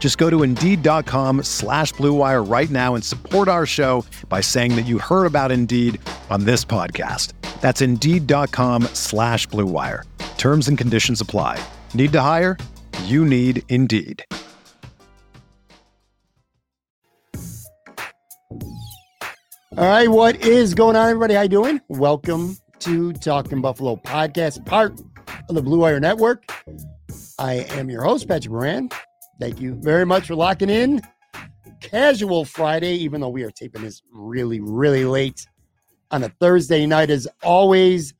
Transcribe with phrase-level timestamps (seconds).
[0.00, 4.86] Just go to Indeed.com slash BlueWire right now and support our show by saying that
[4.86, 6.00] you heard about Indeed
[6.30, 7.34] on this podcast.
[7.60, 10.04] That's Indeed.com slash BlueWire.
[10.38, 11.62] Terms and conditions apply.
[11.92, 12.56] Need to hire?
[13.04, 14.24] You need Indeed.
[19.76, 21.34] All right, what is going on, everybody?
[21.34, 21.80] How you doing?
[21.88, 25.00] Welcome to Talking Buffalo podcast, part
[25.48, 26.50] of the Blue Wire Network.
[27.38, 28.88] I am your host, Patrick Moran.
[29.40, 31.00] Thank you very much for locking in.
[31.80, 35.46] Casual Friday, even though we are taping this really, really late
[36.10, 38.12] on a Thursday night, as always.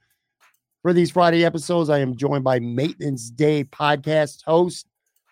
[0.81, 4.87] For these Friday episodes, I am joined by Maintenance Day podcast host,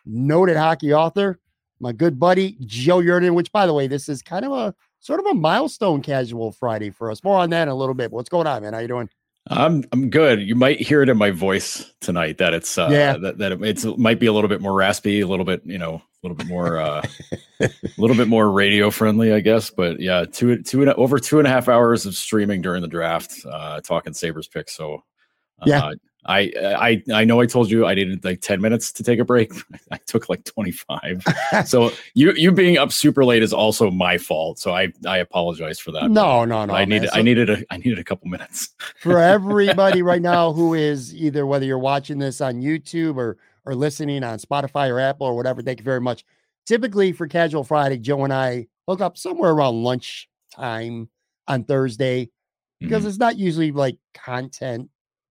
[0.05, 1.41] noted hockey author,
[1.81, 5.21] my good buddy Joe Yerdon, Which, by the way, this is kind of a sort
[5.21, 7.25] of a milestone casual Friday for us.
[7.25, 8.13] More on that in a little bit.
[8.13, 8.75] What's going on, man?
[8.75, 9.09] How you doing?
[9.51, 10.41] I'm I'm good.
[10.41, 13.17] You might hear it in my voice tonight that it's uh, Yeah.
[13.19, 15.79] that, that it's it might be a little bit more raspy, a little bit you
[15.79, 17.03] know a little bit more uh,
[17.61, 19.71] a little bit more radio friendly, I guess.
[19.71, 22.89] But yeah, two two and over two and a half hours of streaming during the
[22.89, 24.77] draft, uh, talking Sabres picks.
[24.77, 24.95] So
[25.61, 25.91] uh, Yeah.
[26.27, 29.25] I I I know I told you I needed like ten minutes to take a
[29.25, 29.53] break.
[29.91, 31.23] I took like twenty five.
[31.67, 34.59] so you you being up super late is also my fault.
[34.59, 36.11] So I I apologize for that.
[36.11, 36.75] No, no, no.
[36.75, 36.89] I man.
[36.91, 38.71] needed So- I needed a I needed a couple minutes.
[39.01, 43.75] for everybody right now who is either whether you're watching this on YouTube or or
[43.75, 46.25] listening on Spotify or Apple or whatever, thank you very much.
[46.67, 51.09] Typically for Casual Friday, Joe and I hook up somewhere around lunch time
[51.47, 52.29] on Thursday
[52.81, 53.09] because Mhm.
[53.09, 54.91] it's not usually like content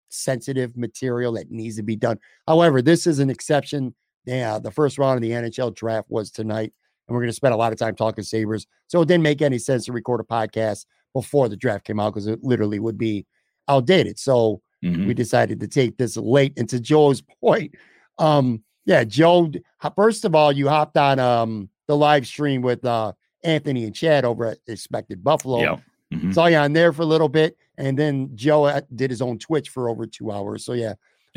[0.09, 2.17] sensitive material that needs to be done.
[2.47, 3.93] However, this is an exception.
[4.25, 6.73] Yeah, the first round of the NHL draft was tonight,
[7.07, 8.67] and we're going to spend a lot of time talking Sabres.
[8.87, 12.13] So it didn't make any sense to record a podcast before the draft came out
[12.13, 13.25] because it literally would be
[13.69, 14.19] outdated.
[14.19, 15.07] So Mhm.
[15.07, 16.53] we decided to take this late.
[16.57, 17.73] And to Joe's point,
[18.19, 19.51] um, yeah, Joe,
[19.95, 23.13] first of all, you hopped on um the live stream with uh
[23.43, 25.61] Anthony and Chad over at Expected Buffalo.
[25.61, 25.77] Yeah.
[26.13, 26.33] Mhm.
[26.33, 29.37] Saw you on there for a little bit, and then Joe uh, did his own
[29.39, 30.65] Twitch for over two hours.
[30.65, 30.93] So yeah,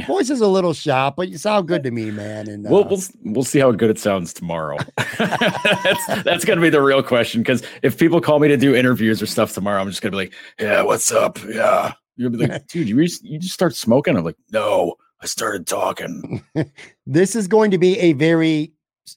[0.06, 2.48] voice is a little shot, but you sound good to me, man.
[2.48, 4.78] And uh, We'll, we'll we'll see how good it sounds tomorrow.
[5.18, 7.42] that's that's gonna be the real question.
[7.42, 10.16] Because if people call me to do interviews or stuff tomorrow, I'm just gonna be
[10.16, 11.38] like, "Yeah, what's up?
[11.44, 15.26] Yeah." You'll be like, "Dude, you just, you just start smoking." I'm like, "No, I
[15.26, 16.42] started talking."
[17.06, 18.72] this is going to be a very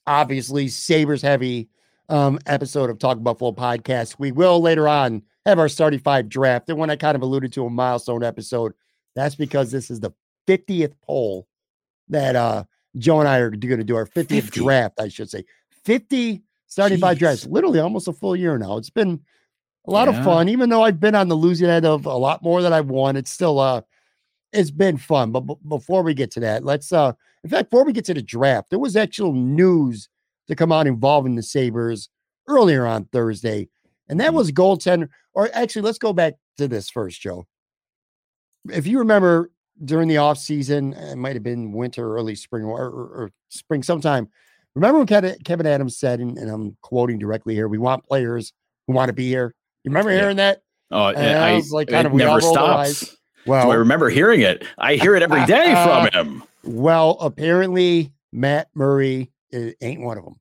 [0.08, 1.70] obviously Sabres heavy
[2.10, 4.16] um, episode of Talk Buffalo podcast.
[4.20, 6.70] We will later on have our starting five draft.
[6.70, 8.74] And when I kind of alluded to a milestone episode,
[9.16, 10.12] that's because this is the
[10.48, 11.48] 50th poll
[12.10, 12.64] that uh,
[12.98, 14.60] Joe and I are going to do our 50th 50.
[14.60, 15.46] draft, I should say.
[15.84, 18.78] 50 starting five drafts, literally almost a full year now.
[18.78, 19.20] It's been
[19.86, 22.42] a lot of fun, even though I've been on the losing end of a lot
[22.42, 23.16] more than I've won.
[23.16, 23.82] It's still uh
[24.52, 25.32] it's been fun.
[25.32, 28.14] But b- before we get to that, let's uh in fact, before we get to
[28.14, 30.08] the draft, there was actual news
[30.48, 32.10] to come out involving the Sabres
[32.48, 33.68] earlier on Thursday,
[34.10, 34.36] and that Mhm.
[34.36, 35.10] was goaltender.
[35.34, 37.46] Or actually, let's go back to this first, Joe.
[38.70, 39.52] If you remember
[39.84, 43.32] during the off season, uh, it might have been winter, early spring, or, or, or
[43.50, 44.30] spring sometime.
[44.76, 48.54] Remember when Kevyn, Adams said, and, and I'm quoting directly here, we want players
[48.88, 49.54] who want to be here.
[49.84, 50.20] You remember Yeah.
[50.22, 50.62] hearing that?
[50.92, 52.98] Oh, And I, I was like, kind of, we never rolled our eyes.
[52.98, 53.18] stops.
[53.46, 54.64] Well, Do I remember hearing it?
[54.78, 56.44] I hear it every day from uh, him.
[56.64, 60.36] Well, apparently Matt Murray eh, ain't one of them.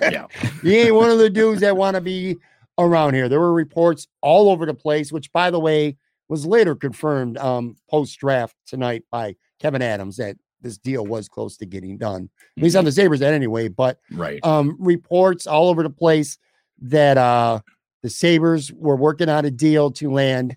[0.00, 0.26] Yeah.
[0.62, 2.38] he ain't one of the dudes that want to be
[2.78, 3.28] around here.
[3.28, 5.96] There were reports all over the place, which, by the way,
[6.28, 11.56] was later confirmed um, post draft tonight by Kevyn Adams that this deal was close
[11.58, 12.28] to getting done.
[12.56, 14.40] He's on the Sabres at anyway, but Right.
[14.44, 16.38] um, reports all over the place
[16.80, 17.60] that uh,
[18.02, 20.56] the Sabres were working on a deal to land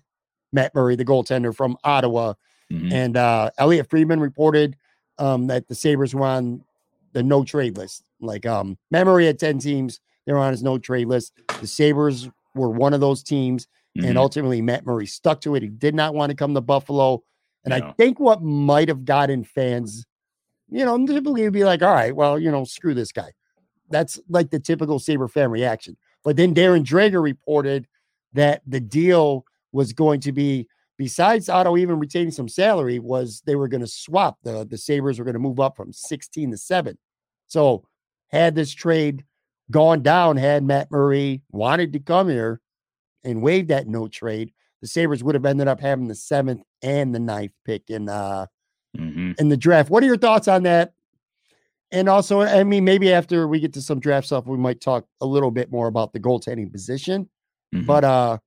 [0.52, 2.34] Matt Murray, the goaltender from Ottawa.
[2.72, 2.92] Mhm.
[2.92, 4.76] And uh, Elliotte Friedman reported
[5.18, 6.64] um, that the Sabres were on
[7.12, 8.04] the no trade list.
[8.20, 11.32] Like um, Matt Murray had 10 teams, they were on his no trade list.
[11.60, 13.66] The Sabres were one of those teams.
[13.96, 14.08] Mm-hmm.
[14.08, 15.62] And ultimately, Matt Murray stuck to it.
[15.62, 17.22] He did not want to come to Buffalo.
[17.64, 17.88] And No.
[17.88, 20.06] I think what might have gotten fans,
[20.70, 23.32] you know, typically would be like, all right, well, you know, screw this guy.
[23.90, 25.96] That's like the typical Sabre fan reaction.
[26.22, 27.86] But then Darren Dreger reported
[28.32, 33.56] that the deal was going to be, besides Otto even retaining some salary, was they
[33.56, 34.38] were going to swap.
[34.44, 36.96] The, the Sabres were going to move up from 16 to 7.
[37.46, 37.84] So
[38.28, 39.24] had this trade
[39.70, 42.60] gone down, had Matt Murray wanted to come here
[43.24, 44.52] and waived that no trade,
[44.82, 48.46] the Sabres would have ended up having the seventh and the ninth pick in uh
[48.96, 49.38] Mhm.
[49.40, 49.90] in the draft.
[49.90, 50.94] What are your thoughts on that?
[51.92, 55.06] And also, I mean, maybe after we get to some draft stuff, we might talk
[55.20, 57.28] a little bit more about the goaltending position.
[57.74, 57.86] Mhm.
[57.86, 58.38] But uh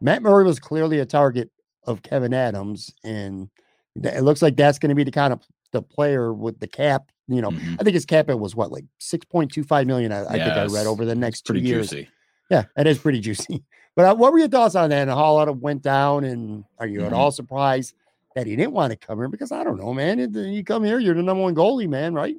[0.00, 1.50] Matt Murray was clearly a target
[1.84, 3.48] of Kevyn Adams, and
[3.96, 5.42] it looks like that's going to be the kind of
[5.72, 7.11] the player with the cap.
[7.28, 7.76] You know, Mhm.
[7.80, 10.12] I think his cap it was what like six point two five million.
[10.12, 11.90] I, I think I read over the next two pretty years.
[11.90, 12.08] juicy.
[12.50, 13.62] Yeah, it is pretty juicy.
[13.94, 16.24] But uh, what were your thoughts on that and how it went down?
[16.24, 17.16] And are you at Mhm.
[17.16, 17.92] all surprised
[18.34, 19.28] that he didn't want to come here?
[19.28, 20.18] Because I don't know, man.
[20.18, 22.34] It- You come here, you're the number one goalie, man, right?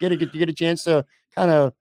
[0.00, 1.04] Get a, get, you get a chance to
[1.36, 1.74] kind of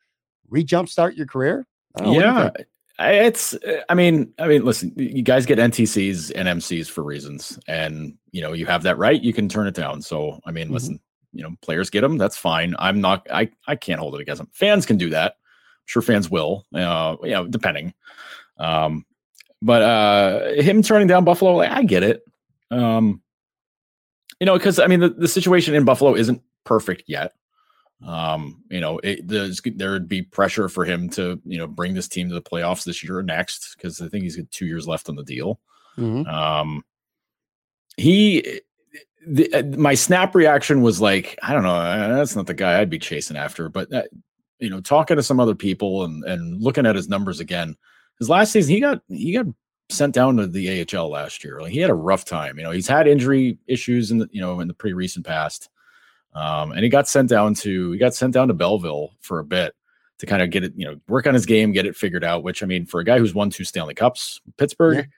[0.49, 1.65] re jumpstart your career.
[1.95, 2.21] I don't know, what
[2.57, 2.65] do you
[2.99, 7.03] yeah it's uh, i mean i mean listen you guys get ntcs and mcs for
[7.03, 10.51] reasons and you know you have that right you can turn it down so i
[10.51, 10.73] mean Mhm.
[10.73, 10.99] listen
[11.33, 12.75] you know players get them that's fine.
[12.79, 15.33] I'm not i i can't hold it against them fans can do that.
[15.33, 17.93] I'm sure fans will uh you know depending.
[18.57, 19.05] Um
[19.61, 22.23] but uh him turning down buffalo like i get it.
[22.71, 23.21] Um
[24.39, 27.33] you know because i mean the, the situation in buffalo isn't perfect yet.
[28.05, 31.93] Um, you know, it, there's there would be pressure for him to you know bring
[31.93, 34.65] this team to the playoffs this year or next because I think he's got two
[34.65, 35.59] years left on the deal.
[35.97, 36.27] Mhm.
[36.27, 36.83] Um,
[37.95, 38.61] he,
[39.27, 42.79] the, uh, my snap reaction was like, I don't know, uh, that's not the guy
[42.79, 43.69] I'd be chasing after.
[43.69, 44.03] But uh,
[44.59, 47.75] you know, talking to some other people and and looking at his numbers again,
[48.19, 49.45] his last season he got he got
[49.89, 51.61] sent down to the AHL last year.
[51.61, 52.57] Like he had a rough time.
[52.57, 55.69] You know, he's had injury issues in the you know in the pretty recent past.
[56.35, 59.45] Um, and he got sent down to he got sent down to Belleville for a
[59.45, 59.75] bit
[60.19, 62.43] to kind of get it, you know, work on his game, get it figured out.
[62.43, 65.09] Which I mean, for a guy who's won two Stanley Cups, Pittsburgh,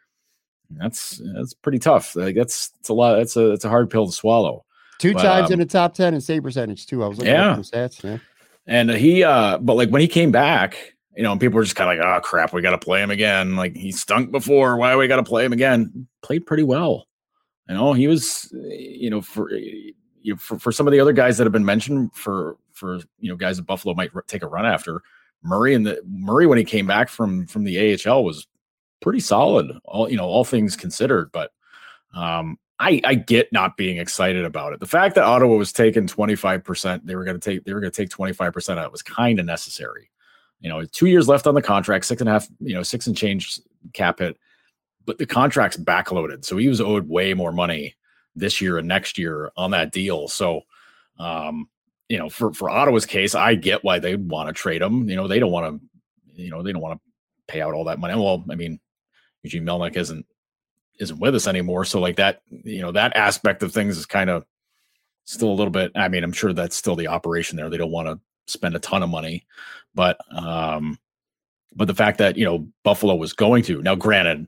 [0.72, 2.16] that's that's pretty tough.
[2.16, 3.16] Like that's it's a lot.
[3.18, 4.66] That's a it's a hard pill to swallow.
[5.00, 7.04] Two But, times in um, the top 10 in save percentage, too.
[7.04, 7.54] I was looking Yeah.
[7.54, 8.02] at stats.
[8.02, 8.18] Yeah.
[8.66, 11.92] And he, uh, but like when he came back, you know, people were just kind
[11.92, 13.58] of like, oh crap, we got to play him again.
[13.58, 14.78] Like he stunk before.
[14.78, 16.08] Why we got to play him again?
[16.24, 17.08] Played pretty well.
[17.68, 19.94] You know, he was, you know, for you
[20.28, 23.30] know, for, for some of the other guys that have been mentioned for for you
[23.30, 25.02] know guys that Buffalo might r- take a run after.
[25.44, 27.78] Murray and the Murray when he came back from from the
[28.08, 28.48] AHL was
[29.06, 29.72] pretty solid.
[29.86, 31.52] All you know, all things considered, but
[32.16, 34.80] um, I I get not being excited about it.
[34.80, 37.74] The fact that Ottawa was taking twenty five percent, they were going to take they
[37.76, 40.10] were going to take twenty five percent out was kind of necessary.
[40.60, 43.06] You know, two years left on the contract, six and a half, you know, six
[43.06, 43.60] and change
[43.94, 44.40] cap hit,
[45.06, 47.94] but the contract's backloaded, so he was owed way more money
[48.36, 50.28] this year and next year on that deal.
[50.28, 50.62] So,
[51.20, 51.70] um,
[52.10, 55.08] you know, for for Ottawa's case, I get why they want to trade him.
[55.08, 57.84] You know, they don't want to, you know, they don't want to pay out all
[57.84, 58.16] that money.
[58.16, 58.80] Well, I mean,
[59.46, 60.26] Eugene Melnyk isn't
[61.00, 64.30] isn't with us anymore, so like that, you know, that aspect of things is kind
[64.30, 64.46] of
[65.26, 65.92] still a little bit.
[65.96, 67.70] I mean, I'm sure that's still the operation there.
[67.70, 69.46] They don't want to spend a ton of money,
[69.94, 70.98] but um,
[71.76, 74.48] but the fact that you know Buffalo was going to now, granted,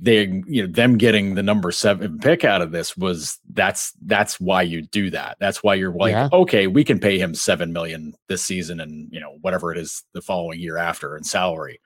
[0.00, 4.38] they you know them getting the number seven pick out of this was that's that's
[4.40, 5.36] why you do that.
[5.40, 6.28] That's why you're like, Yeah.
[6.32, 10.04] okay, we can pay him seven million this season and you know whatever it is
[10.12, 11.80] the following year after in salary.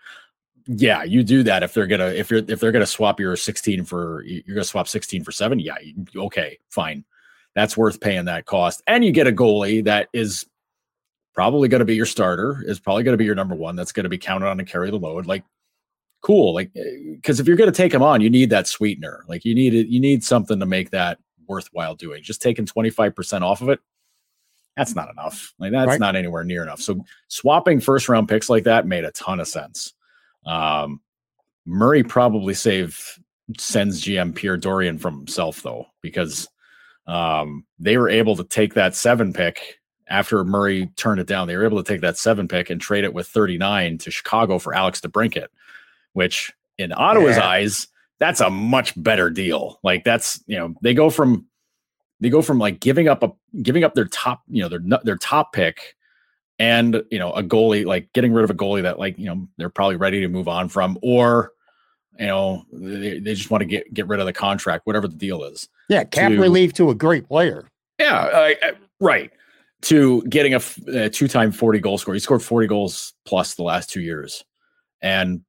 [0.67, 3.85] Yeah, you do that if they're gonna if you're if they're gonna swap your 16
[3.85, 5.59] for you're gonna swap 16 for seven.
[5.59, 5.77] Yeah,
[6.17, 7.05] okay, fine.
[7.55, 8.83] That's worth paying that cost.
[8.87, 10.47] And you get a goalie that is
[11.35, 13.77] probably going to be your starter, is probably going to be your number one.
[13.77, 15.27] That's going to be counted on to carry the load.
[15.27, 15.45] Like,
[16.21, 16.53] cool.
[16.55, 16.83] Like, eh,
[17.15, 19.25] because if you're going to take him on, you need that sweetener.
[19.29, 19.87] Like, you need it.
[19.89, 22.23] You need something to make that worthwhile doing.
[22.25, 23.79] Just taking 25% off of it,
[24.77, 25.55] that's not enough.
[25.61, 26.01] Like, that's Right.
[26.01, 26.81] not anywhere near enough.
[26.81, 29.93] So, swapping first round picks like that made a ton of sense.
[30.47, 31.01] Um,
[31.67, 32.99] Murray probably saved
[33.59, 36.49] sends GM Pierre Dorion from himself though, because
[37.07, 41.49] um, they were able to take that seven pick after Murray turned it down.
[41.49, 44.59] They were able to take that seven pick and trade it with 39 to Chicago
[44.59, 45.49] for Alex DeBrincat,
[46.13, 47.47] which in Ottawa's Yeah.
[47.49, 49.81] eyes, that's a much better deal.
[49.83, 51.47] Like that's, you know, they go from
[52.21, 53.33] they go from like giving up a
[53.63, 55.97] giving up their top, you know, their their top pick
[56.59, 59.49] and, you know, a goalie like getting rid of a goalie that like, you know,
[59.57, 61.53] they're probably ready to move on from or
[62.19, 65.17] you know, they, they just want to get get rid of the contract, whatever the
[65.17, 65.69] deal is.
[65.89, 66.05] Yeah.
[66.05, 67.69] Cap To- relief to a great player.
[67.99, 69.31] Yeah, I, I- right.
[69.83, 72.15] To getting a two-time 40 goal score.
[72.15, 74.45] He scored 40 goals plus the last two years.
[75.03, 75.43] And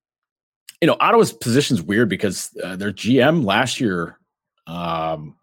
[0.81, 4.19] you know, Ottawa's position's weird because uh, their GM last year,
[4.67, 5.35] um,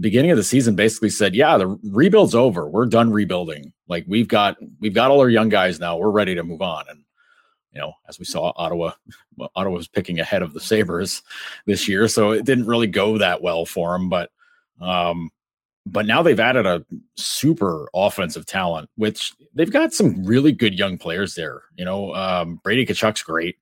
[0.00, 2.68] beginning of the season, basically said, "Yeah, the rebuild's over.
[2.68, 3.72] We're done rebuilding.
[3.88, 5.96] Like we've got we've got all our young guys now.
[5.96, 7.04] We're ready to move on." And
[7.72, 8.92] you know, as we saw, Ottawa,
[9.36, 11.22] well, Ottawa was picking ahead of the Sabres
[11.66, 14.08] this year, so it didn't really go that well for them.
[14.08, 14.30] But,
[14.80, 15.30] um,
[15.86, 16.84] but now they've added a
[17.16, 21.62] super offensive talent, which they've got some really good young players there.
[21.76, 23.56] You know, um, Brady Tkachuk's great.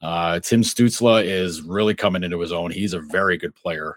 [0.00, 2.70] Uh, Tim Stützle is really coming into his own.
[2.70, 3.96] He's a very good player.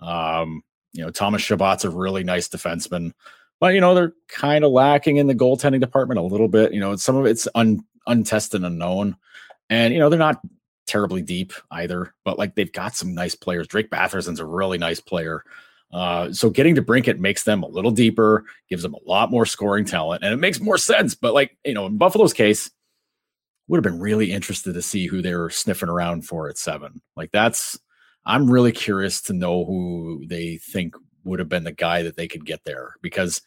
[0.00, 0.62] Um,
[0.94, 3.12] you know, Thomas Chabot's a really nice defenseman,
[3.60, 6.72] but you know they're kind of lacking in the goaltending department a little bit.
[6.72, 9.16] You know, some of it's un, untested, unknown,
[9.68, 10.40] and you know they're not
[10.86, 12.14] terribly deep either.
[12.24, 13.66] But like they've got some nice players.
[13.66, 15.44] Drake Batherson's a really nice player.
[15.92, 19.84] Uh, so getting DeBrincat makes them a little deeper, gives them a lot more scoring
[19.84, 21.14] talent, and it makes more sense.
[21.14, 22.70] But like you know, in Buffalo's case,
[23.68, 27.00] would have been really interested to see who they were sniffing around for at seven.
[27.16, 27.78] Like that's
[28.26, 32.28] I'm really curious to know who they think would have been the guy that they
[32.28, 33.42] could get there because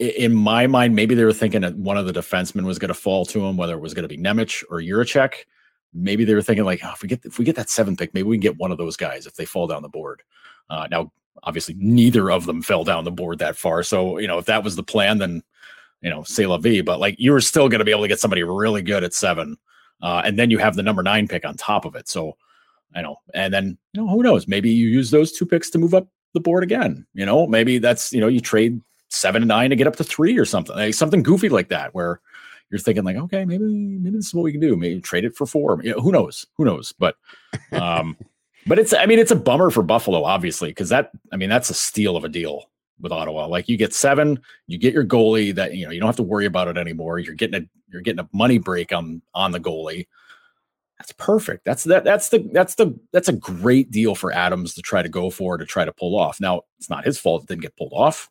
[0.00, 2.94] in my mind, maybe they were thinking that one of the defensemen was going to
[2.94, 5.34] fall to him, whether it was going to be Nemec or Jiricek.
[5.92, 8.14] Maybe they were thinking like, oh, if we get if we get that seventh pick,
[8.14, 10.22] maybe we can get one of those guys if they fall down the board.
[10.70, 13.82] Uh, now, obviously, neither of them fell down the board that far.
[13.82, 15.42] So you know, if that was the plan, then
[16.00, 16.80] you know, say la vie.
[16.80, 19.12] But like, you were still going to be able to get somebody really good at
[19.12, 19.58] seven,
[20.00, 22.08] uh, and then you have the number nine pick on top of it.
[22.08, 22.36] So
[22.94, 24.48] I know, and then you know, who knows?
[24.48, 27.06] Maybe you use those two picks to move up the board again.
[27.14, 30.04] You know, maybe that's you know, you trade seven and nine to get up to
[30.04, 32.20] three or something, like something goofy like that, where
[32.70, 34.76] you're thinking like, okay, maybe maybe this is what we can do.
[34.76, 35.80] Maybe trade it for four.
[35.82, 36.46] You know, who knows?
[36.56, 36.92] Who knows?
[36.92, 37.16] But
[37.72, 38.16] um,
[38.66, 41.70] but it's I mean it's a bummer for Buffalo, obviously, because that I mean that's
[41.70, 42.70] a steal of a deal
[43.00, 43.46] with Ottawa.
[43.46, 46.22] Like you get seven, you get your goalie that you know you don't have to
[46.22, 47.18] worry about it anymore.
[47.18, 50.06] You're getting a you're getting a money break on on the goalie.
[51.00, 51.64] That's perfect.
[51.64, 55.08] That's that that's the that's the that's a great deal for Adams to try to
[55.08, 56.40] go for to try to pull off.
[56.40, 58.30] Now it's not his fault it didn't get pulled off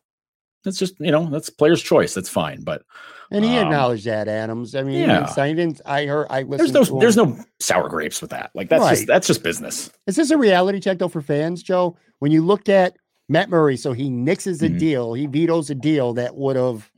[0.64, 2.14] that's just you know that's player's choice.
[2.14, 2.62] That's fine.
[2.62, 2.82] But
[3.30, 4.74] and he um, acknowledged that Adams.
[4.74, 5.32] I mean, yeah.
[5.36, 5.80] I didn't.
[5.86, 6.26] I heard.
[6.30, 6.74] I listened.
[6.74, 7.00] There's no.
[7.00, 8.50] There's no sour grapes with that.
[8.54, 8.94] Like that's right.
[8.94, 9.90] just that's just business.
[10.06, 11.96] Is this a reality check though for fans, Joe?
[12.18, 12.96] When you look at
[13.28, 14.78] Matt Murray, so he nixes a mm-hmm.
[14.78, 16.90] deal, he vetoes a deal that would have,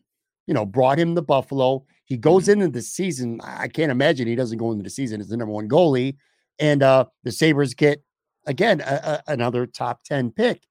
[0.47, 1.85] you know, brought him to Buffalo.
[2.05, 2.63] He goes mm-hmm.
[2.63, 3.41] into the season.
[3.43, 6.17] I can't imagine he doesn't go into the season as the number one goalie,
[6.59, 8.03] and uh the Sabres get
[8.47, 10.63] again a, a, another top ten pick.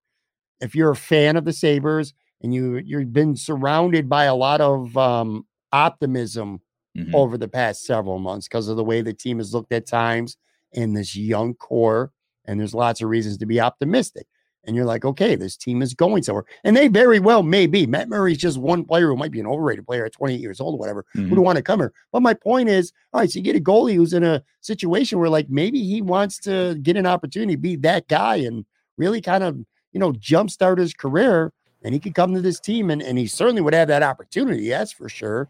[0.60, 4.62] If you're a fan of the Sabres and you you've been surrounded by a lot
[4.62, 6.62] of um, optimism
[6.98, 7.16] mm-hmm.
[7.16, 10.38] over the past several months because of the way the team has looked at times
[10.74, 12.12] in this young core,
[12.46, 14.28] and there's lots of reasons to be optimistic.
[14.64, 17.88] And you're like, okay, this team is going somewhere, and they very well may be.
[17.88, 20.76] Matt Murray's just one player who might be an overrated player at 28 years old
[20.76, 21.34] or whatever, mm-hmm.
[21.34, 21.94] who want to come here.
[22.12, 25.18] But my point is, all right, so you get a goalie who's in a situation
[25.18, 28.66] where like maybe he wants to get an opportunity, be that guy, and
[28.98, 29.58] really kind of
[29.94, 31.52] you know jumpstart his career
[31.84, 34.70] and he could come to this team and, and he certainly would have that opportunity,
[34.70, 35.50] that's for sure.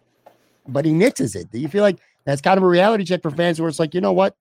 [0.68, 1.52] But he nixes it.
[1.52, 3.94] Do you feel like that's kind of a reality check for fans where it's like,
[3.94, 4.36] you know what?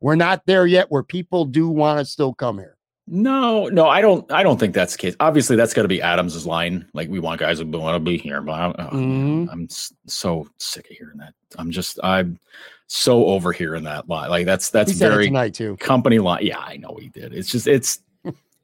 [0.00, 2.76] We're not there yet where people do want to still come here.
[3.12, 4.30] No, no, I don't.
[4.30, 5.16] I don't think that's the case.
[5.18, 6.88] Obviously, that's got to be Adams's line.
[6.94, 9.50] Like we want guys who want to be here, but I'm, mm-hmm.
[9.50, 9.68] I'm
[10.06, 11.34] so sick of hearing that.
[11.58, 12.38] I'm just, I'm
[12.86, 14.30] so over hearing that line.
[14.30, 15.76] Like that's that's very tonight too.
[15.78, 16.44] company line.
[16.46, 17.34] Yeah, I know he did.
[17.34, 18.00] It's just it's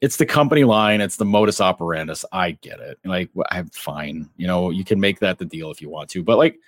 [0.01, 2.25] it's the company line, it's the modus operandus.
[2.31, 2.99] I get it.
[3.05, 4.29] Like I'm fine.
[4.37, 6.23] You know, you can make that the deal if you want to.
[6.23, 6.59] But like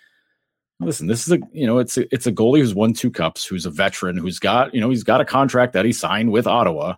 [0.80, 3.44] listen, this is a you know, it's a it's a goalie who's won two cups,
[3.44, 6.46] who's a veteran, who's got, you know, he's got a contract that he signed with
[6.46, 6.94] Ottawa.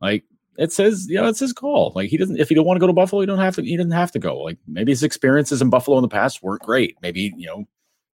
[0.00, 0.24] Like
[0.56, 1.92] it says, you know, it's his call.
[1.94, 3.62] Like he doesn't if he don't want to go to Buffalo, he don't have to
[3.62, 4.38] he doesn't have to go.
[4.38, 6.96] Like maybe his experiences in Buffalo in the past weren't great.
[7.02, 7.66] Maybe, you know,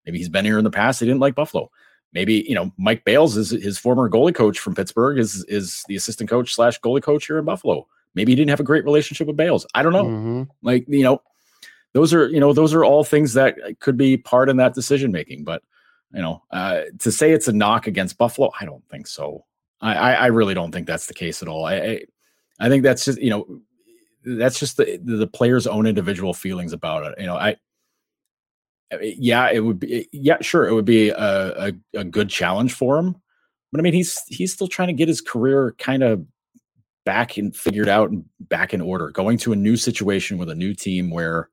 [0.04, 1.70] maybe he's been here in the past, he didn't like Buffalo
[2.16, 5.96] maybe you know Mike Bales is his former goalie coach from Pittsburgh is is the
[5.96, 7.86] assistant coach slash goalie coach here in Buffalo.
[8.14, 9.66] Maybe he didn't have a great relationship with Bales.
[9.74, 10.04] I don't know.
[10.04, 10.42] Mm-hmm.
[10.62, 11.20] Like you know,
[11.92, 15.12] those are you know those are all things that could be part in that decision
[15.12, 15.44] making.
[15.44, 15.62] But
[16.12, 19.44] you know, uh, to say it's a knock against Buffalo, I don't think so.
[19.80, 21.64] I I, really don't think that's the case at all.
[21.64, 22.00] I, I
[22.58, 23.60] I think that's just you know
[24.24, 27.20] that's just the the player's own individual feelings about it.
[27.20, 27.56] You know, I
[29.00, 30.08] yeah, it would be.
[30.12, 33.16] Yeah, sure, it would be a, a, a good challenge for him.
[33.72, 36.24] But I mean, he's he's still trying to get his career kind of
[37.04, 39.10] back and figured out and back in order.
[39.10, 41.48] Going to a new situation with a new team where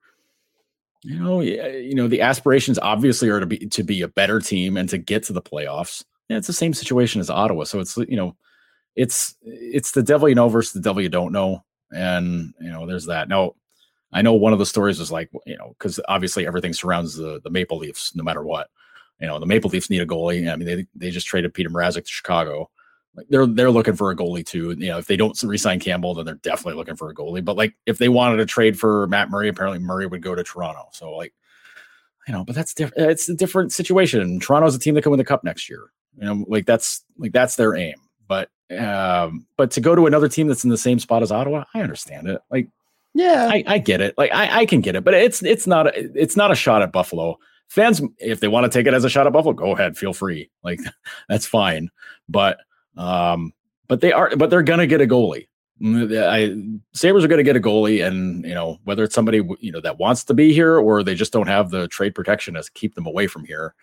[1.03, 4.77] you know, you know, the aspirations obviously are to be to be a better team
[4.77, 6.03] and to get to the playoffs.
[6.29, 7.65] Yeah, it's the same situation as Ottawa.
[7.65, 8.35] So it's you know,
[8.95, 12.85] it's it's the devil you know versus the devil you don't know, and you know,
[12.85, 13.27] there's that.
[13.29, 13.55] Now,
[14.13, 17.41] I know one of the stories was like, you know, because obviously everything surrounds the
[17.43, 18.69] the Maple Leafs, no matter what.
[19.19, 20.51] You know, the Maple Leafs need a goalie.
[20.51, 22.69] I mean, they they just traded Petr Mrazek to Chicago.
[23.15, 24.71] like they're they're looking for a goalie too.
[24.71, 27.43] You know, if they don't resign Campbell, then they're definitely looking for a goalie.
[27.43, 30.43] But like if they wanted to trade for Matt Murray, apparently Murray would go to
[30.43, 30.89] Toronto.
[30.93, 31.33] So like,
[32.27, 33.11] you know, but that's different.
[33.11, 34.39] It's a different situation.
[34.39, 35.91] Toronto's a team that can win the cup next year.
[36.17, 37.95] You know, like that's like that's their aim.
[38.27, 41.65] But um, but to go to another team that's in the same spot as Ottawa,
[41.73, 42.41] I understand it.
[42.49, 42.69] Like,
[43.13, 44.17] yeah, I, I get it.
[44.17, 46.81] Like I, I can get it, but it's it's not a, it's not a shot
[46.81, 48.01] at Buffalo fans.
[48.19, 50.49] If they want to take it as a shot at Buffalo, go ahead, feel free.
[50.63, 50.79] Like
[51.29, 51.89] that's fine.
[52.29, 52.59] But
[52.97, 53.53] um,
[53.87, 55.47] but they are, but they're gonna get a goalie.
[55.81, 59.41] Mm, I Sabres are going to get a goalie, and you know whether it's somebody
[59.59, 62.53] you know that wants to be here or they just don't have the trade protection
[62.53, 63.73] to keep them away from here.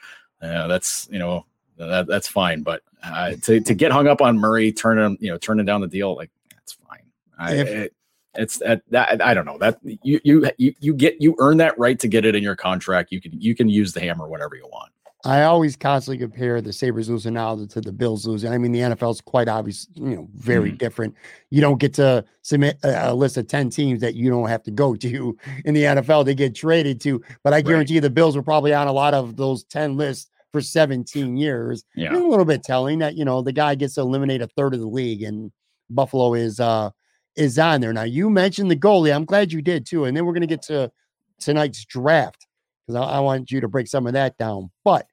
[0.40, 1.44] Uh, that's you know
[1.86, 2.62] that, that's fine.
[2.62, 5.88] But uh, to to get hung up on Murray turning you know turning down the
[5.88, 7.02] deal, like that's fine.
[7.38, 7.94] I, it,
[8.34, 11.78] it's that, that I don't know that you you you you get you earn that
[11.78, 13.12] right to get it in your contract.
[13.12, 14.92] You can you can use the hammer whatever you want.
[15.24, 18.52] I always constantly compare the Sabres losing now to the Bills losing.
[18.52, 21.14] I mean, the NFL is quite obvious, you know, very mm different.
[21.50, 24.62] You don't get to submit a, a, list of 10 teams that you don't have
[24.62, 26.24] to go to in the NFL.
[26.24, 27.96] They get traded to, but I guarantee right.
[27.96, 31.84] you the Bills were probably on a lot of those 10 lists for 17 years.
[31.94, 32.14] Yeah.
[32.14, 34.80] a little bit telling that, you know, the guy gets to eliminate a third of
[34.80, 35.52] the league and
[35.88, 36.90] Buffalo is uh
[37.36, 37.92] is on there.
[37.92, 39.14] Now you mentioned the goalie.
[39.14, 40.04] I'm glad you did too.
[40.04, 40.90] And then we're gonna get to
[41.38, 42.46] tonight's draft
[42.86, 44.70] because I, I want you to break some of that down.
[44.84, 45.06] But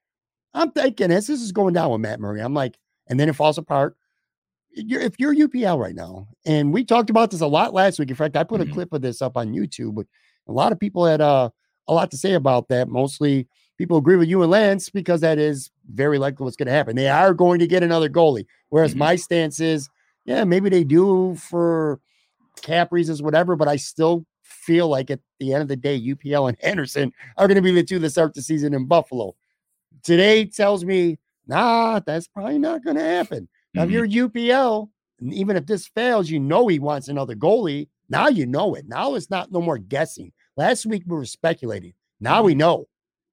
[0.53, 2.77] I'm thinking as this is going down with Matt Murray, I'm like,
[3.07, 3.95] and then it falls apart.
[4.71, 8.09] You're, if you're UPL right now, and we talked about this a lot last week.
[8.09, 8.71] In fact, I put mm-hmm.
[8.71, 10.05] a clip of this up on YouTube, but
[10.47, 11.49] a lot of people had uh,
[11.87, 12.87] a lot to say about that.
[12.87, 16.73] Mostly people agree with you and Lance because that is very likely what's going to
[16.73, 16.95] happen.
[16.95, 18.45] They are going to get another goalie.
[18.69, 18.99] Whereas mm-hmm.
[18.99, 19.89] my stance is,
[20.25, 21.99] yeah, maybe they do for
[22.61, 26.49] cap reasons, whatever, but I still feel like at the end of the day, UPL
[26.49, 29.35] and Anderson are going to be the two that start the season in Buffalo.
[30.03, 33.47] Today tells me, nah, that's probably not going to happen.
[33.73, 33.95] Now, mm-hmm.
[33.95, 37.87] if you're UPL, and even if this fails, you know he wants another goalie.
[38.09, 38.87] Now you know it.
[38.87, 40.31] Now it's not no more guessing.
[40.55, 41.93] Last week we were speculating.
[42.19, 42.59] Now we mm-hmm.
[42.59, 42.87] know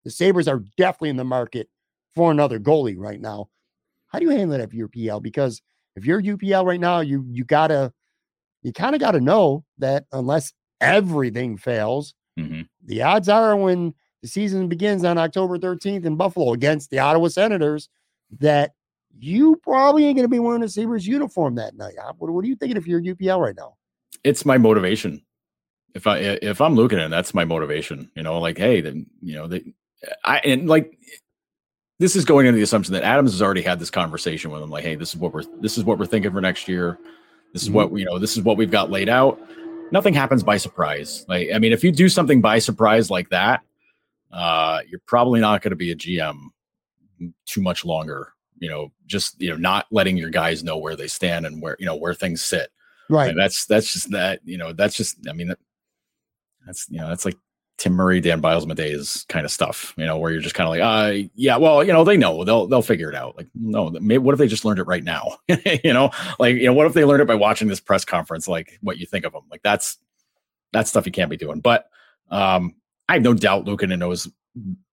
[0.05, 1.69] the Sabres are definitely in the market
[2.15, 3.49] for another goalie right now.
[4.09, 5.23] How do you handle that if you're UPL?
[5.23, 5.61] Because
[5.97, 7.93] if you're UPL right now, you you gotta
[8.63, 12.63] you kind of gotta know that unless everything fails, mm-hmm.
[12.85, 17.29] the odds are when the season begins on October 13th in Buffalo against the Ottawa
[17.29, 17.89] Senators
[18.41, 18.73] that
[19.19, 21.95] you probably ain't going to be wearing a Sabres uniform that night.
[22.19, 23.75] What, what are you thinking if you're UPL right now?
[24.25, 25.23] It's my motivation.
[25.95, 28.11] If I if I'm looking at it, that's my motivation.
[28.17, 29.63] You know, like hey, then you know, the,
[30.25, 30.99] I and like
[31.99, 34.71] this is going into the assumption that Adams has already had this conversation with him.
[34.71, 36.99] Like, hey, this is what we're this is what we're thinking for next year.
[37.53, 37.77] This is mm-hmm.
[37.77, 38.19] what you know.
[38.19, 39.41] This is what we've got laid out.
[39.93, 41.25] Nothing happens by surprise.
[41.29, 43.61] Like, I mean, if you do something by surprise like that,
[44.33, 46.37] uh, you're probably not going to be a GM
[47.47, 48.33] too much longer.
[48.59, 51.77] You know, just you know, not letting your guys know where they stand and where
[51.79, 52.71] you know where things sit.
[53.09, 53.31] Right.
[53.31, 54.41] And that's that's just that.
[54.45, 55.29] You know, that's just.
[55.29, 55.59] I mean, that,
[56.67, 57.37] that's you know, that's like
[57.77, 59.95] Tim Murray, Dan Bylsma days kind of stuff.
[59.97, 62.45] You know, where you're just kind of like, uh, yeah, well, you know, they know
[62.45, 63.37] they'll they'll figure it out.
[63.37, 65.39] Like, no, maybe, what if they just learned it right now?
[65.49, 68.49] you know, like you know, what if they learned it by watching this press conference?
[68.49, 69.43] Like, what you think of them?
[69.51, 69.99] Like, that's
[70.73, 71.61] that's stuff you can't be doing.
[71.61, 71.89] But
[72.31, 72.75] um,
[73.09, 74.29] I have no doubt Luukkonen knows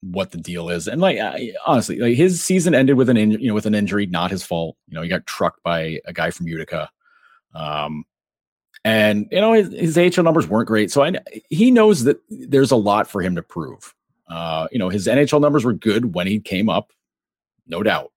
[0.01, 0.87] what the deal is.
[0.87, 3.75] And like I, honestly, like his season ended with an in, you know with an
[3.75, 4.75] injury, not his fault.
[4.87, 6.89] You know, he got trucked by a guy from Utica.
[7.53, 8.05] Um,
[8.83, 11.13] and you know his, his AHL numbers weren't great, so I
[11.49, 13.93] he knows that there's a lot for him to prove.
[14.27, 16.91] Uh, you know, his NHL numbers were good when he came up,
[17.67, 18.11] no doubt.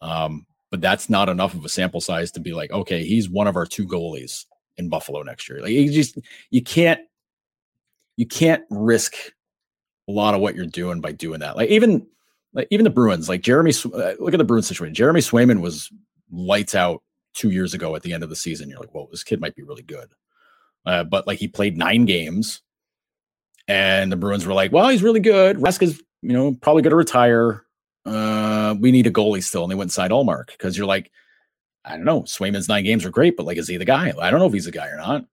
[0.00, 3.46] Um, but that's not enough of a sample size to be like, okay, he's one
[3.46, 4.46] of our two goalies
[4.78, 5.60] in Buffalo next year.
[5.60, 6.18] Like you just
[6.50, 7.00] you can't
[8.16, 9.14] you can't risk
[10.08, 11.56] a lot of what you're doing by doing that.
[11.56, 12.06] Like even
[12.54, 14.94] like even the Bruins, like Jeremy, uh, look at the Bruins situation.
[14.94, 15.90] Jeremy Swayman was
[16.30, 17.02] lights out
[17.34, 18.68] two years ago at the end of the season.
[18.68, 20.10] You're like, well, this kid might be really good.
[20.84, 22.62] Uh, but like he played nine games,
[23.68, 25.60] and the Bruins were like, well, he's really good.
[25.62, 27.64] Raska's, you know, probably going to retire.
[28.04, 31.10] Uh, we need a goalie still, and they went and signed Ullmark because you're like,
[31.84, 34.12] I don't know, Swayman's nine games are great, but like, is he the guy?
[34.20, 35.24] I don't know if he's the guy or not.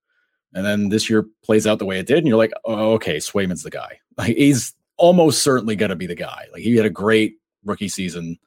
[0.53, 3.17] And then this year plays out the way it did, and you're like, oh, okay,
[3.17, 3.99] Swayman's the guy.
[4.19, 6.47] Like he's almost certainly going to be the guy.
[6.51, 8.37] Like he had a great rookie season,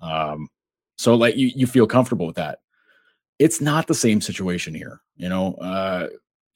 [0.00, 0.48] um,
[0.98, 2.58] so like you you feel comfortable with that.
[3.40, 5.54] It's not the same situation here, you know.
[5.54, 6.08] Uh,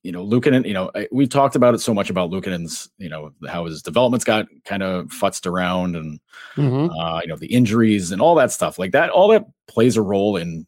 [0.03, 3.33] you know, Luukkonen, you know, we've talked about it so much about Luukkonen's, you know,
[3.49, 6.20] how his development's got kind of futzed around and,
[6.57, 6.90] mm-hmm.
[6.90, 9.09] uh, you know, the injuries and all that stuff like that.
[9.09, 10.66] All that plays a role in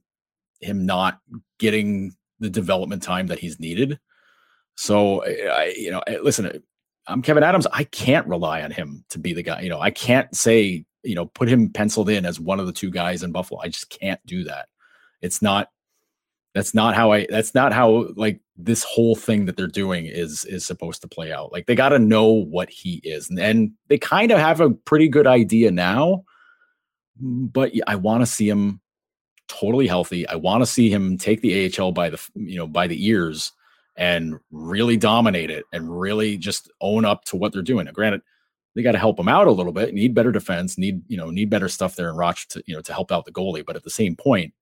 [0.60, 1.20] him not
[1.58, 4.00] getting the development time that he's needed.
[4.74, 6.62] So, I, you know, listen,
[7.06, 7.66] I'm Kevyn Adams.
[7.70, 9.60] I can't rely on him to be the guy.
[9.60, 12.72] You know, I can't say, you know, put him penciled in as one of the
[12.72, 13.60] two guys in Buffalo.
[13.60, 14.68] I just can't do that.
[15.20, 15.68] It's not
[16.56, 20.46] that's not how I that's not how like this whole thing that they're doing is
[20.46, 21.52] is supposed to play out.
[21.52, 23.28] Like they got to know what he is.
[23.28, 26.24] And, and they kind of have a pretty good idea now.
[27.20, 28.80] But I want to see him
[29.48, 30.26] totally healthy.
[30.28, 33.52] I want to see him take the AHL by the you know by the ears
[33.94, 37.84] and really dominate it and really just own up to what they're doing.
[37.84, 38.22] Now, granted,
[38.74, 39.92] they got to help him out a little bit.
[39.92, 40.78] Need better defense.
[40.78, 43.26] Need you know need better stuff there in Roch to you know to help out
[43.26, 43.66] the goalie.
[43.66, 44.54] But at the same point,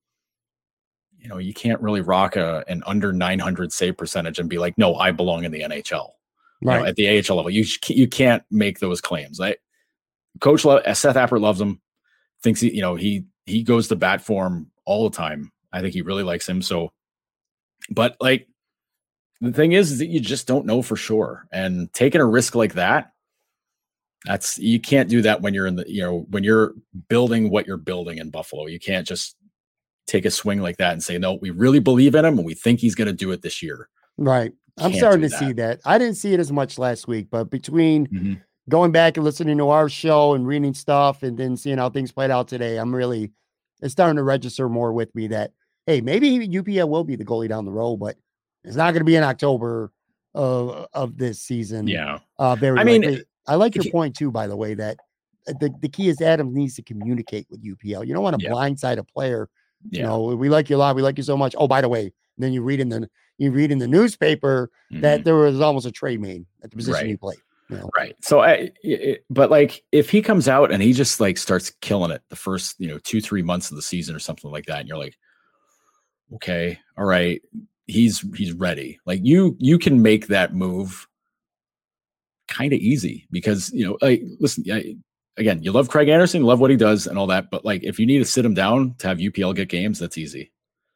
[1.25, 4.77] you know, you can't really rock a an under 900 save percentage and be like,
[4.77, 6.11] no, I belong in the NHL.
[6.63, 6.77] Right.
[6.77, 9.41] You know, at the AHL level, you you can't make those claims.
[9.41, 9.57] Right?
[10.41, 11.81] Coach lo- uh, Seth Appert loves him.
[12.43, 15.51] Thinks he, you know, he he goes to bat for him all the time.
[15.73, 16.61] I think he really likes him.
[16.61, 16.93] So,
[17.91, 18.47] but like
[19.41, 21.47] the thing is, is that you just don't know for sure.
[21.51, 23.13] And taking a risk like that,
[24.27, 26.75] that's you can't do that when you're in the you know when you're
[27.09, 28.67] building what you're building in Buffalo.
[28.67, 29.37] You can't just
[30.07, 32.55] take a swing like that and say, no, we really believe in him and we
[32.55, 33.89] think he's going to do it this year.
[34.17, 34.53] Right.
[34.79, 35.39] I'm starting to that.
[35.39, 35.81] see that.
[35.85, 38.35] I didn't see it as much last week, but between mm-hmm.
[38.69, 42.11] going back and listening to our show and reading stuff and then seeing how things
[42.11, 43.33] played out today, I'm really
[43.83, 45.53] it's starting to register more with me that
[45.87, 48.17] hey, maybe UPL will be the goalie down the road, but
[48.65, 49.93] it's not going to be in October
[50.35, 51.87] of of this season.
[51.87, 52.19] Yeah.
[52.39, 52.79] Uh, very.
[52.79, 54.31] I mean, I like your point too.
[54.31, 54.99] By the way, that
[55.47, 58.07] uh, the, the key is Adams needs to communicate with UPL.
[58.07, 58.51] You don't want to yeah.
[58.51, 59.49] blindside a player
[59.91, 60.01] yeah.
[60.01, 60.97] You know, we like you a lot.
[60.97, 61.55] We like you so much.
[61.59, 65.03] Oh, by the way, then you read in the you read in the newspaper mm-hmm.
[65.03, 67.09] that there was almost a trade made at the position right.
[67.09, 67.39] you played.
[67.69, 67.91] You know?
[67.97, 68.15] Right.
[68.21, 72.11] So I, it, but like if he comes out and he just like starts killing
[72.11, 74.81] it the first, you know, two, three months of the season or something like that,
[74.81, 75.17] and you're like,
[76.35, 77.43] okay, all right,
[77.87, 79.01] he's he's ready.
[79.07, 81.07] Like you you can make that move
[82.49, 84.97] kind of easy because you know, like listen, I,
[85.37, 87.99] again, you love Craig Anderson, love what he does and all that, but like if
[87.99, 90.53] you need to sit him down to have UPL get games, that's easy.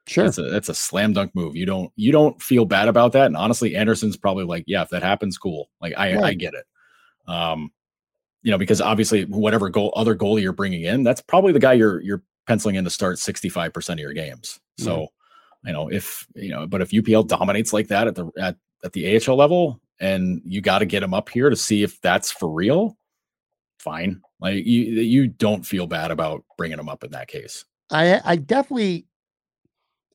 [0.06, 0.24] Sure.
[0.24, 1.54] That's a that's a slam dunk move.
[1.54, 3.26] You don't you don't feel bad about that.
[3.26, 5.68] And honestly, Anderson's probably like, yeah, if that happens, cool.
[5.82, 6.24] Like I right.
[6.24, 6.64] I get it.
[7.30, 7.70] Um,
[8.42, 11.74] you know, because obviously whatever goal other goalie you're bringing in, that's probably the guy
[11.74, 14.58] you're you're penciling in to start 65% of your games.
[14.78, 15.68] So, mm-hmm.
[15.68, 18.94] you know, if you know, but if UPL dominates like that at the at at
[18.94, 22.30] the AHL level and you got to get him up here to see if that's
[22.30, 22.96] for real,
[23.78, 24.22] fine.
[24.40, 27.64] Like you, you don't feel bad about bringing him up in that case.
[27.90, 29.06] I, I definitely,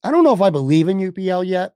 [0.04, 1.74] I don't know if I believe in UPL yet,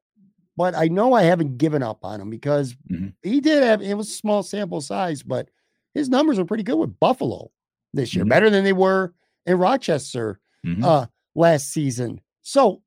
[0.56, 3.10] but I know I haven't given up on him because mm-hmm.
[3.22, 5.50] he did have it was small sample size, but
[5.94, 7.52] his numbers are pretty good with Buffalo
[7.94, 8.30] this year, mm-hmm.
[8.30, 9.14] better than they were
[9.46, 10.84] in Rochester mm-hmm.
[10.84, 11.06] uh,
[11.36, 12.22] last season.
[12.42, 12.82] So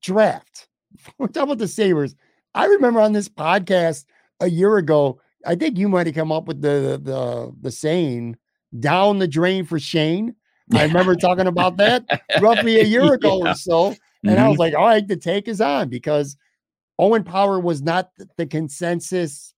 [0.00, 0.68] draft.
[1.18, 2.14] We're talking about the Sabres.
[2.54, 4.04] I remember on this podcast
[4.40, 8.36] a year ago, I think you might have come up with the the the saying
[8.78, 10.34] down the drain for Shane.
[10.74, 12.04] I remember talking about that
[12.40, 13.50] roughly a year ago yeah.
[13.50, 13.86] or so.
[13.88, 13.96] And
[14.32, 14.38] mm-hmm.
[14.38, 14.60] I was mm-hmm.
[14.60, 16.36] like, all right, the take is on because
[16.98, 19.54] Owen Power was not the consensus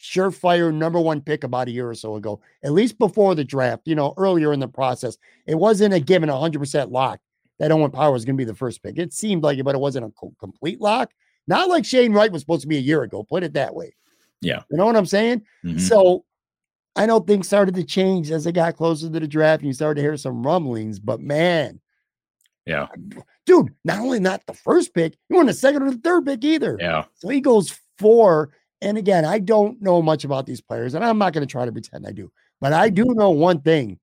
[0.00, 3.82] surefire number one pick about a year or so ago, at least before the draft,
[3.84, 5.18] you know, earlier in the process.
[5.46, 7.20] It wasn't a given 100% lock
[7.58, 8.98] that Owen Power was going to be the first pick.
[8.98, 11.10] It seemed like it, but it wasn't a complete lock.
[11.46, 13.94] Not like Shane Wright was supposed to be a year ago, put it that way.
[14.40, 14.62] Yeah.
[14.70, 15.42] You know what I'm saying?
[15.64, 15.78] Mm-hmm.
[15.78, 16.24] So
[16.98, 19.72] I know things started to change as they got closer to the draft and you
[19.72, 21.80] started to hear some rumblings, but man.
[22.66, 22.88] Yeah.
[23.46, 26.44] Dude, not only not the first pick, he won the second or the third pick
[26.44, 26.76] either.
[26.80, 27.04] Yeah.
[27.14, 28.50] So he goes four.
[28.82, 31.64] And again, I don't know much about these players, and I'm not going to try
[31.64, 32.30] to pretend I do,
[32.60, 33.98] but I do know one thing.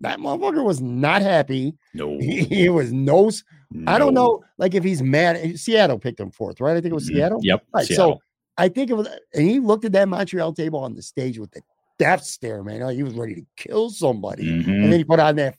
[0.00, 1.74] That motherfucker was not happy.
[1.94, 3.30] No, he, he was no,
[3.70, 5.58] no, I don't know, like if he's mad.
[5.58, 6.76] Seattle picked him fourth, right?
[6.76, 7.16] I think it was mm-hmm.
[7.16, 7.40] Seattle.
[7.42, 7.66] Yep.
[7.74, 7.86] Right.
[7.86, 8.14] Seattle.
[8.14, 8.20] So
[8.58, 11.50] I think it was, and he looked at that Montreal table on the stage with
[11.50, 11.62] the
[11.98, 12.82] death stare, man.
[12.82, 14.44] Oh, he was ready to kill somebody.
[14.44, 14.70] Mm-hmm.
[14.70, 15.56] And then he put on that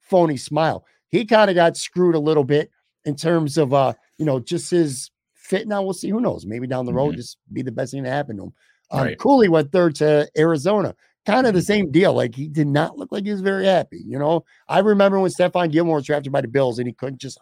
[0.00, 0.84] phony smile.
[1.08, 2.70] He kind of got screwed a little bit
[3.04, 5.66] in terms of uh, you know, just his fit.
[5.66, 6.10] Now we'll see.
[6.10, 6.46] Who knows?
[6.46, 7.16] Maybe down the road, mm-hmm.
[7.16, 8.52] just be the best thing to happen to him.
[8.90, 9.18] Um, right.
[9.18, 10.94] Cooley went third to Arizona.
[11.26, 11.66] Kind of the mm-hmm.
[11.66, 12.12] same deal.
[12.12, 14.02] Like he did not look like he was very happy.
[14.04, 17.20] You know, I remember when Stephon Gilmore was drafted by the Bills and he couldn't
[17.20, 17.38] just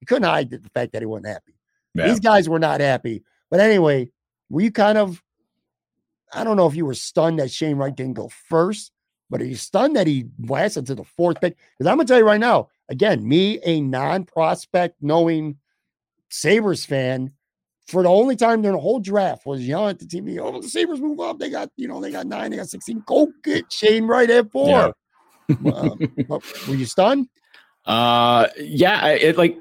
[0.00, 1.54] he couldn't hide the fact that he wasn't happy.
[1.94, 2.08] Yeah.
[2.08, 3.22] These guys were not happy.
[3.50, 4.08] But anyway,
[4.48, 5.22] were you kind of
[6.32, 8.92] I don't know if you were stunned that Shane Wright didn't go first,
[9.30, 11.56] but are you stunned that he lasted to the fourth pick?
[11.56, 15.58] Because I'm gonna tell you right now, again, me, a non-prospect, knowing
[16.28, 17.32] Sabres fan,
[17.86, 20.68] for the only time during the whole draft was yelling at the TV, oh, the
[20.68, 21.38] Sabres move up.
[21.38, 23.02] They got, you know, they got nine, they got 16.
[23.06, 24.68] Go get Shane Wright at four.
[24.68, 25.56] Yeah.
[25.70, 27.28] uh, were you stunned?
[27.84, 29.56] Uh yeah, it like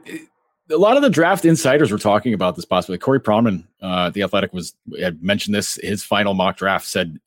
[0.72, 3.02] a lot of the draft insiders were talking about this possibility.
[3.02, 5.76] Corey Pronman, uh, the Athletic, was had mentioned this.
[5.76, 7.20] His final mock draft said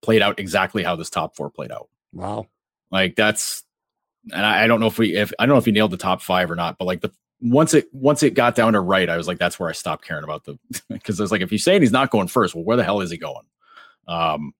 [0.00, 1.88] played out exactly how this top four played out.
[2.12, 2.46] Wow,
[2.90, 3.62] like that's,
[4.32, 5.96] and I, I don't know if we, if I don't know if he nailed the
[5.96, 9.08] top five or not, but like the once it once it got down to right,
[9.08, 11.50] I was like, that's where I stopped caring about the because I was like, if
[11.50, 13.46] you're saying he's not going first, well, where the hell is he going?
[14.06, 14.52] Um,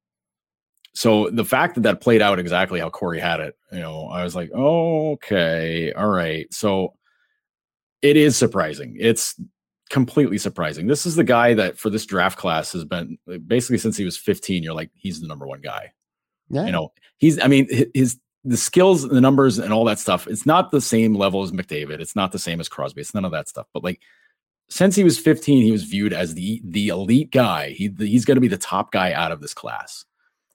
[0.94, 4.24] so the fact that that played out exactly how Corey had it, you know, I
[4.24, 6.52] was like, oh, okay, all Wright.
[6.52, 6.94] So
[8.03, 8.97] it is surprising.
[8.99, 9.41] It's
[9.91, 10.87] completely surprising.
[10.87, 14.17] This is the guy that for this draft class has been basically since he was
[14.17, 14.62] 15.
[14.62, 15.93] You're like, he's the number one guy.
[16.49, 16.67] Yeah.
[16.67, 17.41] You know, he's.
[17.41, 20.27] I mean, his the skills, and the numbers, and all that stuff.
[20.27, 22.01] It's not the same level as McDavid.
[22.01, 23.01] It's not the same as Crosby.
[23.01, 23.67] It's none of that stuff.
[23.73, 24.01] But like
[24.69, 27.71] since he was 15, he was viewed as the the elite guy.
[27.71, 30.05] He the, he's going to be the top guy out of this class.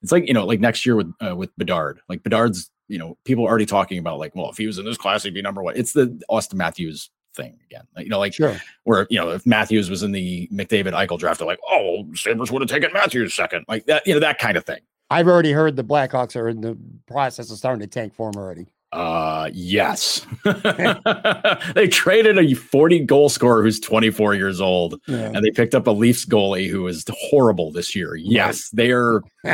[0.01, 1.99] It's like you know, like next year with uh, with Bedard.
[2.09, 4.85] Like Bedard's, you know, people are already talking about like, well, if he was in
[4.85, 5.77] this class, he'd be number one.
[5.77, 7.85] It's the Auston Matthews thing again.
[7.97, 8.59] You know, like sure.
[8.83, 12.51] where you know, if Matthews was in the McDavid Eichel draft, they're like, oh, Sabres
[12.51, 14.79] would have taken Matthews second, like that, you know, that kind of thing.
[15.09, 18.35] I've already heard the Blackhawks are in the process of starting to tank for him
[18.35, 18.67] already.
[18.91, 20.25] Uh, yes.
[21.75, 25.31] they traded a 40 goal scorer who's 24 years old, yeah.
[25.33, 28.15] and they picked up a Leafs goalie who is horrible this year.
[28.15, 29.21] Yes, they are.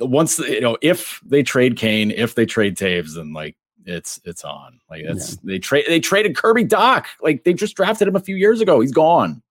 [0.00, 4.44] once you know, if they trade Kane, if they trade Toews, then like it's it's
[4.44, 4.80] on.
[4.90, 5.38] Like it's yeah.
[5.44, 7.06] they trade they traded Kirby Dach.
[7.20, 8.80] Like they just drafted him a few years ago.
[8.80, 9.42] He's gone.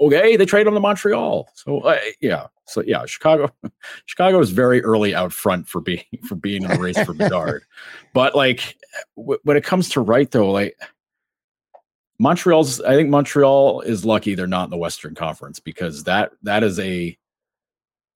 [0.00, 1.48] Okay, they traded him to Montreal.
[1.54, 3.50] So uh, yeah, so yeah, Chicago,
[4.06, 7.62] Chicago is very early out front for being for being in the race for Bedard.
[8.12, 8.76] but like
[9.16, 10.76] w- when it comes to Wright though, like
[12.18, 16.62] Montreal's, I think Montreal is lucky they're not in the Western Conference because that that
[16.62, 17.16] is a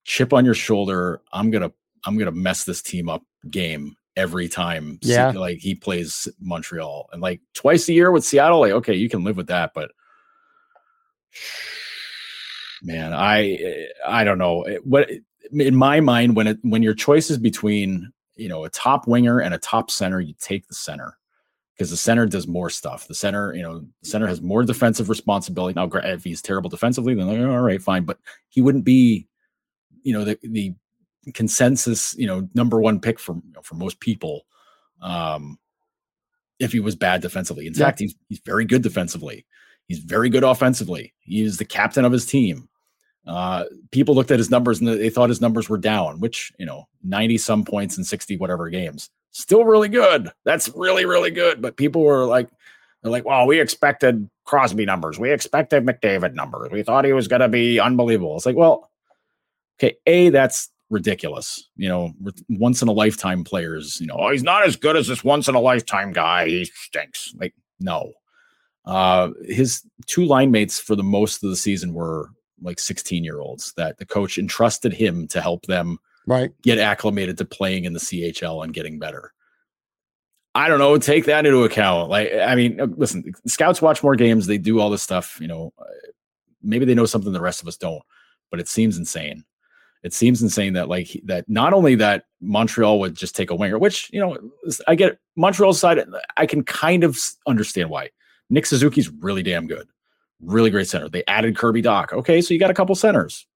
[0.04, 1.22] chip on your shoulder.
[1.32, 1.72] I'm gonna
[2.04, 4.98] I'm gonna mess this team up game every time.
[5.02, 8.60] Yeah, like he plays Montreal and like twice a year with Seattle.
[8.60, 9.90] Like okay, you can live with that, but
[12.82, 15.18] man, I eh, I don't know eh, what eh,
[15.52, 19.40] in my mind when it when your choice is between you know a top winger
[19.40, 21.16] and a top center, you take the center
[21.80, 23.08] because the center does more stuff.
[23.08, 25.72] The center, you know, the center has more defensive responsibility.
[25.74, 28.18] Now, if he's terrible defensively, then like, all right, fine, but
[28.50, 29.26] he wouldn't be,
[30.02, 30.74] you know, the the
[31.30, 34.42] consensus, you know, number one pick for you know, for most people.
[35.02, 35.58] Um,
[36.58, 37.86] if he was bad defensively, in yeah.
[37.86, 39.46] fact, he's he's very good defensively.
[39.86, 41.14] He's very good offensively.
[41.18, 42.68] He is the captain of his team.
[43.26, 46.66] Uh, people looked at his numbers and they thought his numbers were down, which, you
[46.66, 49.10] know, 90 some points in 60 whatever games.
[49.32, 50.30] Still really good.
[50.44, 51.60] That's really, really good.
[51.60, 52.48] But people were like,
[53.02, 55.18] they're like, well, we expected Crosby numbers.
[55.18, 56.70] We expected McDavid numbers.
[56.70, 58.36] We thought he was going to be unbelievable.
[58.36, 58.90] It's like, well,
[59.78, 61.68] okay, A, that's ridiculous.
[61.76, 62.12] You know,
[62.48, 65.48] once in a lifetime players, you know, oh, he's not as good as this once
[65.48, 66.48] in a lifetime guy.
[66.48, 67.32] He stinks.
[67.38, 68.12] Like, no.
[68.84, 72.30] Uh, his two line mates for the most of the season were
[72.62, 77.38] like 16 year olds that the coach entrusted him to help them right get acclimated
[77.38, 79.32] to playing in the CHL and getting better.
[80.54, 80.98] I don't know.
[80.98, 82.10] Take that into account.
[82.10, 84.46] Like, I mean, uh, listen, scouts watch more games.
[84.46, 85.38] They do all this stuff.
[85.40, 85.72] You know,
[86.60, 88.02] maybe they know something the rest of us don't.
[88.50, 89.44] But it seems insane.
[90.02, 91.48] It seems insane that like that.
[91.48, 94.36] Not only that Montreal would just take a winger, which you know,
[94.88, 96.00] I get Montreal's side.
[96.36, 98.10] I can kind of understand why.
[98.48, 99.88] Nick Suzuki's really damn good,
[100.40, 101.08] really great center.
[101.08, 102.12] They added Kirby Dach.
[102.12, 103.46] Okay, so you got a couple centers.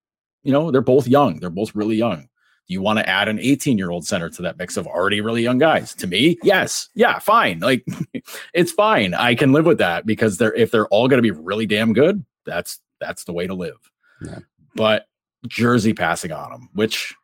[0.43, 1.41] You know, they're both young.
[1.41, 2.29] They're both really young.
[2.67, 5.21] Do you want to add an 18 year old center to that mix of already
[5.21, 5.95] really young guys?
[5.97, 6.89] To me, yes.
[6.95, 7.61] Yeah, fine.
[7.61, 7.87] Like
[8.55, 9.15] it's fine.
[9.15, 11.93] I can live with that because they're if they're all going to be really damn
[11.93, 13.91] good, that's that's the way to live.
[14.23, 14.39] Yeah.
[14.75, 15.07] But
[15.47, 17.15] Jersey passing on them, which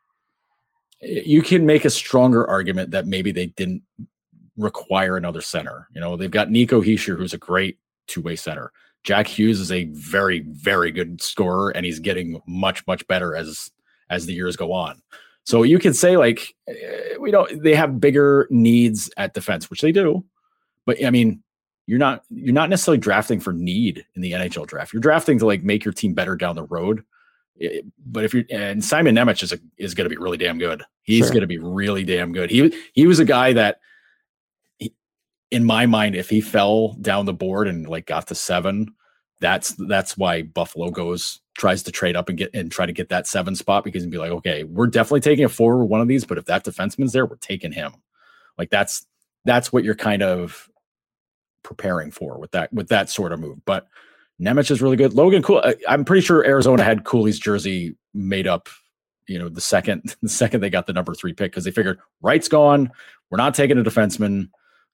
[1.01, 3.81] you can make a stronger argument that maybe they didn't
[4.57, 5.87] require another center.
[5.93, 8.71] You know, they've got Nico Hischier, who's a great two way center.
[9.03, 13.71] Jack Hughes is a very, very good scorer, and he's getting much, much better as
[14.09, 15.01] as the years go on.
[15.45, 19.81] So you can say like eh, we don't they have bigger needs at defense, which
[19.81, 20.23] they do.
[20.85, 21.41] But I mean,
[21.87, 24.93] you're not you're not necessarily drafting for need in the NHL draft.
[24.93, 27.03] You're drafting to like make your team better down the road.
[28.05, 30.83] But if you're and Simon Nemec is a, is going to be really damn good.
[31.03, 31.29] He's sure.
[31.29, 32.49] going to be really damn good.
[32.49, 33.79] He he was a guy that
[35.51, 38.93] in my mind, if he fell down the board and like got to seven,
[39.41, 43.09] that's that's why Buffalo goes tries to trade up and get and try to get
[43.09, 46.07] that seven spot because he'd be like, okay, we're definitely taking a forward one of
[46.07, 47.93] these, but if that defenseman's there, we're taking him.
[48.57, 49.05] Like that's
[49.43, 50.69] that's what you're kind of
[51.63, 53.59] preparing for with that with that sort of move.
[53.65, 53.87] But
[54.41, 55.13] Nemec is really good.
[55.13, 55.63] Logan Cool.
[55.87, 58.69] I'm pretty sure Arizona had Cooley's jersey made up.
[59.27, 61.99] You know, the second the second they got the number three pick because they figured
[62.21, 62.91] Wright's gone.
[63.29, 64.49] We're not taking a defenseman.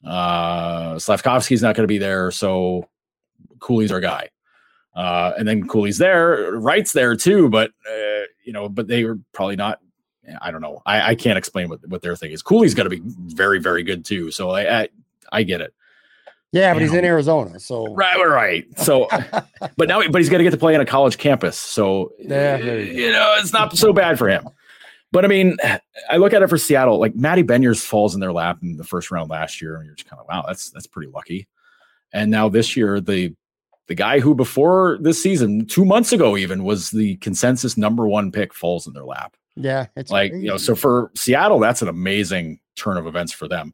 [0.05, 2.88] Uh, Slafkovsky's not going to be there, so
[3.60, 4.29] Cooley's our guy.
[4.95, 9.19] Uh, and then Cooley's there, Wright's there too, but uh, you know, but they were
[9.31, 9.79] probably not.
[10.41, 10.81] I don't know.
[10.86, 12.41] I, I can't explain what, what their thing is.
[12.41, 14.29] Cooley's got to be very, very good too.
[14.29, 14.89] So I, I,
[15.31, 15.73] I get it.
[16.53, 16.99] Yeah, but he's know.
[16.99, 18.65] in Arizona, so right, right.
[18.79, 19.07] So,
[19.77, 22.57] but now, but he's got to get to play on a college campus, so yeah,
[22.57, 24.47] you, you know it's not so bad for him.
[25.12, 25.57] But I mean,
[26.10, 26.99] I look at it for Seattle.
[26.99, 29.95] Like Matty Beniers falls in their lap in the first round last year, and you're
[29.95, 31.47] just kind of wow, that's that's pretty lucky.
[32.13, 33.36] And now this year, the
[33.88, 38.31] the guy who before this season, two months ago even, was the consensus number one
[38.31, 39.36] pick falls in their lap.
[39.55, 40.45] Yeah, it's like crazy.
[40.45, 40.57] you know.
[40.57, 43.73] So for Seattle, that's an amazing turn of events for them.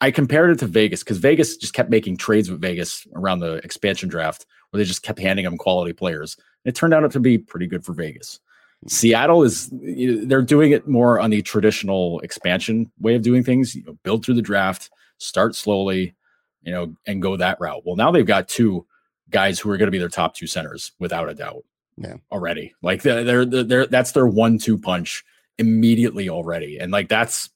[0.00, 3.54] I compared it to Vegas because Vegas just kept making trades with Vegas around the
[3.64, 6.36] expansion draft, where they just kept handing them quality players.
[6.64, 8.40] It turned out to be pretty good for Vegas.
[8.82, 8.88] Hmm.
[8.88, 13.74] Seattle is they're doing it more on the traditional expansion way of doing things.
[13.74, 16.14] You know, build through the draft, start slowly,
[16.62, 17.82] you know, and go that route.
[17.84, 18.86] Well, now they've got two
[19.30, 21.64] guys who are going to be their top two centers without a doubt.
[21.96, 25.24] Yeah, already like they're, they're they're that's their one-two punch
[25.58, 27.50] immediately already, and like that's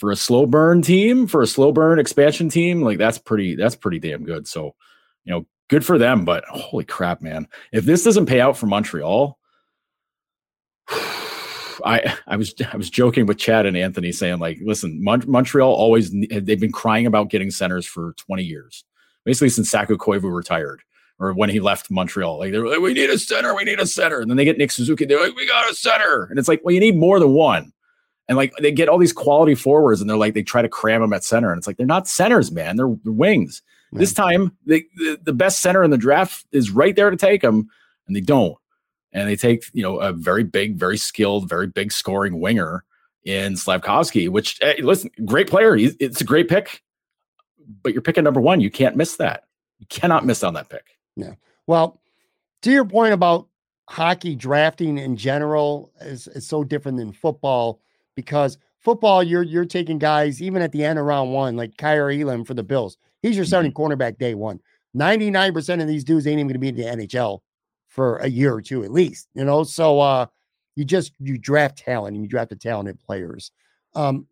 [0.00, 3.76] for a slow burn team, for a slow burn expansion team, like that's pretty that's
[3.76, 4.48] pretty damn good.
[4.48, 4.74] So,
[5.24, 6.24] you know, good for them.
[6.24, 7.46] But holy crap, man!
[7.70, 9.38] If this doesn't pay out for Montreal
[11.84, 15.72] I I was I was joking with Chad and Anthony saying like, listen, Mon- Montreal
[15.72, 18.84] always they've been crying about getting centers for 20 years,
[19.24, 20.82] basically since Saku Koivu retired
[21.18, 22.38] or when he left Montreal.
[22.38, 24.58] Like they're like, we need a center, we need a center, and then they get
[24.58, 25.04] Nick Suzuki.
[25.04, 27.72] They're like, we got a center, and it's like, well, you need more than one.
[28.30, 31.02] And like they get all these quality forwards, and they're like they try to cram
[31.02, 32.76] them at center, and it's like they're not centers, man.
[32.76, 33.60] They're, they're wings.
[33.92, 37.42] This time, they, the the best center in the draft is right there to take
[37.42, 37.68] them,
[38.06, 38.56] and they don't
[39.12, 42.84] and they take you know a very big, very skilled, very big scoring winger
[43.24, 44.28] in Slafkovsky.
[44.28, 45.76] Which hey, listen, great player.
[45.76, 46.82] It's a great pick,
[47.82, 48.60] but you're picking number one.
[48.60, 49.44] You can't miss that.
[49.78, 50.98] You cannot miss on that pick.
[51.16, 51.34] Yeah.
[51.66, 52.00] Well,
[52.62, 53.48] to your point about
[53.88, 57.80] hockey drafting in general is, is so different than football
[58.20, 62.10] because football you're you're taking guys even at the end of round one like Kaiir
[62.10, 62.96] Elam for the Bills.
[63.22, 63.92] He's your starting mm-hmm.
[63.92, 64.60] cornerback day one.
[64.96, 67.40] 99% of these dudes ain't even going to be in the NHL
[67.86, 69.62] for a year or two at least, you know.
[69.62, 70.26] So uh
[70.76, 73.52] you just you draft talent and you draft the talented players.
[73.94, 74.26] Um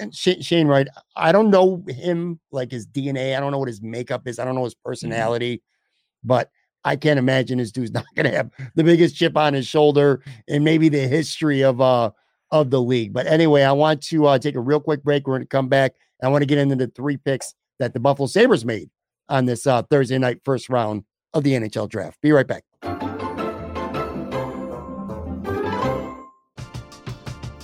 [0.00, 3.36] and Shane Wright, I don't know him like his DNA.
[3.36, 4.40] I don't know what his makeup is.
[4.40, 4.88] I don't know his mm-hmm.
[4.90, 6.28] personality, mm-hmm.
[6.28, 6.50] but
[6.84, 10.24] I can't imagine this dude's not going to have the biggest chip on his shoulder
[10.48, 12.10] and maybe the history of uh
[12.52, 13.12] of the league.
[13.12, 15.26] But anyway, I want to uh, take a real quick break.
[15.26, 15.94] We're going to come back.
[16.22, 18.90] I want to get into the three picks that the Buffalo Sabres made
[19.28, 22.20] on this uh, Thursday night first round of the NHL draft.
[22.20, 22.64] Be right back.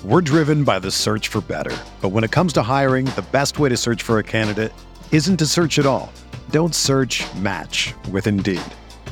[0.05, 1.77] We're driven by the search for better.
[2.01, 4.73] But when it comes to hiring, the best way to search for a candidate
[5.11, 6.13] isn't to search at all.
[6.51, 8.63] Don't search match with Indeed.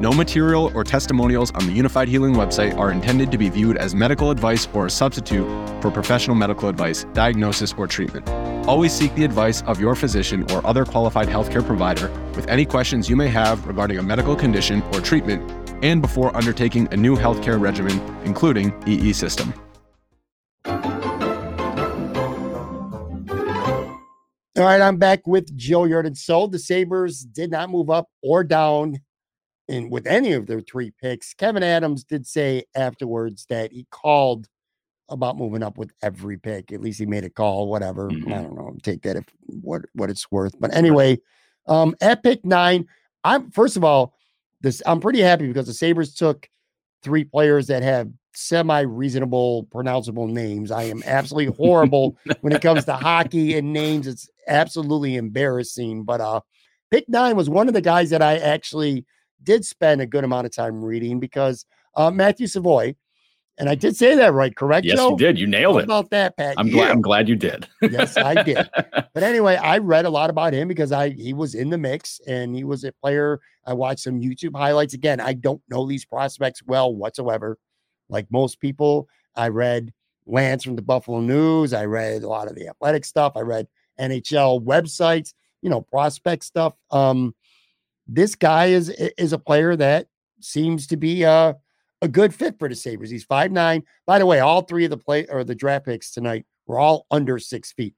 [0.00, 3.94] No material or testimonials on the Unifyd Healing website are intended to be viewed as
[3.94, 5.46] medical advice or a substitute
[5.82, 8.26] for professional medical advice, diagnosis, or treatment.
[8.66, 13.10] Always seek the advice of your physician or other qualified healthcare provider with any questions
[13.10, 15.42] you may have regarding a medical condition or treatment
[15.84, 19.52] and before undertaking a new healthcare regimen, including EE system.
[24.56, 25.86] All right, I'm back with Joe.
[26.14, 28.96] So the Sabres did not move up or down
[29.70, 31.32] in with any of their three picks.
[31.34, 34.48] Kevyn Adams did say afterwards that he called
[35.08, 36.72] about moving up with every pick.
[36.72, 38.08] At least he made a call, whatever.
[38.08, 38.32] Mm-hmm.
[38.32, 38.76] I don't know.
[38.82, 40.54] Take that if what what it's worth.
[40.60, 41.18] But anyway,
[41.66, 42.86] um, at pick nine,
[43.24, 44.14] I'm first of all,
[44.60, 46.48] this I'm pretty happy because the Sabres took
[47.02, 50.70] three players that have semi reasonable pronounceable names.
[50.70, 54.06] I am absolutely horrible when it comes to hockey and names.
[54.06, 56.04] It's absolutely embarrassing.
[56.04, 56.40] But uh
[56.90, 59.04] pick nine was one of the guys that I actually
[59.42, 61.64] did spend a good amount of time reading because
[61.94, 62.94] uh Matthew Savoie,
[63.58, 64.86] and I did say that right, correct?
[64.86, 65.10] Yes, Joe?
[65.10, 65.38] you did.
[65.38, 65.84] You nailed How it.
[65.84, 66.54] About that, Pat.
[66.56, 66.90] I'm glad.
[66.90, 67.68] I'm glad you did.
[67.82, 68.68] yes, I did.
[69.12, 72.20] But anyway, I read a lot about him because I he was in the mix
[72.28, 73.40] and he was a player.
[73.66, 74.94] I watched some YouTube highlights.
[74.94, 77.58] Again, I don't know these prospects well whatsoever.
[78.08, 79.92] Like most people, I read
[80.26, 81.72] Lance from the Buffalo News.
[81.72, 83.32] I read a lot of the athletic stuff.
[83.34, 83.66] I read
[84.00, 86.74] NHL websites, you know, prospect stuff.
[86.90, 87.34] Um,
[88.12, 90.06] this guy is is a player that
[90.40, 91.54] seems to be uh
[92.02, 93.10] a good fit for the Sabres.
[93.10, 93.82] He's five nine.
[94.06, 97.06] By the way, all three of the play or the draft picks tonight were all
[97.10, 97.94] under six feet.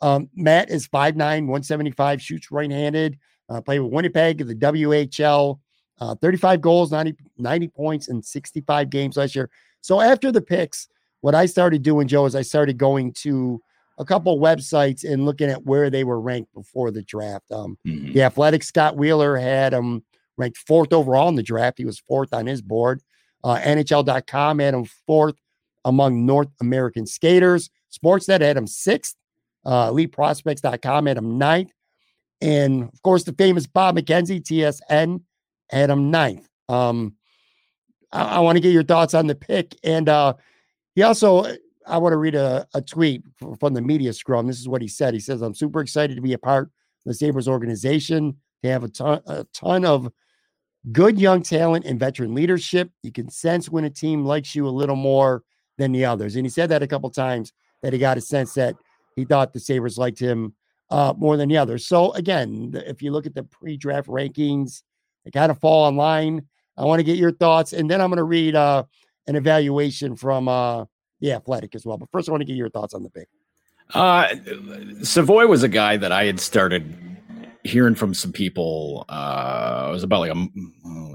[0.00, 5.58] Um, Matt is 5'9, 175, shoots right-handed, uh, played with Winnipeg in the WHL,
[6.00, 9.48] uh, 35 goals, 90, 90 points in 65 games last year.
[9.80, 10.88] So after the picks,
[11.20, 13.62] what I started doing, Joe, is I started going to
[13.98, 17.50] a couple websites and looking at where they were ranked before the draft.
[17.52, 18.12] Um, mm-hmm.
[18.12, 20.04] The Athletic Scott Wheeler had him um,
[20.36, 21.78] ranked fourth overall in the draft.
[21.78, 23.02] He was fourth on his board.
[23.42, 25.36] Uh, NHL.com had him fourth
[25.84, 27.70] among North American skaters.
[27.92, 29.16] Sportsnet had him sixth.
[29.64, 31.72] Uh, EliteProspects.com had him ninth.
[32.40, 35.22] And of course, the famous Bob McKenzie, TSN,
[35.70, 36.48] had him ninth.
[36.68, 37.14] Um,
[38.12, 39.76] I, I want to get your thoughts on the pick.
[39.84, 40.34] And uh,
[40.94, 41.46] he also,
[41.86, 43.24] I want to read a, a tweet
[43.58, 44.46] from the media scrum.
[44.46, 45.14] This is what he said.
[45.14, 46.70] He says, I'm super excited to be a part of
[47.04, 48.36] the Sabres organization.
[48.62, 50.10] They have a ton, a ton of
[50.92, 52.90] good young talent and veteran leadership.
[53.02, 55.42] You can sense when a team likes you a little more
[55.78, 56.36] than the others.
[56.36, 58.76] And he said that a couple times that he got a sense that
[59.16, 60.54] he thought the Sabres liked him
[60.90, 61.86] uh, more than the others.
[61.86, 64.82] So again, if you look at the pre-draft rankings,
[65.24, 66.46] they kind of fall in line.
[66.76, 68.84] I want to get your thoughts, and then I'm going to read uh,
[69.26, 70.84] an evaluation from uh,
[71.24, 71.96] the Athletic as well.
[71.96, 73.28] But first, I want to get your thoughts on the pick.
[73.94, 74.28] Uh,
[75.02, 76.94] Savoie was a guy that I had started
[77.64, 79.06] hearing from some people.
[79.08, 80.46] Uh, it was about like a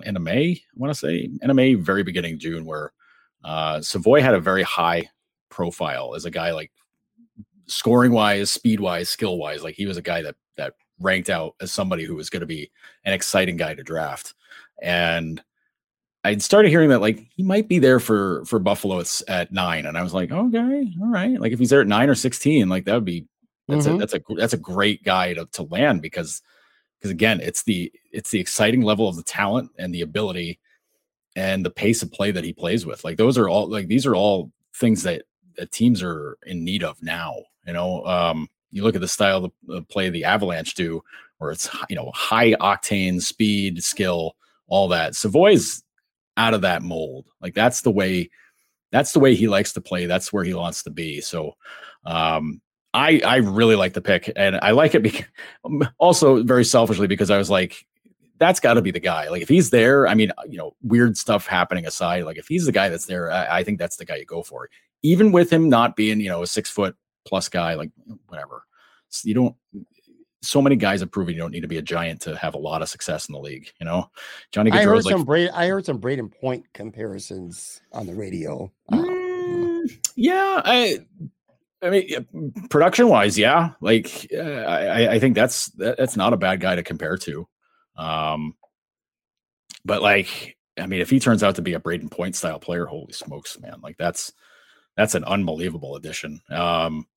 [0.05, 2.91] end of May, I want to say end of May, very beginning June, where
[3.43, 5.09] uh, Savoie had a very high
[5.49, 6.71] profile as a guy like
[7.67, 9.63] scoring wise, speed wise, skill wise.
[9.63, 12.47] Like he was a guy that that ranked out as somebody who was going to
[12.47, 12.71] be
[13.05, 14.33] an exciting guy to draft.
[14.81, 15.41] And
[16.23, 19.85] I started hearing that like he might be there for for Buffalo at, at nine,
[19.85, 21.39] and I was like, okay, all right.
[21.39, 23.25] Like if he's there at nine or sixteen, like that would be
[23.67, 23.95] that's mm-hmm.
[23.95, 26.41] a that's a that's a great guy to, to land because
[26.99, 30.59] because again, it's the it's the exciting level of the talent and the ability
[31.35, 33.03] and the pace of play that he plays with.
[33.03, 35.23] Like those are all like these are all things that,
[35.57, 37.35] that teams are in need of now.
[37.65, 41.01] You know, um, you look at the style of, the, play the Avalanche do,
[41.37, 44.35] where it's you know high octane speed, skill,
[44.67, 45.15] all that.
[45.15, 45.83] Savoie's
[46.39, 47.29] out of that mold.
[47.41, 48.31] Like that's the way
[48.91, 50.07] that's the way he likes to play.
[50.07, 51.21] That's where he wants to be.
[51.21, 51.53] So
[52.05, 52.61] um
[52.93, 55.27] I I really like the pick, and I like it because
[55.99, 57.85] also very selfishly because I was like,
[58.39, 59.29] that's got to be the guy.
[59.29, 62.65] Like if he's there, I mean, you know, weird stuff happening aside, like if he's
[62.65, 64.69] the guy that's there, I, I think that's the guy you go for.
[65.03, 66.95] Even with him not being, you know, a six foot
[67.27, 67.91] plus guy, like
[68.27, 68.63] whatever.
[69.23, 69.55] You don't.
[70.41, 72.59] So many guys have proven you don't need to be a giant to have a
[72.59, 73.71] lot of success in the league.
[73.79, 74.09] You know,
[74.51, 74.71] Johnny.
[74.71, 75.51] I heard like, some Brayden.
[75.53, 78.71] I heard some Brayden Point comparisons on the radio.
[78.91, 80.99] Mm, yeah, I
[81.81, 83.71] I mean, production wise, yeah.
[83.79, 87.47] Like, uh, I, I think that's that, that's not a bad guy to compare to.
[87.95, 88.55] Um,
[89.85, 92.85] but like, I mean, if he turns out to be a Brayden Point style player,
[92.85, 93.79] holy smokes, man!
[93.81, 94.33] Like that's
[94.97, 96.41] that's an unbelievable addition.
[96.49, 97.07] Um,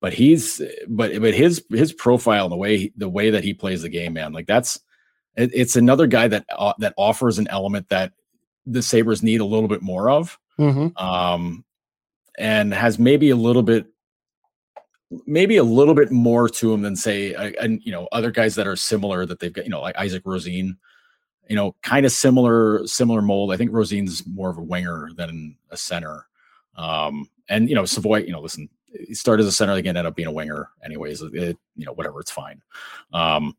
[0.00, 3.82] but he's but but his his profile and the way the way that he plays
[3.82, 4.80] the game, man, like that's
[5.36, 8.12] it, it's another guy that uh, that offers an element that
[8.66, 10.38] the Sabres need a little bit more of.
[10.58, 10.96] Mm-hmm.
[10.96, 11.64] Um,
[12.38, 13.86] and has maybe a little bit
[15.26, 18.66] maybe a little bit more to him than say and you know other guys that
[18.66, 20.76] are similar that they've got you know like Isak Rosén
[21.48, 25.56] you know kind of similar similar mold I think Rosén's more of a winger than
[25.70, 26.26] a center
[26.76, 28.68] um and you know Savoie you know listen
[29.06, 31.92] he started as a center again ended up being a winger anyways it, you know
[31.92, 32.60] whatever it's fine
[33.12, 33.56] um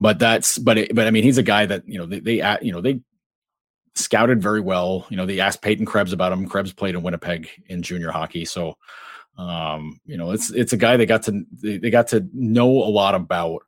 [0.00, 2.58] but that's but it, but I mean he's a guy that you know they, they
[2.62, 3.00] you know they
[3.94, 7.48] scouted very well you know they asked Peyton Krebs about him Krebs played in Winnipeg
[7.68, 8.76] in junior hockey so
[9.36, 12.68] Um, you know, it's it's a guy they got to they, they got to know
[12.68, 13.62] a lot about,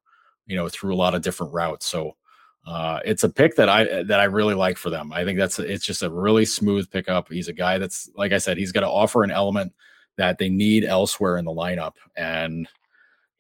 [0.47, 1.87] you know, through a lot of different routes.
[1.87, 2.15] So
[2.65, 5.13] uh, it's a pick that I that I really like for them.
[5.13, 7.33] I think that's it's just a really smooth pickup.
[7.33, 9.73] He's a guy that's like I said, he's got to offer an element
[10.17, 11.95] that they need elsewhere in the lineup.
[12.17, 12.69] And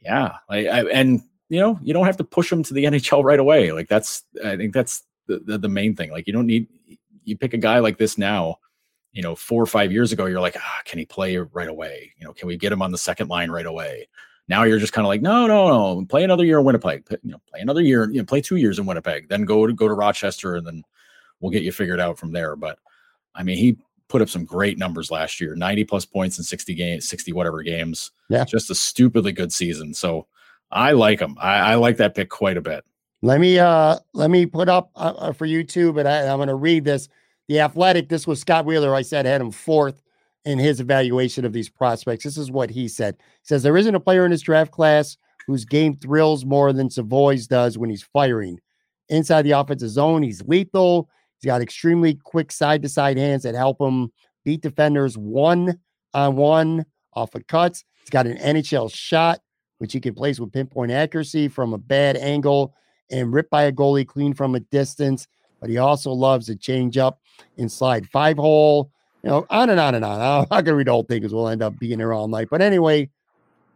[0.01, 3.25] yeah, I, I, and you know, you don't have to push them to the NHL
[3.25, 3.73] right away.
[3.73, 6.11] Like that's I think that's the, the, the main thing.
[6.11, 6.69] Like you don't need
[7.25, 8.57] you pick a guy like this now.
[9.13, 12.13] You know, four or five years ago, you're like, ah, can he play right away?
[12.19, 14.09] You know, can we get him on the second line right away?
[14.47, 16.05] Now you're just kind of like, no, no, no.
[16.05, 17.05] Play another year in Winnipeg.
[17.23, 18.11] You know, play another year.
[18.11, 19.29] You know, play two years in Winnipeg.
[19.29, 20.85] Then go to go to Rochester, and then
[21.41, 22.57] we'll get you figured out from there.
[22.57, 22.79] But
[23.35, 26.75] I mean, he put up some great numbers last year 90 plus points in 60
[26.75, 28.13] games 60 whatever games.
[28.29, 28.45] Yeah.
[28.45, 29.95] Just a stupidly good season.
[29.95, 30.27] So
[30.73, 32.85] i like him i, I like that pick quite a bit.
[33.23, 36.39] Let me uh let me put up uh, uh for you too but I, i'm
[36.39, 37.09] going to read this.
[37.49, 40.03] The athletic this was scott wheeler i said had him fourth
[40.47, 42.25] in his evaluation of these prospects.
[42.25, 43.17] This is what he said.
[43.19, 46.89] He says there isn't a player in his draft class whose game thrills more than
[46.89, 48.61] Savoie's does when he's firing.
[49.09, 51.09] Inside the offensive zone he's lethal
[51.47, 54.11] Got extremely quick side to side hands that help him
[54.45, 55.79] beat defenders one
[56.13, 57.85] on one off of cuts.
[58.01, 59.39] He's got an NHL shot,
[59.79, 62.75] which he can place with pinpoint accuracy from a bad angle
[63.13, 65.29] and rip by a goalie clean from a distance.
[65.61, 67.21] But he also loves to change up
[67.59, 68.91] and slide five hole,
[69.23, 70.21] you know, on and on and on.
[70.21, 72.27] I'm not going to read the whole thing because we'll end up being here all
[72.27, 72.49] night.
[72.51, 73.09] But anyway,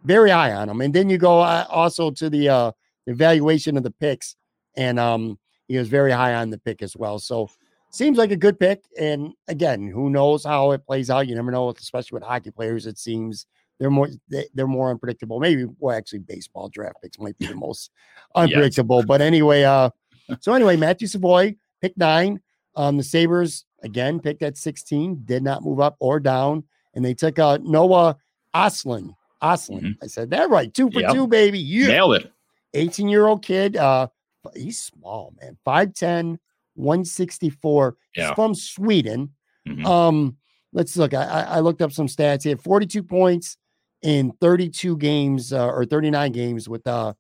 [0.03, 0.81] very high on him.
[0.81, 2.73] And then you go uh, also to the uh,
[3.07, 4.35] evaluation of the picks.
[4.77, 7.21] And um, he was very high on the pick as well.
[7.21, 7.49] So
[7.91, 8.85] seems like a good pick.
[8.99, 11.27] And again, who knows how it plays out?
[11.27, 12.87] You never know, especially with hockey players.
[12.87, 13.47] It seems
[13.79, 14.09] they're more
[14.55, 15.41] they're more unpredictable.
[15.41, 17.91] Maybe well, actually, baseball draft picks might be the most
[18.35, 18.99] unpredictable.
[18.99, 19.07] yes.
[19.07, 19.91] But anyway, uh,
[20.41, 22.41] so anyway, Matthew Savoie pick nine.
[22.77, 26.63] Um, the Sabres again picked at 16, did not move up or down,
[26.95, 28.17] and they took uh Noah
[28.55, 29.15] Östlund.
[29.43, 30.05] Östlund, Mm-hmm.
[30.05, 30.73] I said that right.
[30.73, 31.13] Two for yep.
[31.15, 31.59] two, baby.
[31.59, 32.31] You nailed it.
[32.75, 33.77] 18 year old kid.
[33.77, 34.09] Uh,
[34.55, 35.57] he's small, man.
[35.67, 36.39] 5'10,
[36.81, 37.97] 164.
[38.17, 38.27] Yeah.
[38.27, 39.31] He's from Sweden.
[39.69, 39.87] Mm-hmm.
[39.87, 40.37] Um,
[40.73, 41.15] let's look.
[41.15, 42.43] I, I looked up some stats.
[42.43, 43.57] He had 42 points
[44.03, 47.13] in 32 games uh, or 39 games with uh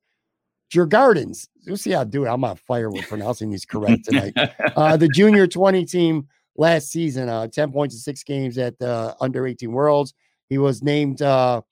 [0.72, 1.48] Djurgårdens.
[1.62, 2.28] You'll see how I do it.
[2.28, 4.32] I'm on fire with pronouncing these correct tonight.
[4.76, 9.14] uh, the junior 20 team last season, uh, 10 points in six games at the
[9.20, 10.14] under 18 Worlds.
[10.48, 11.62] He was named uh,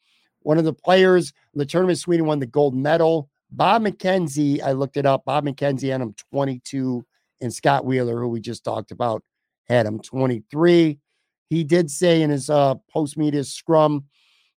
[0.41, 1.99] one of the players in the tournament.
[1.99, 3.30] Sweden won the gold medal.
[3.51, 5.24] Bob McKenzie, I looked it up.
[5.24, 7.05] Bob McKenzie had him 22,
[7.41, 9.22] and Scott Wheeler, who we just talked about,
[9.68, 10.99] had him 23.
[11.51, 14.05] He did say in his uh, post media scrum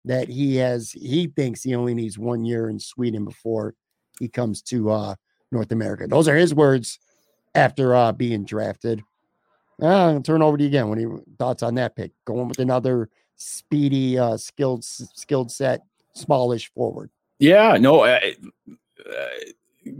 [0.04, 3.74] that he has he thinks he only needs one year in Sweden before
[4.18, 5.14] he comes to uh,
[5.52, 6.06] North America.
[6.06, 6.98] Those are his words
[7.54, 9.02] after uh, being drafted.
[9.82, 10.88] Uh, I'll turn over to you again.
[10.88, 12.12] What are your thoughts on that pick?
[12.24, 15.80] Going with another speedy, uh, skilled, skilled set,
[16.14, 17.10] smallish forward.
[17.38, 18.34] Yeah, no, I,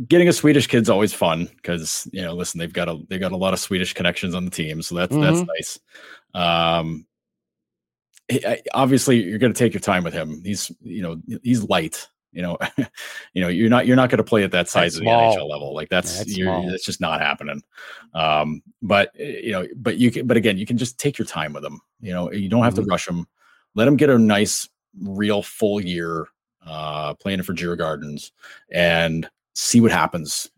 [0.09, 3.33] getting a Swedish kid's always fun because you know, listen, they've got a they've got
[3.33, 5.23] a lot of Swedish connections on the team, so that's mm-hmm.
[5.23, 5.79] that's nice.
[6.35, 7.07] Um,
[8.75, 10.43] obviously, you're going to take your time with him.
[10.45, 12.09] He's you know he's light.
[12.33, 12.59] You know,
[13.35, 15.49] you know you're not you're not going to play at that size of the NHL
[15.49, 15.75] level.
[15.75, 17.63] Like that's that's, that's just not happening.
[18.15, 20.27] Um, but eh, you know, but you can.
[20.27, 21.81] But again, you can just take your time with him.
[22.01, 22.85] You know, you don't have mm-hmm.
[22.85, 23.27] to rush him.
[23.75, 24.69] Let him get a nice,
[25.01, 26.27] real full year
[26.67, 28.31] uh, playing for Djurgårdens
[28.71, 29.29] and
[29.61, 30.51] see what happens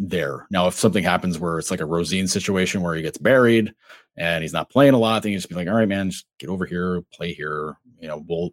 [0.00, 0.46] there.
[0.50, 3.72] Now, if something happens where it's like a Rosén situation where he gets buried
[4.16, 6.26] and he's not playing a lot, then you just be like, all right, man, just
[6.38, 7.76] get over here, play here.
[8.00, 8.50] You know, we'll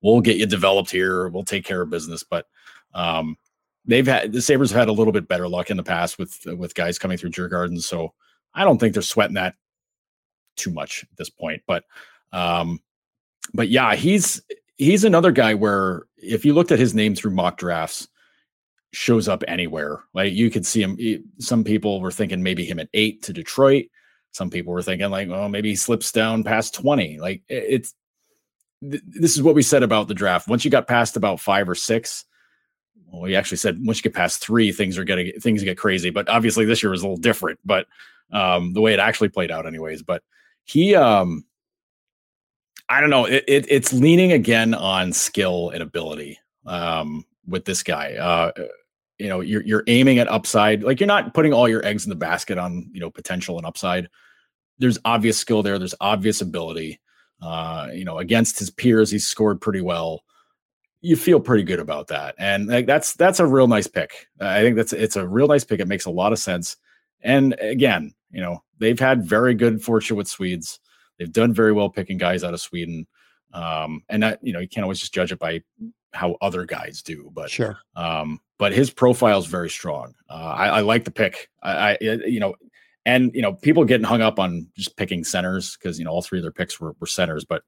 [0.00, 1.28] we'll get you developed here.
[1.28, 2.22] We'll take care of business.
[2.22, 2.46] But
[2.94, 3.36] um,
[3.84, 6.38] they've had the Sabres have had a little bit better luck in the past with
[6.46, 7.82] with guys coming through Djurgårdens.
[7.82, 8.12] So
[8.54, 9.54] I don't think they're sweating that
[10.56, 11.62] too much at this point.
[11.66, 11.84] But
[12.32, 12.80] um,
[13.54, 14.40] but yeah, he's
[14.76, 18.08] he's another guy where if you looked at his name through mock drafts,
[18.92, 20.04] shows up anywhere.
[20.14, 20.98] Like you could see him.
[21.38, 23.86] Some people were thinking maybe him at eight to Detroit.
[24.32, 27.18] Some people were thinking like, well, maybe he slips down past 20.
[27.18, 27.94] Like it's,
[28.80, 30.48] this is what we said about the draft.
[30.48, 32.24] Once you got past about five or six,
[33.10, 36.10] well, we actually said once you get past three, things are getting things get crazy.
[36.10, 37.86] But obviously this year was a little different, but
[38.30, 40.02] um, the way it actually played out anyways.
[40.02, 40.22] But
[40.64, 41.44] he, um,
[42.88, 43.24] I don't know.
[43.24, 48.14] It, it, it's leaning again on skill and ability um, with this guy.
[48.14, 48.52] Uh,
[49.18, 50.82] you know, you're you're aiming at upside.
[50.82, 53.66] Like you're not putting all your eggs in the basket on you know potential and
[53.66, 54.08] upside.
[54.78, 55.78] There's obvious skill there.
[55.78, 57.00] There's obvious ability.
[57.42, 60.22] Uh, you know, against his peers, he's scored pretty well.
[61.00, 64.26] You feel pretty good about that, and like that's that's a real nice pick.
[64.40, 65.80] I think that's it's a real nice pick.
[65.80, 66.76] It makes a lot of sense.
[67.20, 70.78] And again, you know, they've had very good fortune with Swedes.
[71.18, 73.06] They've done very well picking guys out of Sweden.
[73.52, 75.62] Um, and that you know you can't always just judge it by
[76.12, 77.78] how other guys do, but sure.
[77.96, 80.14] Um, but his profile is very strong.
[80.28, 81.48] Uh, I, I, like the pick.
[81.62, 82.54] I, I, you know,
[83.06, 86.22] and you know, people getting hung up on just picking centers because you know all
[86.22, 87.62] three of their picks were, were centers, but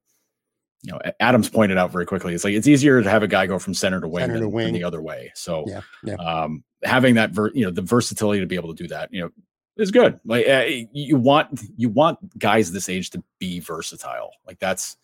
[0.83, 3.47] you know, Adams pointed out very quickly, it's like it's easier to have a guy
[3.47, 4.67] go from center to wing, center than, to wing.
[4.67, 5.31] than the other way.
[5.35, 6.15] So, yeah, yeah.
[6.15, 9.21] Um, having that, ver- you know, the versatility to be able to do that, you
[9.21, 9.31] know,
[9.77, 10.19] is good.
[10.25, 14.31] Like uh, you want you want guys this age to be versatile.
[14.47, 14.97] Like that's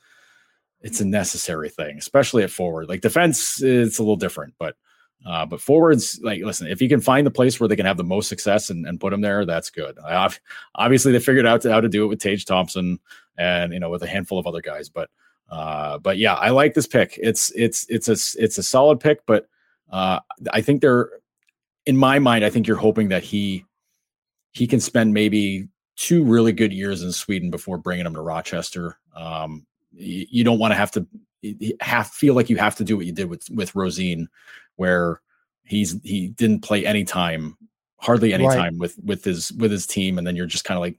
[0.80, 2.88] it's a necessary thing, especially at forward.
[2.88, 4.76] Like defense, it's a little different, but
[5.24, 7.96] uh, but forwards, like listen, if you can find the place where they can have
[7.96, 9.98] the most success and, and put them there, that's good.
[9.98, 10.38] I've,
[10.74, 12.98] obviously, they figured out to, how to do it with Tage Thompson
[13.38, 15.10] and you know with a handful of other guys, but
[15.50, 17.18] uh, but yeah, I like this pick.
[17.22, 19.48] It's it's it's a it's a solid pick, but
[19.90, 20.20] uh,
[20.52, 21.10] I think they're
[21.86, 22.44] in my mind.
[22.44, 23.64] I think you're hoping that he
[24.52, 28.98] he can spend maybe two really good years in Sweden before bringing him to Rochester.
[29.14, 29.66] Um,
[29.96, 31.06] you, don't want to have to
[31.80, 34.26] have feel like you have to do what you did with with Rosén,
[34.76, 35.20] where
[35.64, 37.56] he's he didn't play any time,
[37.98, 38.56] hardly any right.
[38.56, 40.98] time with with his with his team, and then you're just kind of like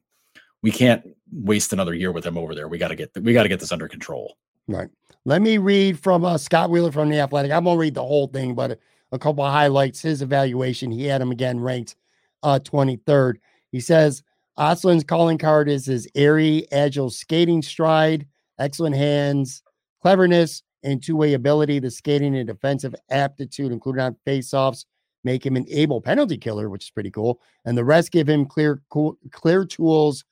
[0.62, 2.68] we can't waste another year with him over there.
[2.68, 4.38] We got to get we got to get this under control.
[4.68, 4.90] Right.
[5.26, 7.52] Let me read from uh, Scott Wheeler from the Athletic.
[7.52, 8.78] I'm gonna read the whole thing, but a,
[9.12, 10.02] a couple of highlights.
[10.02, 10.92] His evaluation.
[10.92, 11.96] He had him again ranked
[12.44, 13.36] uh, 23rd.
[13.72, 14.24] He says
[14.58, 18.26] Östlund's calling card is his airy, agile skating stride,
[18.60, 19.64] excellent hands,
[20.02, 21.80] cleverness, and two-way ability.
[21.80, 24.86] The skating and defensive aptitude, including on faceoffs,
[25.24, 27.42] make him an able penalty killer, which is pretty cool.
[27.66, 30.24] And the rest give him clear, cool, clear tools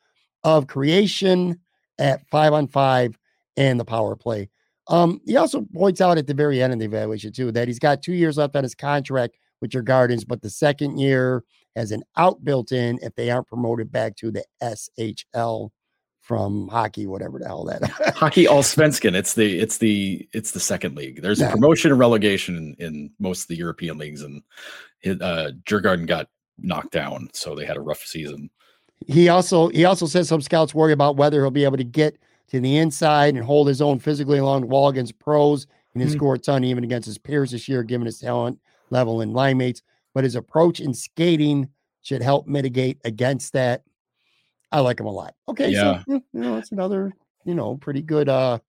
[0.44, 1.60] of creation
[2.00, 3.18] at five on five
[3.58, 4.50] and the power play.
[4.88, 7.80] Um, he also points out at the very end of the evaluation too that he's
[7.80, 11.44] got two years left on his contract with Djurgårdens, but the second year
[11.76, 15.70] has an out built in if they aren't promoted back to the SHL
[16.26, 17.84] from hockey, whatever the hell that
[18.16, 19.14] hockey Allsvenskan.
[19.14, 21.22] It's the it's the it's the second league.
[21.22, 21.52] There's yeah.
[21.52, 24.42] promotion and relegation in, in, most of the European leagues, and
[25.06, 28.50] uh, Djurgården got knocked down, so they had a rough season.
[29.06, 32.18] He also he also says some scouts worry about whether he'll be able to get
[32.48, 36.10] to the inside and hold his own physically along the wall against pros and he
[36.10, 36.18] mm-hmm.
[36.18, 38.60] scored a ton even against his peers this year, given his talent
[38.90, 39.82] level and line mates.
[40.14, 41.70] But his approach in skating
[42.02, 43.84] should help mitigate against that.
[44.72, 45.36] I like him a lot.
[45.48, 46.04] Okay, yeah.
[46.08, 47.14] so you know it's another
[47.46, 48.30] you know pretty good.
[48.30, 48.60] uh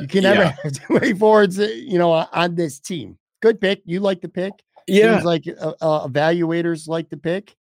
[0.00, 0.56] You can never yeah.
[0.62, 3.18] have too many forwards, uh, you know, on this team.
[3.40, 3.82] Good pick.
[3.84, 4.52] You like the pick.
[4.86, 7.54] Yeah, Seems like uh, uh, evaluators like the pick.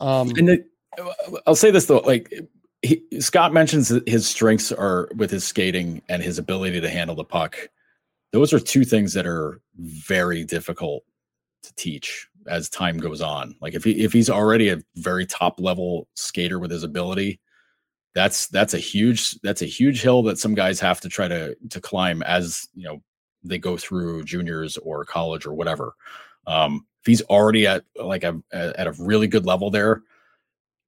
[0.00, 0.64] Um, and the,
[1.46, 2.32] I'll say this though, like
[2.82, 7.24] he, Scott mentions his strengths are with his skating and his ability to handle the
[7.24, 7.56] puck.
[8.32, 11.04] Those are two things that are very difficult
[11.62, 13.54] to teach as time goes on.
[13.60, 17.40] Like if he if he's already a very top level skater with his ability,
[18.14, 21.56] that's that's a huge that's a huge hill that some guys have to try to
[21.70, 23.02] to climb as you know
[23.42, 25.94] they go through juniors or college or whatever.
[26.46, 30.02] Um, if he's already at like a at a really good level there,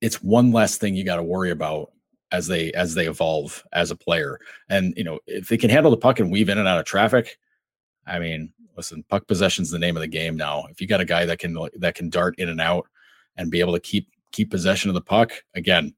[0.00, 1.92] it's one less thing you got to worry about
[2.32, 4.38] as they as they evolve as a player.
[4.68, 6.86] And you know, if they can handle the puck and weave in and out of
[6.86, 7.38] traffic,
[8.06, 10.66] I mean, listen, puck possession's the name of the game now.
[10.70, 12.86] If you got a guy that can that can dart in and out
[13.36, 15.94] and be able to keep keep possession of the puck, again,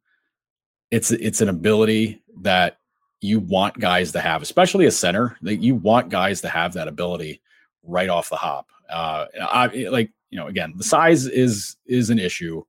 [0.90, 2.78] it's it's an ability that
[3.20, 5.36] you want guys to have, especially a center.
[5.42, 7.40] That you want guys to have that ability
[7.82, 8.68] right off the hop.
[8.88, 12.64] Uh, I, like you know, again, the size is is an issue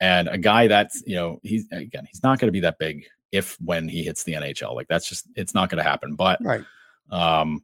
[0.00, 3.04] and a guy that's, you know, he's again, he's not going to be that big
[3.32, 4.74] if when he hits the NHL.
[4.74, 6.14] Like that's just it's not going to happen.
[6.14, 6.64] But right.
[7.10, 7.62] Um,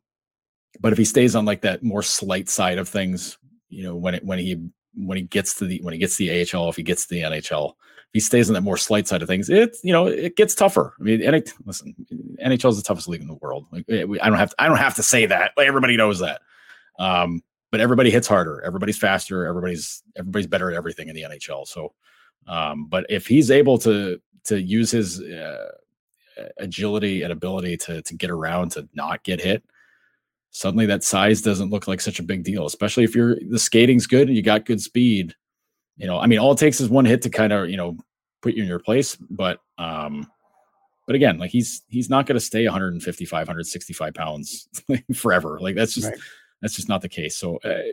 [0.80, 4.14] but if he stays on like that more slight side of things, you know, when
[4.14, 6.82] it when he when he gets to the when he gets the AHL, if he
[6.82, 9.76] gets to the NHL, if he stays on that more slight side of things, it
[9.82, 10.94] you know it gets tougher.
[11.00, 11.94] I mean, listen,
[12.44, 13.66] NHL is the toughest league in the world.
[13.72, 15.52] Like eh, I don't have to, I don't have to say that.
[15.56, 16.40] Like everybody knows that.
[16.98, 18.62] Um, but everybody hits harder.
[18.62, 19.44] Everybody's faster.
[19.46, 21.66] Everybody's everybody's better at everything in the NHL.
[21.66, 21.92] So
[22.46, 25.72] um, but if he's able to to use his uh,
[26.58, 29.64] agility and ability to to get around to not get hit,
[30.56, 32.64] suddenly that size doesn't look like such a big deal.
[32.64, 35.34] Especially if you're the skating's good and you got good speed.
[35.96, 37.98] You know, I mean, all it takes is one hit to kind of you know
[38.40, 39.16] put you in your place.
[39.16, 40.26] But um,
[41.06, 44.68] but again, like he's he's not going to stay 155, 165 pounds
[45.14, 45.58] forever.
[45.60, 46.18] Like that's just right.
[46.62, 47.36] that's just not the case.
[47.36, 47.92] So uh,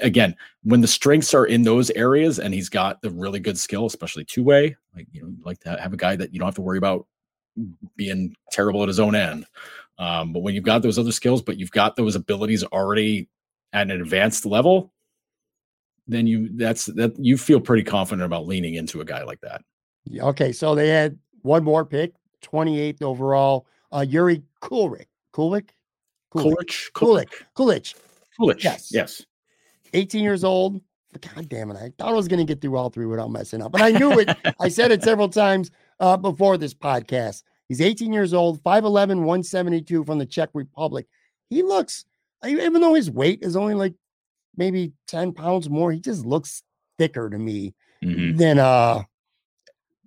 [0.00, 3.86] again, when the strengths are in those areas and he's got the really good skill,
[3.86, 6.54] especially two way, like, you know, like to have a guy that you don't have
[6.54, 7.06] to worry about
[7.96, 9.44] being terrible at his own end.
[9.98, 13.28] Um, but when you've got those other skills, but you've got those abilities already
[13.72, 14.92] at an advanced level,
[16.06, 19.62] then you that's that you feel pretty confident about leaning into a guy like that.
[20.20, 23.66] Okay, so they had one more pick, 28th overall.
[23.92, 25.06] uh, Yuri Kulich.
[25.34, 25.68] Kulich?
[26.34, 26.90] Kulich.
[26.92, 27.30] Kulich.
[27.56, 27.94] Kulich.
[28.38, 28.62] Kulich.
[28.64, 28.90] Yes.
[28.92, 29.24] Yes.
[29.94, 30.80] 18 years old.
[31.34, 31.76] God damn it.
[31.76, 33.72] I thought I was going to get through all three without messing up.
[33.72, 34.28] but I knew it.
[34.60, 35.70] I said it several times
[36.00, 37.42] uh, before this podcast.
[37.68, 41.06] He's 18 years old, 5'11, 172 from the Czech Republic.
[41.50, 42.04] He looks,
[42.46, 43.94] even though his weight is only like
[44.56, 46.62] maybe 10 pounds more, he just looks
[46.98, 48.36] thicker to me Mhm.
[48.36, 49.02] than uh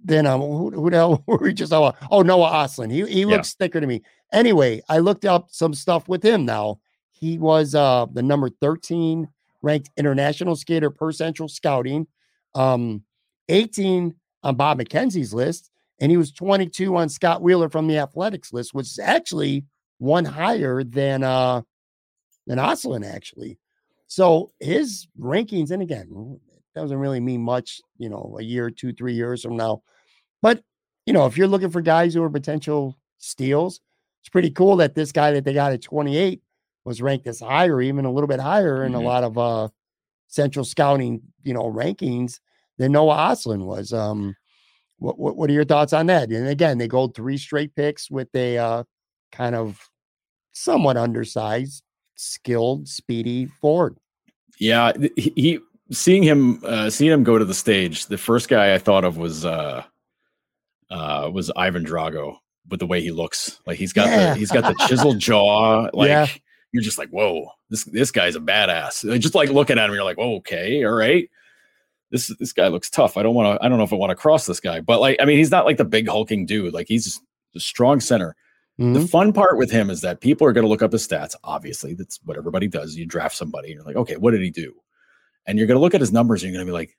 [0.03, 2.91] than um who, who the hell were we just oh, oh Noah Östlund.
[2.91, 3.27] He he Yeah.
[3.27, 4.01] looks thicker to me.
[4.33, 6.79] Anyway, I looked up some stuff with him now.
[7.11, 9.27] He was uh the number 13
[9.61, 12.07] ranked international skater per central scouting,
[12.55, 13.03] um
[13.49, 15.69] 18 on Bob McKenzie's list,
[16.01, 19.63] and he was 22 on Scott Wheeler from the athletics list, which is actually
[19.99, 21.61] one higher than uh
[22.47, 23.57] than Östlund actually.
[24.07, 26.39] So his rankings, and again,
[26.75, 29.83] doesn't really mean much, you know, a year, two, three years from now.
[30.41, 30.63] But
[31.05, 33.79] you know, if you're looking for guys who are potential steals,
[34.21, 36.41] it's pretty cool that this guy that they got at 28
[36.85, 39.03] was ranked as higher, even a little bit higher in a Mhm.
[39.05, 39.67] lot of uh
[40.27, 42.39] central scouting, you know, rankings
[42.77, 43.93] than Noah Östlund was.
[43.93, 44.35] Um
[45.01, 46.29] what, what what are your thoughts on that?
[46.29, 48.83] And again, they go three straight picks with a uh
[49.31, 49.89] kind of
[50.53, 51.83] somewhat undersized,
[52.15, 53.97] skilled, speedy forward.
[54.59, 55.59] Yeah, he, he
[55.91, 58.05] seeing him uh, seeing him go to the stage.
[58.05, 59.83] The first guy I thought of was uh,
[60.91, 62.37] uh, was Ivan Drago
[62.69, 63.59] with the way he looks.
[63.65, 64.33] Like he's got Yeah.
[64.33, 65.89] the he's got the chiseled jaw.
[65.93, 66.27] Like Yeah.
[66.73, 69.19] you're just like, whoa, this this guy's a badass.
[69.19, 71.27] Just like looking at him, you're like, oh, okay, all right.
[72.11, 73.17] This this guy looks tough.
[73.17, 73.65] I don't want to.
[73.65, 75.51] I don't know if I want to cross this guy, but like, I mean, he's
[75.51, 76.73] not like the big hulking dude.
[76.73, 77.19] Like he's
[77.55, 78.35] a strong center.
[78.79, 78.93] Mhm.
[78.93, 81.35] The fun part with him is that people are going to look up his stats.
[81.43, 82.95] Obviously, that's what everybody does.
[82.95, 84.73] You draft somebody, and you're like, okay, what did he do?
[85.45, 86.97] And you're going to look at his numbers, and you're going to be like,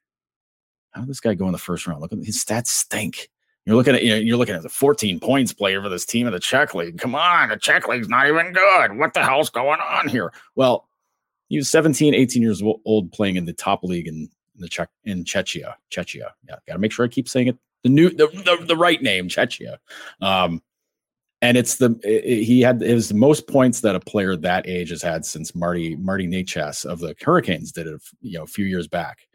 [0.93, 2.01] how did this guy go in the first round?
[2.01, 3.29] Look at his stats stink.
[3.65, 6.27] You're looking at you know, you're looking at the 14 points player for this team
[6.27, 6.99] in the Czech league.
[6.99, 8.99] Come on, the Czech league's not even good.
[8.99, 10.33] What the hell's going on here?
[10.57, 10.89] Well,
[11.49, 14.89] he was 17, 18 years old playing in the top league in, in the Czech
[15.05, 15.75] in Czechia.
[15.91, 16.31] Czechia.
[16.49, 19.03] Yeah, got to make sure I keep saying it the new the, the, the right
[19.03, 19.77] name, Czechia.
[20.21, 20.63] Um,
[21.41, 24.91] and it's the i- i- he had his most points that a player that age
[24.91, 28.65] has had since Marty Marty Necas of the Hurricanes did it, you know, a few
[28.65, 29.27] years back.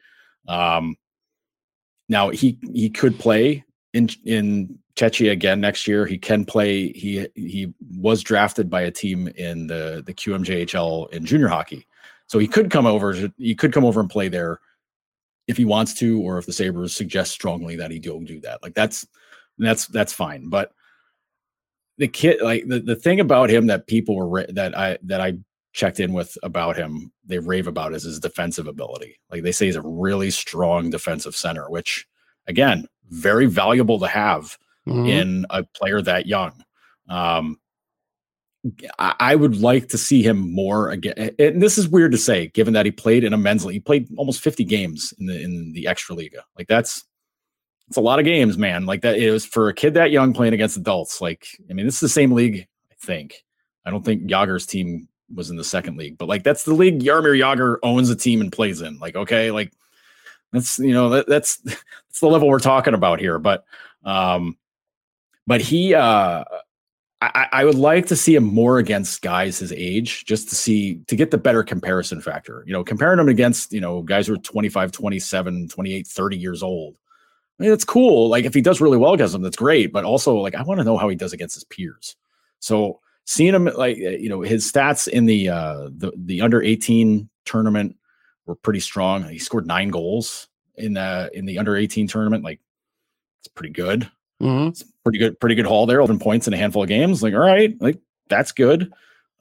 [0.47, 0.95] Um,
[2.09, 6.05] now he he could play in in Czechia again next year.
[6.05, 6.91] He can play.
[6.93, 11.85] He he was drafted by a team in the the QMJHL in junior hockey,
[12.27, 13.13] so he could come over.
[13.37, 14.61] He could come over and play there
[15.47, 18.61] if he wants to, or if the Sabres suggest strongly that he go do that.
[18.61, 19.07] Like that's
[19.57, 20.49] that's that's fine.
[20.49, 20.71] But
[21.97, 25.33] the kid, like the, the thing about him that people were that I that I
[25.73, 29.19] checked in with about him, they rave about is his defensive ability.
[29.31, 32.07] Like they say he's a really strong defensive center, which
[32.47, 35.09] again, very valuable to have Mhm.
[35.09, 36.63] in a player that young.
[37.09, 37.59] Um,
[38.99, 41.35] I, would like to see him more again.
[41.39, 43.75] And this is weird to say, given that he played in a men's league.
[43.75, 46.43] He played almost 50 games in the in the extra liga.
[46.57, 47.05] Like that's
[47.87, 48.85] it's a lot of games, man.
[48.85, 51.21] Like that it was for a kid that young playing against adults.
[51.21, 53.43] Like, I mean, this is the same league, I think.
[53.85, 57.01] I don't think Jágr's team was in the second league, but like that's the league
[57.01, 58.97] Jaromír Jágr owns a team and plays in.
[58.99, 59.71] Like, okay, like
[60.51, 63.39] that's you know, that, that's that's the level we're talking about here.
[63.39, 63.63] But
[64.03, 64.57] um,
[65.45, 66.43] but he uh
[67.19, 70.99] I, I would like to see him more against guys his age just to see
[71.07, 72.63] to get the better comparison factor.
[72.67, 76.61] You know comparing him against you know guys who are 25 27 28 30 years
[76.61, 76.95] old.
[77.59, 78.29] I mean, it's cool.
[78.29, 80.79] Like if he does really well against them that's great but also like i want
[80.79, 82.15] to know how he does against his peers.
[82.59, 86.61] So seeing him like uh, you know his stats in the uh the, the under
[86.61, 87.95] 18 tournament
[88.45, 89.23] were pretty strong.
[89.23, 92.59] He scored nine goals in the in the under 18 tournament like
[93.39, 94.09] it's pretty good
[94.41, 94.69] Mhm.
[94.69, 97.23] it's pretty good, pretty good haul there, 11 points in a handful of games.
[97.23, 97.97] Like, all right, like
[98.29, 98.91] that's good.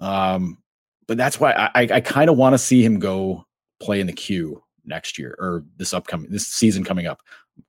[0.00, 0.58] Um,
[1.06, 3.44] but that's why I, I, I kind of want to see him go
[3.80, 7.20] play in the queue next year or this upcoming this season coming up.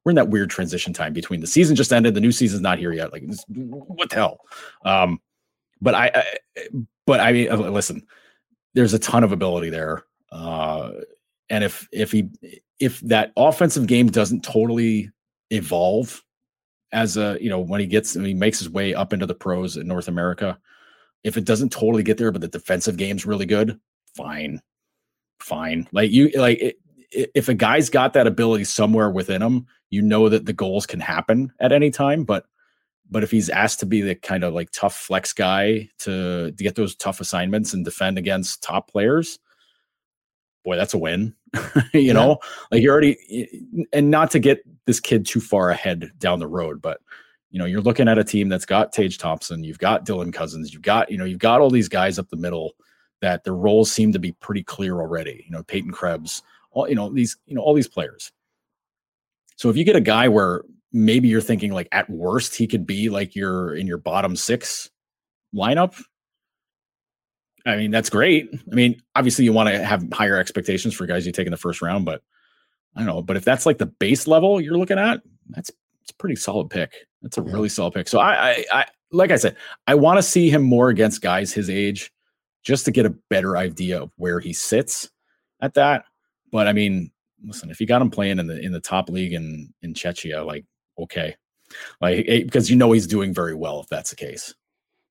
[0.04, 2.78] We're in that weird transition time between the season just ended, the new season's not
[2.80, 3.12] here yet.
[3.12, 4.40] Like, what the hell?
[4.86, 5.20] Um,
[5.82, 6.68] but I, I,
[7.06, 8.06] but I mean, uh, listen,
[8.74, 10.04] there's a ton of ability there.
[10.32, 10.92] Uh,
[11.50, 12.30] and if if he
[12.80, 15.10] if that offensive game doesn't totally
[15.52, 16.22] evolve
[16.92, 19.36] as a you know when he gets when he makes his way up into the
[19.36, 20.58] pros in North America,
[21.24, 23.80] if it doesn't totally get there, but the defensive game's really good,
[24.16, 24.62] fine,
[25.40, 25.88] fine.
[25.92, 26.78] Like you like it,
[27.12, 31.00] if a guy's got that ability somewhere within him, you know that the goals can
[31.00, 32.24] happen at any time.
[32.24, 32.46] But
[33.10, 36.64] but if he's asked to be the kind of like tough flex guy to to
[36.64, 39.40] get those tough assignments and defend against top players,
[40.64, 41.34] boy, that's a win.
[41.94, 42.14] you Yeah.
[42.14, 42.40] know,
[42.72, 46.82] like you already, and not to get this kid too far ahead down the road,
[46.82, 47.00] but
[47.52, 50.74] you know, you're looking at a team that's got Tage Thompson, you've got Dylan Cozens,
[50.74, 52.74] you've got, you know, you've got all these guys up the middle
[53.22, 55.44] that their roles seem to be pretty clear already.
[55.46, 58.32] You know, Peyton Krebs, all you know, these, you know, all these players.
[59.56, 60.64] So if you get a guy where
[60.94, 64.90] maybe you're thinking like at worst he could be like your in your bottom six
[65.54, 66.02] lineup.
[67.66, 68.50] I mean, that's great.
[68.72, 71.58] I mean, obviously you want to have higher expectations for guys you take in the
[71.58, 72.22] first round, but
[72.96, 73.22] I don't know.
[73.22, 75.72] But if that's like the base level you're looking at, that's
[76.02, 76.94] it's a pretty solid pick.
[77.22, 77.52] That's a yeah.
[77.52, 78.08] really solid pick.
[78.08, 79.56] So I, I, I like I said,
[79.88, 82.12] I want to see him more against guys his age,
[82.64, 85.10] just to get a better idea of where he sits
[85.62, 86.06] at that.
[86.52, 87.12] But I mean,
[87.44, 90.46] listen, if you got him playing in the in the top league in in Czechia,
[90.46, 90.66] like
[90.98, 91.36] okay,
[92.02, 94.54] like eh, because you know he's doing very well if that's the case.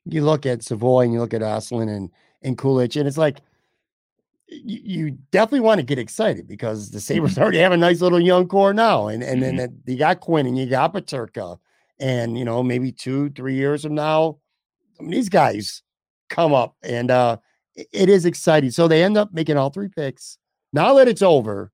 [0.04, 2.10] You look at Savoie and you look at Östlund and
[2.42, 3.40] and Kulich, and it's like
[4.48, 7.42] you, definitely want to get excited because the Sabres mm-hmm.
[7.42, 9.08] already have a nice little young core now.
[9.08, 9.56] And and mm-hmm.
[9.56, 11.58] then you got Quinn and you got Peterka.
[11.98, 14.38] And you know, maybe two, three years from now,
[15.00, 15.82] these guys
[16.28, 17.36] come up and uh
[17.76, 18.70] it is exciting.
[18.70, 20.38] So they end up making all three picks.
[20.72, 21.72] Now that it's over,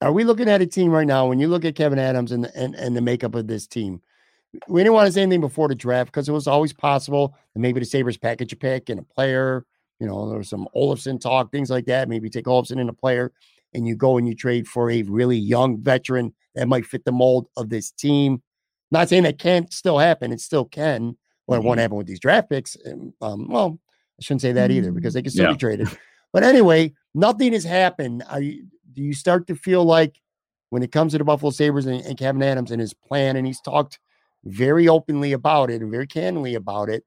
[0.00, 2.46] are we looking at a team right now when you look at Kevyn Adams and,
[2.56, 4.02] and, and the makeup of this team?
[4.68, 7.60] We didn't want to say anything before the draft because it was always possible that
[7.60, 9.64] maybe the Sabres package a pick and a player
[10.02, 12.08] you know, there was some Olofsson talk, things like that.
[12.08, 13.30] Maybe take Olofsson in a player
[13.72, 17.12] and you go and you trade for a really young veteran that might fit the
[17.12, 18.42] mold of this team.
[18.90, 21.62] Not saying that can't still happen, it still can, but mm-hmm.
[21.62, 22.76] it won't happen with these draft picks.
[23.20, 23.78] Um, well,
[24.18, 25.52] I shouldn't say that either because they can still yeah.
[25.52, 25.88] be traded.
[26.32, 28.24] But anyway, nothing has happened.
[28.30, 30.18] Are you, do you start to feel like
[30.70, 33.46] when it comes to the Buffalo Sabres and, and Kevyn Adams and his plan, and
[33.46, 33.98] he's talked
[34.42, 37.04] very openly about it and very candidly about it,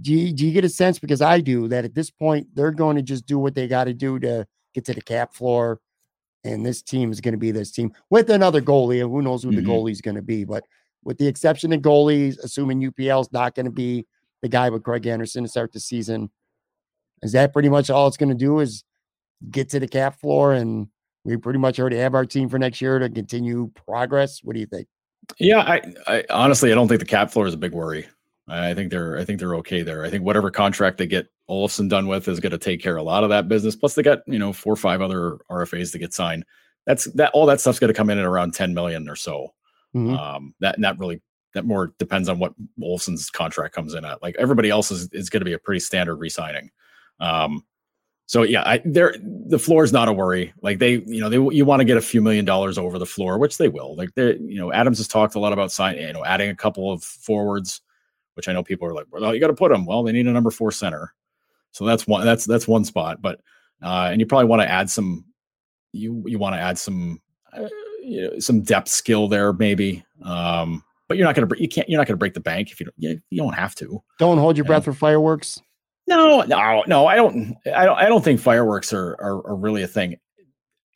[0.00, 2.70] do you, do you get a sense because I do that at this point they're
[2.70, 5.80] going to just do what they got to do to get to the cap floor,
[6.42, 9.42] and this team is going to be this team with another goalie, and who knows
[9.42, 9.64] who mm-hmm.
[9.64, 10.64] the goalie is going to be, but
[11.04, 14.06] with the exception of goalies, assuming UPL is not going to be
[14.42, 16.30] the guy with Craig Anderson to start the season,
[17.22, 18.60] is that pretty much all it's going to do?
[18.60, 18.84] Is
[19.50, 20.88] get to the cap floor, and
[21.24, 24.40] we pretty much already have our team for next year to continue progress.
[24.42, 24.88] What do you think?
[25.38, 28.06] Yeah, I, I honestly I don't think the cap floor is a big worry.
[28.46, 30.04] I think they're I think they're okay there.
[30.04, 33.00] I think whatever contract they get Olofsson done with is going to take care of
[33.00, 33.76] a lot of that business.
[33.76, 36.44] Plus, they got you know four or five other RFAs to get signed.
[36.86, 39.54] That's that all that stuff's going to come in at around ten million or so.
[39.94, 40.14] Mm-hmm.
[40.14, 41.22] Um, that that really
[41.54, 44.22] that more depends on what Olofsson's contract comes in at.
[44.22, 46.70] Like everybody else is is going to be a pretty standard resigning.
[47.20, 47.64] Um,
[48.26, 50.52] so yeah, I there the floor is not a worry.
[50.60, 53.06] Like they, you know, they you want to get a few million dollars over the
[53.06, 53.96] floor, which they will.
[53.96, 56.54] Like they, you know, Adams has talked a lot about signing, you know, adding a
[56.54, 57.80] couple of forwards
[58.34, 59.86] which I know people are like, well, you got to put them.
[59.86, 61.14] Well, they need a number four center,
[61.70, 62.24] so that's one.
[62.24, 63.22] That's that's one spot.
[63.22, 63.40] But
[63.82, 65.24] uh, and you probably want to add some.
[65.92, 67.20] You you want to add some,
[67.52, 67.68] uh,
[68.02, 70.04] you know, some depth skill there maybe.
[70.24, 72.86] Um, but you're not gonna you can't you're not gonna break the bank if you
[72.86, 74.02] don't you, you don't have to.
[74.18, 75.60] Don't hold your breath for fireworks.
[76.06, 77.06] No, no, no.
[77.06, 77.56] I don't.
[77.74, 77.96] I don't.
[77.96, 80.16] I don't think fireworks are, are, are really a thing.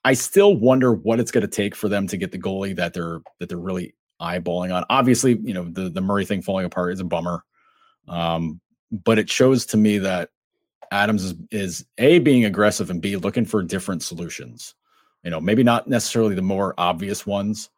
[0.05, 2.95] I still wonder what it's going to take for them to get the goalie that
[2.95, 4.85] they're that they're really eyeballing on.
[4.91, 7.45] Obviously, you know, the the Murray thing falling apart is a bummer.
[8.09, 8.61] Um,
[8.91, 10.31] but it shows to me that
[10.91, 14.75] Adams is, is a being aggressive and b looking for different solutions.
[15.23, 17.71] You know, maybe not necessarily the more obvious ones.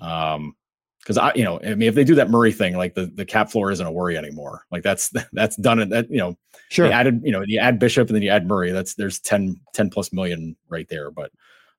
[0.00, 0.54] Um,
[1.00, 3.24] because I, you know, I mean, if they do that Murray thing, like the, the
[3.24, 4.64] cap floor isn't a worry anymore.
[4.70, 5.80] Like that's that's done.
[5.80, 6.38] It that you know,
[6.70, 6.86] sure.
[6.86, 8.70] added, you know, you add Bishop and then you add Murray.
[8.70, 11.10] That's there's 10, 10 plus million right there.
[11.10, 11.32] But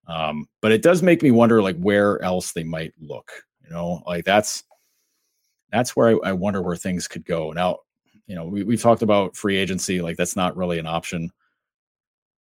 [0.08, 3.32] um, but it does make me wonder like where else they might look.
[3.74, 4.64] Know, like that's
[5.72, 7.52] that's where I, I wonder where things could go.
[7.52, 7.80] Now,
[8.28, 11.32] you know, we, we've talked about free agency, like that's not really an option.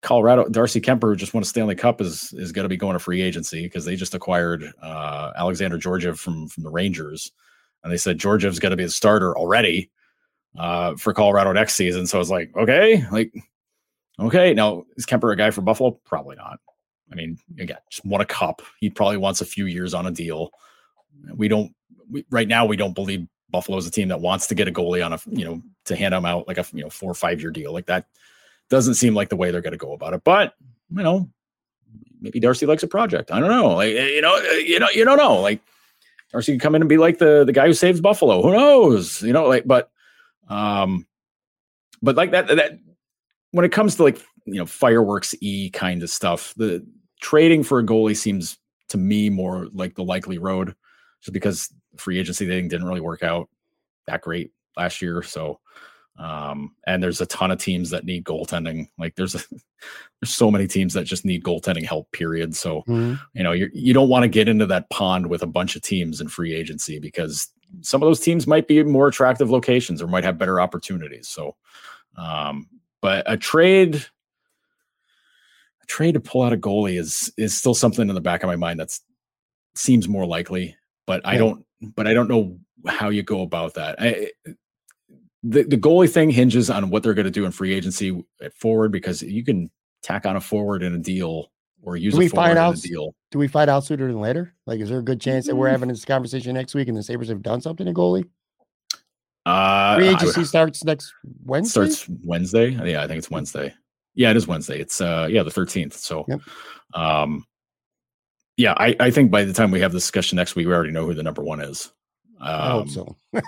[0.03, 2.93] Colorado, Darcy Kuemper, who just won a Stanley Cup, is is going to be going
[2.93, 7.31] to free agency because they just acquired uh, Alexander Georgiev from from the Rangers,
[7.84, 9.89] and they said Georgiev's going to be the starter already
[10.57, 12.05] uh, for Colorado next season.
[12.05, 13.34] So I was like, okay, like,
[14.19, 14.53] okay.
[14.53, 15.99] Now is Kuemper a guy for Buffalo?
[16.05, 16.59] Probably not.
[17.11, 18.61] I mean, again, just won a cup.
[18.79, 20.51] He probably wants a few years on a deal
[21.36, 21.74] we don't
[22.09, 24.72] we, right now we don't believe Buffalo is a team that wants to get a
[24.72, 27.16] goalie on a you know to hand them out like a you know four or
[27.16, 28.05] five year deal like that
[28.70, 30.24] doesn't seem like the way they're going to go about it.
[30.24, 30.55] But
[30.89, 31.30] you know,
[32.22, 33.32] maybe Darcy likes a project.
[33.32, 33.76] I don't know.
[33.76, 35.39] Like you know, you know, you don't know.
[35.39, 35.61] Like
[36.32, 38.41] Darcy can come in and be like the the guy who saves Buffalo.
[38.41, 39.22] Who knows?
[39.22, 39.91] You know, like but
[40.49, 41.05] um,
[42.01, 42.80] but like that that
[43.51, 46.86] when it comes to like you know fireworks e kind of stuff, the
[47.22, 48.57] trading for a goalie seems
[48.89, 50.76] to me more like the likely road
[51.24, 53.49] just because free agency thing didn't really work out
[54.07, 55.24] that great last year.
[55.24, 55.59] So
[56.15, 58.88] Um, and there's a ton of teams that need goaltending.
[58.99, 59.39] Like there's a,
[60.21, 62.11] there's so many teams that just need goaltending help.
[62.11, 62.55] Period.
[62.55, 63.19] So Mhm.
[63.34, 65.82] you know you you don't want to get into that pond with a bunch of
[65.82, 67.49] teams in free agency because
[67.82, 71.28] some of those teams might be more attractive locations or might have better opportunities.
[71.28, 71.55] So,
[72.15, 72.69] um,
[73.01, 73.95] but a trade,
[75.82, 78.47] a trade to pull out a goalie is is still something in the back of
[78.47, 79.01] my mind that's
[79.76, 80.76] seems more likely.
[81.06, 81.66] But I don't.
[81.95, 83.95] But I don't know how you go about that.
[83.99, 84.32] I,
[85.43, 88.54] the the goalie thing hinges on what they're going to do in free agency at
[88.54, 89.70] forward because you can
[90.01, 91.51] tack on a forward in a deal
[91.82, 93.14] or use Do we a forward find in out a deal.
[93.32, 94.54] Do we find out sooner than later?
[94.66, 95.72] Like, is there a good chance that we're Mm.
[95.72, 98.24] having this conversation next week and the Sabres have done something to goalie?
[99.45, 101.72] Uh, Free I- agency starts next Wednesday.
[101.89, 102.70] starts Wednesday.
[102.89, 103.74] Yeah, I think it's Wednesday.
[104.16, 104.80] Yeah, it is Wednesday.
[104.80, 105.93] It's uh yeah, the 13th.
[105.93, 106.39] So Yep.
[106.93, 107.45] um
[108.58, 110.91] yeah, I, I think by the time we have the discussion next week, we already
[110.91, 111.91] know who the number one is.
[112.41, 113.18] I hope Um, so.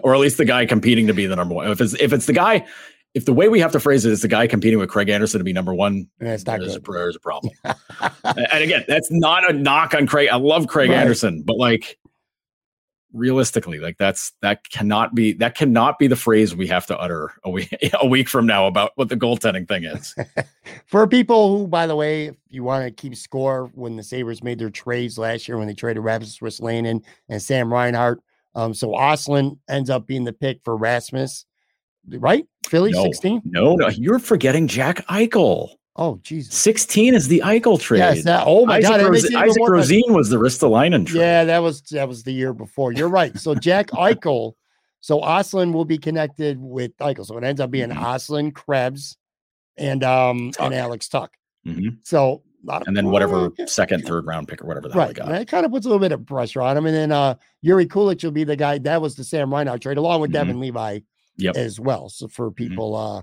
[0.02, 1.70] or at least the guy competing to be the number one.
[1.70, 2.64] If it's if it's the guy,
[3.14, 5.38] if the way we have to phrase it is the guy competing with Craig Anderson
[5.38, 7.52] to be number one, Yeah, it's not there's, a, there's a problem.
[7.64, 10.28] and again, that's not a knock on Craig.
[10.30, 10.98] I love Craig Right.
[10.98, 11.98] Anderson, but like
[13.12, 17.32] realistically, like that's that cannot be that cannot be the phrase we have to utter
[17.44, 20.14] a week a week from now about what the goaltending thing is.
[20.86, 24.42] For people who, by the way, if you want to keep score, when the Sabres
[24.42, 28.20] made their trades last year, when they traded Rasmus Ristolainen and Sam Reinhart,
[28.54, 31.46] um, so Östlund ends up being the pick for Rasmus,
[32.08, 32.46] right?
[32.66, 33.04] Philly No.
[33.04, 33.42] 16.
[33.44, 35.74] No, no, you're forgetting Jack Eichel.
[35.96, 36.54] Oh, Jesus.
[36.54, 37.98] 16 is the Eichel trade.
[37.98, 38.24] Yes.
[38.24, 39.00] That, oh my Isak, God.
[39.00, 39.62] that Ros- makes it even Isak.
[39.62, 41.20] Rosén was the Ristolainen trade.
[41.20, 42.92] Yeah, that was that was the year before.
[42.92, 43.36] You're right.
[43.38, 44.52] So Jack Eichel,
[45.00, 47.26] so Östlund will be connected with Eichel.
[47.26, 47.96] So it ends up being Mhm.
[48.02, 49.16] Östlund, Krebs,
[49.76, 50.66] and um Tuch.
[50.66, 51.30] and Alex Tuch.
[51.66, 51.98] Mhm.
[52.04, 53.66] So of- And then whatever Yeah.
[53.66, 55.08] second, third round pick or whatever the hell Right.
[55.08, 55.26] they got.
[55.28, 56.86] And that kind of puts a little bit of pressure on him.
[56.86, 57.34] And then uh
[57.66, 60.34] Jiri Kulich will be the guy that was the Sam Reinhart trade, along with Mhm.
[60.34, 61.00] Devon Levi
[61.38, 61.56] Yep.
[61.56, 62.08] as well.
[62.08, 63.22] So for people uh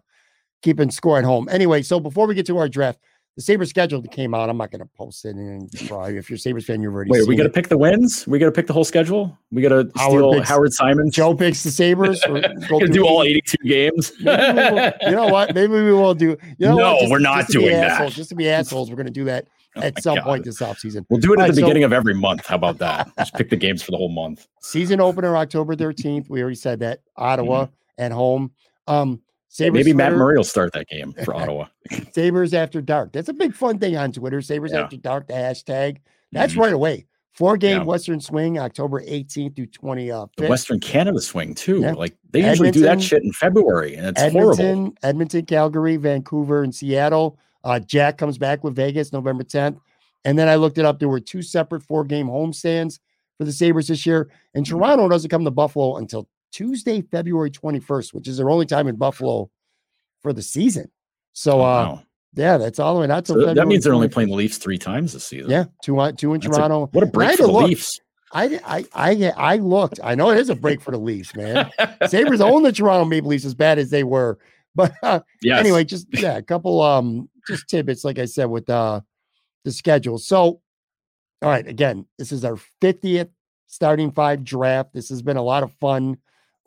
[0.62, 1.48] keeping score at home.
[1.50, 3.00] Anyway, so before we get to our draft,
[3.36, 4.50] the Sabres schedule that came out.
[4.50, 7.28] I'm not gonna post it and probably if you're a Sabres fan, you've already Wait,
[7.28, 8.26] we got to pick the wins?
[8.28, 9.38] We got to pick the whole schedule?
[9.52, 11.14] We got to Howard steal picks- Howard Simons?
[11.14, 14.12] Joe picks the Sabres or go Gonna do all 82 games?
[14.24, 15.54] Will- you know what?
[15.54, 16.36] Maybe we will do.
[16.58, 17.00] You know No, what?
[17.02, 17.92] Just- we're not to doing that.
[17.92, 20.24] assholes- Just to be assholes, we're going to do that Oh at some God.
[20.24, 21.06] point this offseason.
[21.08, 22.48] We'll do it at Alright, the so- beginning of every month.
[22.48, 23.12] How about that?
[23.20, 24.48] Just pick the games for the whole month.
[24.62, 26.28] Season opener October 13th.
[26.28, 27.02] We already said that.
[27.16, 27.68] Ottawa
[28.00, 28.52] at home.
[28.88, 29.22] Um,
[29.58, 29.88] Sabres Mm-hmm.
[29.90, 31.66] Maybe Matt Twitter, Murray will start that game for Ottawa.
[32.14, 33.12] Sabres after dark.
[33.12, 34.42] That's a big fun thing on Twitter.
[34.42, 34.82] Sabres Yeah.
[34.84, 35.98] after dark, the hashtag.
[36.32, 36.60] That's Mhm.
[36.60, 37.06] right away.
[37.34, 37.84] Four game Yeah.
[37.86, 40.12] Western swing, October 18th through 20.
[40.12, 41.82] Uh, The Western Canada swing too.
[41.82, 41.94] Yeah.
[41.94, 44.52] Like they usually do that shit in February, and it's horrible.
[44.54, 47.38] Edmonton, Edmonton, Calgary, Vancouver, and Seattle.
[47.64, 49.78] Uh, Jack comes back with Vegas November 10th.
[50.26, 51.00] And then I looked it up.
[51.00, 53.00] There were two separate four game homestands
[53.38, 54.30] for the Sabres this year.
[54.54, 54.78] And Mm-hmm.
[54.78, 56.28] Toronto doesn't come to Buffalo until
[56.58, 59.50] Tuesday, February 21st, which is their only time in Buffalo
[60.24, 60.90] for the season.
[61.34, 62.00] So, Oh, uh,
[62.34, 63.06] yeah, that's all the way.
[63.08, 65.52] That's So that means they're only playing the Leafs three times this season.
[65.52, 66.90] Yeah, two, on- two in That's a- Toronto.
[66.92, 67.68] what a break for the look.
[67.68, 68.00] Leafs.
[68.34, 70.00] I, I, I, I looked.
[70.04, 71.70] I know it is a break for the Leafs, man.
[72.08, 74.38] Sabres own the Toronto Maple Leafs as bad as they were.
[74.76, 75.60] But uh, yes.
[75.60, 79.02] anyway, just yeah, a couple um just tidbits, like I said, with uh
[79.64, 80.20] the schedule.
[80.20, 80.62] So
[81.42, 83.30] all right, again, this is our 50th
[83.66, 84.94] starting five draft.
[84.94, 86.18] This has been a lot of fun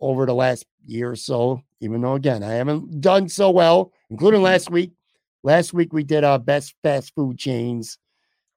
[0.00, 4.42] over the last year or so, even though again I haven't done so well, including
[4.42, 4.92] last week.
[5.42, 7.98] Last week we did our best fast food chains,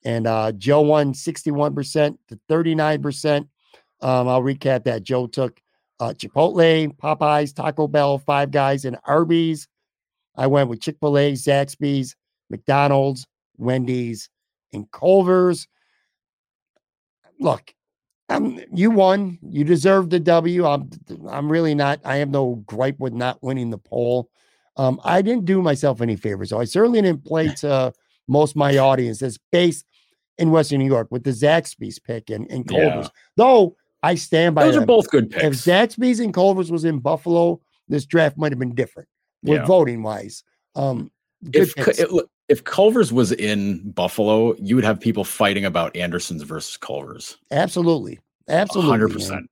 [0.03, 3.47] and uh Joe won 61% to 39%.
[4.01, 5.03] Um, I'll recap that.
[5.03, 5.61] Joe took
[5.99, 9.67] uh, Chipotle, Popeyes, Taco Bell, Five Guys, and Arby's.
[10.35, 12.15] I went with Chick fil A, Zaxby's,
[12.49, 13.25] McDonald's,
[13.57, 14.29] Wendy's,
[14.73, 15.67] and Culver's.
[17.39, 17.73] Look,
[18.29, 19.37] um, you won.
[19.41, 20.65] You deserved the W.
[20.65, 20.89] I'm,
[21.29, 24.29] I'm really not, I have no gripe with not winning the poll.
[24.77, 26.49] Um, I didn't do myself any favors.
[26.49, 27.93] So I certainly didn't play to
[28.27, 29.85] most of my audience that's based
[30.37, 32.89] in Western New York with the Zaxby's pick and, and Yeah.
[32.89, 33.09] Culver's.
[33.37, 35.43] Though I stand by Those are both good picks.
[35.43, 35.53] if.
[35.53, 39.07] Zaxby's and Culver's was in Buffalo, this draft might have been different
[39.43, 39.65] with Yeah.
[39.65, 40.43] voting wise.
[40.75, 41.11] Um,
[41.53, 46.43] if it- look, if Culver's was in Buffalo, you would have people fighting about Anderson's
[46.43, 47.37] versus Culver's.
[47.51, 48.19] absolutely,
[48.49, 49.17] absolutely, hundred man.
[49.17, 49.49] percent.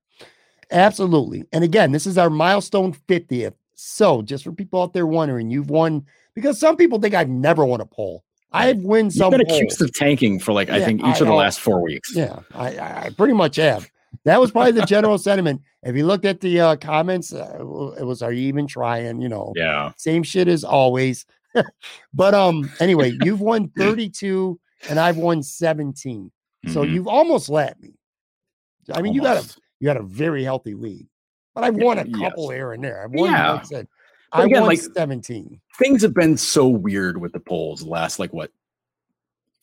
[0.71, 1.45] absolutely.
[1.51, 3.53] And again, this is our milestone 50th.
[3.75, 7.65] So, just for people out there wondering, you've won because some people think I've never
[7.65, 8.23] won a poll.
[8.51, 9.31] I've won some.
[9.31, 9.59] You've been polls.
[9.61, 12.13] accused of tanking for like I think each I of the last four weeks.
[12.15, 13.89] Yeah, I, I I pretty much have.
[14.25, 15.61] That was probably the general sentiment.
[15.83, 17.57] If you looked at the uh, comments, uh,
[17.97, 19.93] it was, "Are you even trying?" You know, Yeah.
[19.97, 21.25] same shit as always.
[22.13, 26.31] but um, anyway, you've won 32 and I've won 17.
[26.69, 26.93] So Mhm.
[26.93, 27.93] you've almost lapped me.
[28.93, 31.07] I mean, you got a you got a very healthy lead,
[31.55, 32.19] but I've won a Yes.
[32.19, 33.03] couple here and there.
[33.03, 33.51] I've won, Yeah.
[33.53, 33.87] like I said,
[34.31, 35.59] I again, won like- 17.
[35.79, 38.51] things have been so weird with the polls the last like what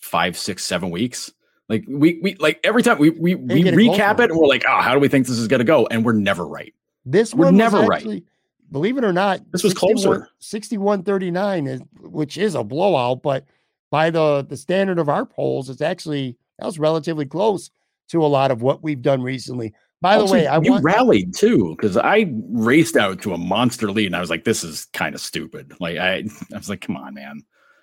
[0.01, 1.33] five, six, seven weeks.
[1.69, 4.81] Like we we like every time we we, we recap it and we're like, oh,
[4.81, 5.87] how do we think this is gonna go?
[5.91, 6.75] And we're never right.
[7.05, 8.23] This We're never right.
[8.71, 10.29] Believe it or not, This was 61 closer.
[10.41, 13.45] 6139 is which is a blowout, but
[13.91, 17.71] by the the standard of our polls, it's actually that was relatively close
[18.09, 19.73] to a lot of what we've done recently.
[20.01, 23.91] By the way, I you want rallied too because I raced out to a monster
[23.91, 25.75] lead and I was like, this is kind of stupid.
[25.81, 26.19] Like I,
[26.53, 27.43] I was like, come on, man.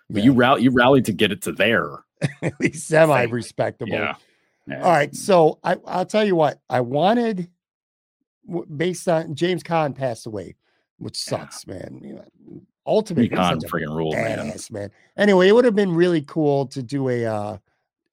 [0.10, 2.06] But you rally, you rallied to get it to there.
[2.42, 3.92] at least semi respectable.
[3.92, 4.16] Yeah.
[4.68, 4.82] Yeah.
[4.82, 5.14] All right.
[5.16, 7.50] So I, I'll tell you what, I wanted
[8.76, 10.56] based on James Caan passed away,
[10.98, 11.38] which Yeah.
[11.40, 12.00] sucks, man.
[12.04, 14.54] You know, ultimately, Recon friggin' ruled, man.
[14.72, 14.92] man.
[15.18, 17.58] Anyway, it would have been really cool to do a uh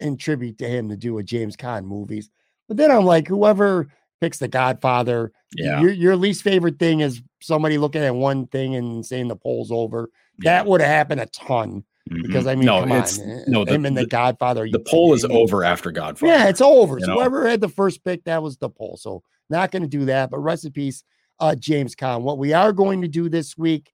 [0.01, 2.29] in tribute to him to do a James Caan movies.
[2.69, 3.87] But then I'm like, whoever
[4.21, 5.81] picks the Godfather, Yeah.
[5.81, 9.71] your your least favorite thing is somebody looking at one thing and saying the poll's
[9.71, 10.11] over.
[10.43, 10.59] yeah.
[10.59, 12.23] That would have happened a ton Mhm.
[12.27, 14.67] because I mean, no, come it's on, eh, no, the, him and the, the, Godfather.
[14.71, 16.33] the poll is over after Godfather.
[16.33, 16.99] Yeah, it's over.
[16.99, 18.97] So whoever had the first pick, that was the poll.
[18.97, 20.31] So not going to do that.
[20.31, 21.05] But rest in peace,
[21.41, 22.23] uh, James Caan.
[22.23, 23.93] What we are going to do this week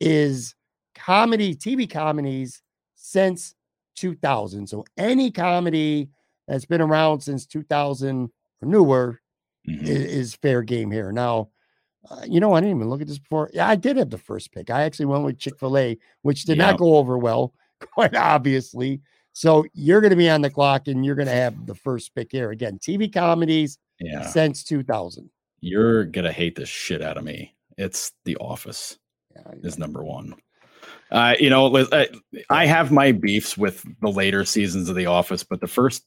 [0.00, 0.54] is
[0.94, 2.62] comedy, TV comedies
[2.94, 3.54] since
[3.96, 4.66] 2000.
[4.68, 6.08] So any comedy
[6.46, 8.30] that's been around since 2000
[8.62, 9.20] or newer
[9.68, 9.82] Mhm.
[9.82, 11.12] is, is fair game here.
[11.12, 11.50] Now,
[12.10, 13.50] uh, you know, I didn't even look at this before.
[13.52, 14.70] Yeah, I did have the first pick.
[14.70, 16.70] I actually went with Chick fil A, which did Yeah.
[16.70, 19.00] not go over well, quite obviously.
[19.34, 22.14] So you're going to be on the clock and you're going to have the first
[22.14, 22.50] pick here.
[22.50, 24.22] Again, TV comedies Yeah.
[24.26, 25.28] since 2000.
[25.60, 27.54] You're gonna hate the shit out of me.
[27.76, 28.98] It's The Office
[29.34, 30.34] Yeah, is number one.
[31.10, 32.08] Uh, you know, I,
[32.50, 36.04] I have my beefs with the later seasons of The Office, but the first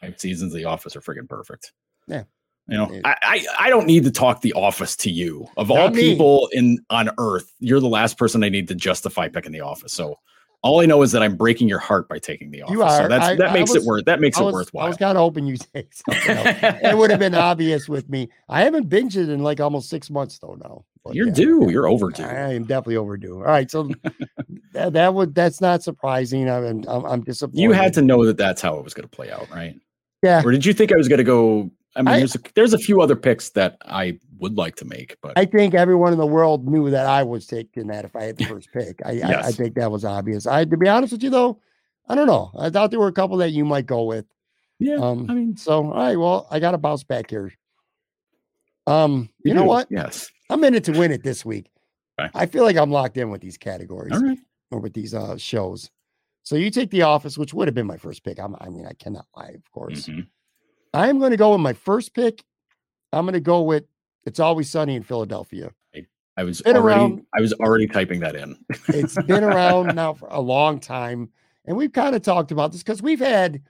[0.00, 1.72] five seasons of The Office are freaking perfect.
[2.08, 2.24] Yeah.
[2.68, 5.48] You know, I, I I don't need to talk The Office to you.
[5.56, 6.00] Of all me.
[6.00, 9.92] people in on Earth, you're the last person I need to justify picking The Office.
[9.92, 10.16] So
[10.62, 12.72] all I know is that I'm breaking your heart by taking The Office.
[12.74, 13.02] You are.
[13.02, 14.96] So that's I- that makes was- it worth that makes I it was, I was
[14.96, 16.36] kind of hoping you'd say something
[16.82, 18.28] it would have been obvious with me.
[18.48, 20.84] I haven't binged it in like almost six months though now.
[21.04, 21.62] But You're yeah, due.
[21.62, 21.68] yeah.
[21.70, 22.24] You're overdue.
[22.24, 23.36] I am definitely overdue.
[23.36, 23.90] All right, so
[24.72, 26.50] that, that would that's not surprising.
[26.50, 27.60] I'm I'm, I'm disappointed.
[27.62, 29.74] You had to know that that's how it was going to play out, right?
[30.22, 30.42] Yeah.
[30.44, 31.70] Or did you think I was going to go?
[31.96, 34.84] I mean, I- there's a, there's a few other picks that I would like to
[34.84, 38.14] make, but I think everyone in the world knew that I was taking that if
[38.16, 39.00] I had the first pick.
[39.04, 40.46] I, I, I think that was obvious.
[40.46, 41.60] I to be honest with you though,
[42.08, 42.50] I don't know.
[42.58, 44.24] I thought there were a couple that you might go with.
[44.78, 47.52] yeah, Um, I mean, so all right, well, I got to bounce back here.
[48.86, 49.68] Um, you, know do.
[49.68, 49.88] what?
[49.90, 50.30] Yes.
[50.48, 51.70] I'm in it to win it this week.
[52.20, 52.30] Okay.
[52.34, 54.38] I feel like I'm locked in with these categories right.
[54.70, 55.90] or with these uh shows.
[56.42, 58.40] So you take The Office, which would have been my first pick.
[58.40, 60.06] I'm, I mean, I cannot lie, of course.
[60.06, 60.26] Mhm.
[60.92, 62.42] I'm going to go with my first pick.
[63.12, 63.84] I'm going to go with
[64.24, 65.72] It's Always Sunny in Philadelphia.
[66.36, 68.56] I was Been already around- I was already typing that in.
[68.88, 71.28] It's been around now for a long time.
[71.66, 73.60] And we've kind of talked about this because we've had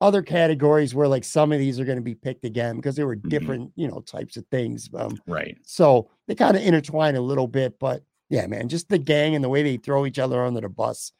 [0.00, 3.02] other categories where like some of these are going to be picked again because they
[3.04, 3.28] were Mhm.
[3.28, 4.88] different, you know, types of things.
[4.94, 5.56] Um, right.
[5.64, 9.42] so they kind of intertwine a little bit, but yeah, man, just the gang and
[9.42, 11.12] the way they throw each other under the bus.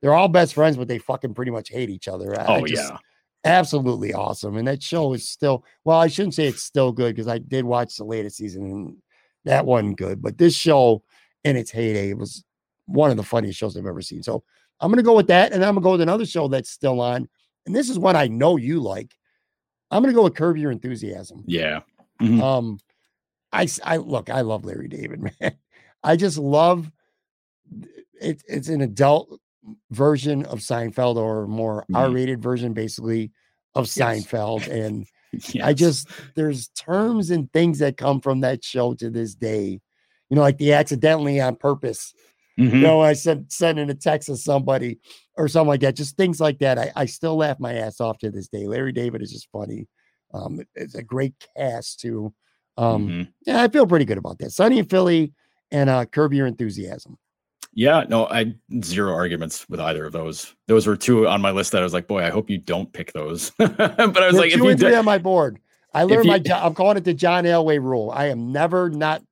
[0.00, 2.38] They're all best friends, but they fucking pretty much hate each other.
[2.40, 2.96] I- I Oh just- yeah.
[3.44, 4.56] Absolutely awesome.
[4.56, 7.64] And that show is still well, I shouldn't say it's still good because I did
[7.64, 8.96] watch the latest season and
[9.44, 10.20] that wasn't good.
[10.22, 11.02] But this show
[11.44, 12.44] in its heyday was
[12.86, 14.22] one of the funniest shows I've ever seen.
[14.22, 14.42] So
[14.80, 17.28] I'm gonna go with that, and I'm gonna go with another show that's still on.
[17.66, 19.14] And this is one I know you like.
[19.90, 21.44] I'm gonna go with Curb Your Enthusiasm.
[21.46, 21.80] Yeah.
[22.20, 22.40] Mhm.
[22.42, 22.78] Um,
[23.52, 25.56] I look, I love Larry David, man.
[26.02, 26.90] I just love
[28.20, 28.42] it.
[28.48, 29.38] It's an adult
[29.90, 31.96] version of Seinfeld, or more Mhm.
[31.96, 33.30] R-rated version, basically,
[33.74, 33.96] of Yes.
[34.26, 34.66] Seinfeld.
[34.68, 35.06] And
[35.62, 39.80] I just there's terms and things that come from that show to this day.
[40.28, 42.12] You know, like the accidentally on purpose.
[42.58, 42.72] Mhm.
[42.72, 44.98] You know, I sent sending a text to somebody
[45.36, 45.96] or something like that.
[45.96, 46.78] Just things like that.
[46.78, 48.66] I, I still laugh my ass off to this day.
[48.66, 49.88] Larry David is just funny.
[50.34, 52.32] Um, it's a great cast too.
[52.76, 53.28] Um, Mhm.
[53.46, 54.52] yeah, I feel pretty good about that.
[54.52, 55.32] Sunny in Philly
[55.70, 57.16] and uh Curb Your Enthusiasm.
[57.72, 60.54] Yeah, no, I zero arguments with either of those.
[60.66, 62.92] Those were two on my list that I was like, boy, I hope you don't
[62.92, 63.50] pick those.
[63.58, 65.60] but I was like, if two you and three on my board.
[65.94, 68.10] I learned my you- jo- I'm calling it the John Elway rule.
[68.14, 69.22] I am never not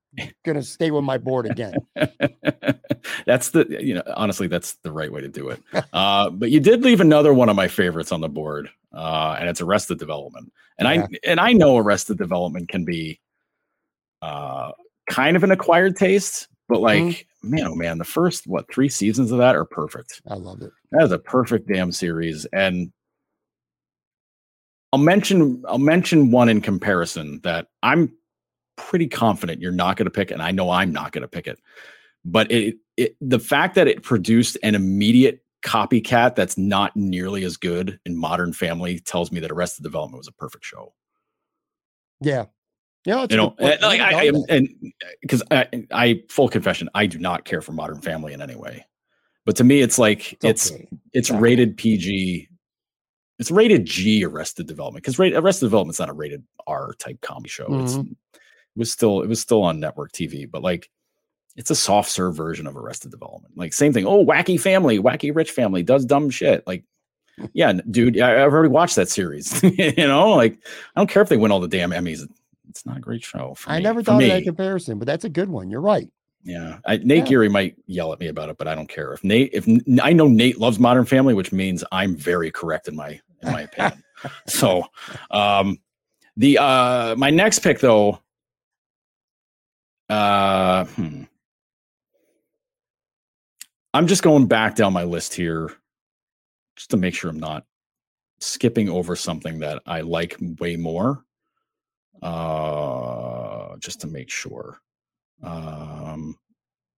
[0.45, 1.75] gonna stay with my board again.
[3.27, 5.63] that's the you know honestly that's the right way to do it
[5.93, 9.49] uh but you did leave another one of my favorites on the board uh and
[9.49, 11.03] it's arrested development and Yeah.
[11.05, 13.21] i and i know arrested development can be
[14.23, 14.73] uh
[15.09, 17.25] kind of an acquired taste but like Mhm.
[17.49, 20.71] Man oh man the first what three seasons of that are perfect I love it.
[20.93, 22.93] that is a perfect damn series and
[24.93, 28.13] i'll mention i'll mention one in comparison that i'm
[28.79, 30.31] pretty confident you're not going to pick.
[30.31, 31.59] And I know I'm not going to pick it.
[32.25, 37.57] But it, it, the fact that it produced an immediate copycat that's not nearly as
[37.57, 40.95] good in Modern Family tells me that Arrested Development was a perfect show.
[42.21, 42.47] Yeah.
[43.05, 44.69] Yeah, you know, and, like I, I and
[45.23, 48.85] because I, I, full confession, I do not care for Modern Family in any way.
[49.47, 50.89] But to me, it's like it's it's, okay.
[51.15, 52.49] it's rated PG.
[53.39, 57.67] It's rated G Arrested Development because Arrested Development's not a rated R type comedy show.
[57.67, 58.01] Mm-hmm.
[58.01, 58.39] it
[58.77, 60.91] was still it was still on network TV, but like
[61.59, 63.57] it's a soft serve version of Arrested Development.
[63.57, 64.07] Like same thing.
[64.07, 66.65] Oh, wacky family, wacky rich family does dumb shit.
[66.67, 66.85] Like,
[67.53, 69.61] yeah, dude, I, have already watched that series.
[69.79, 70.59] you know, like
[70.95, 72.29] I don't care if they win all the damn Emmys.
[72.69, 73.57] It's not a great show.
[73.67, 73.85] I me.
[73.85, 75.71] never thought of that comparison, but that's a good one.
[75.71, 76.09] You're right.
[76.45, 77.25] Yeah, I, Nate yeah.
[77.25, 79.13] Geary might yell at me about it, but I don't care.
[79.13, 79.69] If Nate, if
[80.03, 83.63] I know Nate loves Modern Family, which means I'm very correct in my in my
[83.63, 84.03] opinion.
[84.47, 84.85] so,
[85.31, 85.79] um,
[86.37, 88.21] the uh, my next pick though,
[90.09, 91.25] uh, hmm.
[93.95, 95.73] I'm just going back down my list here
[96.77, 97.65] just to make sure I'm not
[98.41, 101.25] skipping over something that I like way more.
[102.23, 104.81] Uh, just to make sure.
[105.43, 106.37] Um,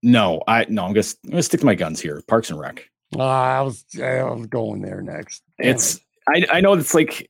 [0.03, 2.21] no, I no, I'm gonna, I'm gonna stick to my guns here.
[2.27, 2.89] Parks and Rec.
[3.15, 5.43] Uh, I was I was going there next.
[5.59, 6.49] Damn it's it.
[6.51, 7.29] I I know it's like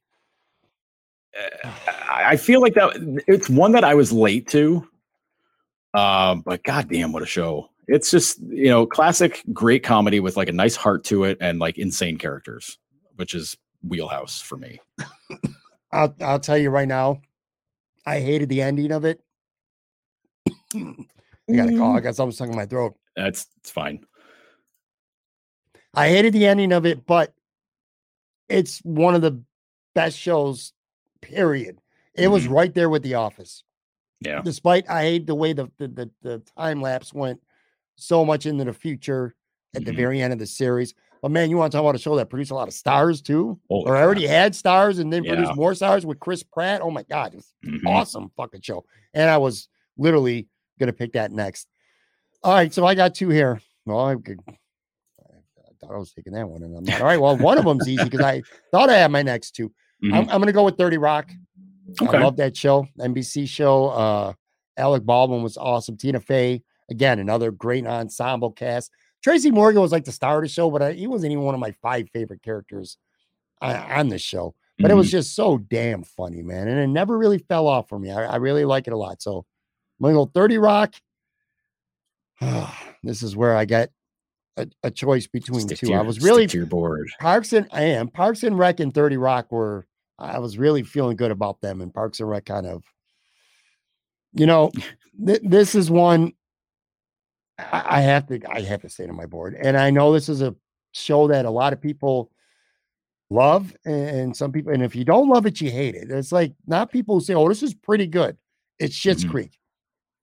[1.37, 1.69] uh,
[2.09, 4.87] I feel like that it's one that I was late to.
[5.93, 7.69] Um, but goddamn, what a show!
[7.87, 11.59] It's just you know classic great comedy with like a nice heart to it and
[11.59, 12.77] like insane characters,
[13.15, 14.79] which is wheelhouse for me.
[15.91, 17.21] I'll I'll tell you right now,
[18.05, 19.21] I hated the ending of it.
[20.75, 21.95] I got a call.
[21.95, 22.95] I got something stuck in my throat.
[23.15, 24.05] That's it's fine.
[25.93, 27.33] I hated the ending of it, but
[28.47, 29.41] it's one of the
[29.93, 30.73] best shows,
[31.21, 31.79] period.
[32.13, 32.31] It mm-hmm.
[32.31, 33.63] was right there with The Office.
[34.21, 34.41] Yeah.
[34.43, 37.41] Despite I hate the way the the, the, the time lapse went
[37.95, 39.35] so much into the future
[39.75, 39.89] at mm-hmm.
[39.89, 40.93] the very end of the series.
[41.21, 43.21] But man, you want to talk about a show that produced a lot of stars
[43.21, 45.33] too, Holy or already had stars and then yeah.
[45.33, 46.81] produced more stars with Chris Pratt.
[46.81, 47.87] Oh my God, it's mm-hmm.
[47.87, 48.85] awesome fucking show.
[49.13, 49.67] And I was
[49.97, 50.47] literally
[50.79, 51.67] gonna pick that next.
[52.43, 53.61] All right, so I got two here.
[53.85, 57.01] Well, I, could, I thought I was taking that one, and I'm not.
[57.01, 58.41] All right, well, one of them's easy because I
[58.71, 60.15] thought I had my next 2 i mm-hmm.
[60.15, 61.29] I'm, I'm, gonna go with 30 Rock.
[62.01, 62.17] Okay.
[62.17, 63.89] I love that show, NBC show.
[63.89, 64.33] Uh,
[64.77, 65.97] Alec Baldwin was awesome.
[65.97, 68.91] Tina Fey, again, another great ensemble cast.
[69.23, 71.53] Tracy Morgan was like the star of the show, but I, he wasn't even one
[71.53, 72.97] of my five favorite characters
[73.61, 74.55] on, on the show.
[74.77, 74.91] But mm-hmm.
[74.91, 75.17] it was mm-hmm.
[75.17, 76.67] just so damn funny, man.
[76.67, 78.11] And it never really fell off for me.
[78.11, 79.21] I, I really like it a lot.
[79.21, 79.45] So
[79.99, 80.95] I'm going to go 30 Rock.
[83.03, 83.91] this is where I get
[84.57, 85.89] a, a choice between stick two.
[85.89, 87.09] Your, I was really your board.
[87.19, 89.85] Parks and I am Parks and Rec and 30 Rock were
[90.17, 92.83] I was really feeling good about them, and Parks and Rec kind of,
[94.33, 94.71] you know,
[95.25, 96.33] th- this is one
[97.57, 100.29] I, I have to I have to stay to my board, and I know this
[100.29, 100.55] is a
[100.93, 102.31] show that a lot of people
[103.29, 106.11] love, and some people, and if you don't love it, you hate it.
[106.11, 108.37] It's like not people who say, "Oh, this is pretty good."
[108.79, 109.31] It's Schitt's mm-hmm.
[109.31, 109.59] Creek,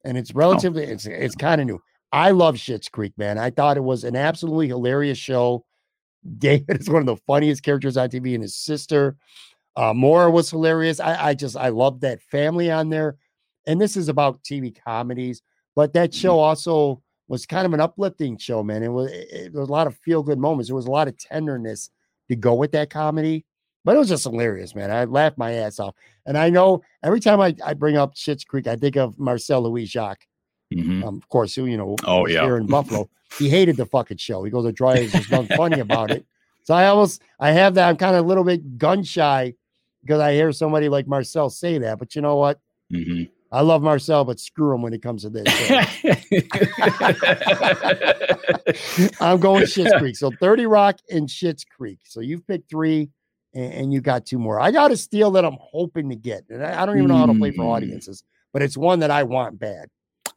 [0.05, 0.39] and it's oh.
[0.39, 0.91] relatively oh.
[0.91, 1.81] it's it's kind of new.
[2.13, 3.39] I love Schitt's Creek, man.
[3.39, 5.65] I thought it was an absolutely hilarious show.
[6.39, 9.17] David is one of the funniest characters on TV, and his sister,
[9.77, 11.01] uh, Maura, was hilarious.
[11.01, 13.17] I, I just I love that family on there,
[13.67, 15.43] and this is about TV comedies,
[15.77, 16.21] but that mm-hmm.
[16.21, 18.83] show also was kind of an uplifting show, man.
[18.83, 20.69] It was, it, was a lot of feel good moments.
[20.69, 21.91] There was a lot of tenderness
[22.29, 23.45] to go with that comedy,
[23.85, 24.91] but it was just hilarious, man.
[24.91, 25.95] I laughed my ass off.
[26.27, 29.63] And I know every time I, I bring up Schitt's Creek, I think of Marcel
[29.63, 30.27] Louis Jacques.
[30.75, 31.05] Mm-hmm.
[31.05, 32.43] Um, of course, who, you know, oh, yeah.
[32.43, 33.09] here in Buffalo.
[33.39, 34.43] he hated the fucking show.
[34.45, 36.27] He goes, the dry there's nothing funny about it.
[36.65, 37.89] So I almost, I have that.
[37.89, 39.55] I'm kind of a little bit gun shy
[40.03, 41.99] because I hear somebody like Marcel say that.
[41.99, 42.61] But you know what?
[42.93, 43.23] Mm-hmm.
[43.51, 45.47] I love Marcel, but screw him when it comes to this.
[49.21, 50.17] I'm going Schitt's Creek.
[50.17, 52.01] So 30 Rock and Schitt's Creek.
[52.05, 53.09] So you've picked three
[53.55, 54.61] and, and, you got two more.
[54.61, 56.45] I got a steal that I'm hoping to get.
[56.51, 57.71] And I, I don't even know how to play for hmm.
[57.71, 58.23] audiences,
[58.53, 59.89] but it's one that I want bad.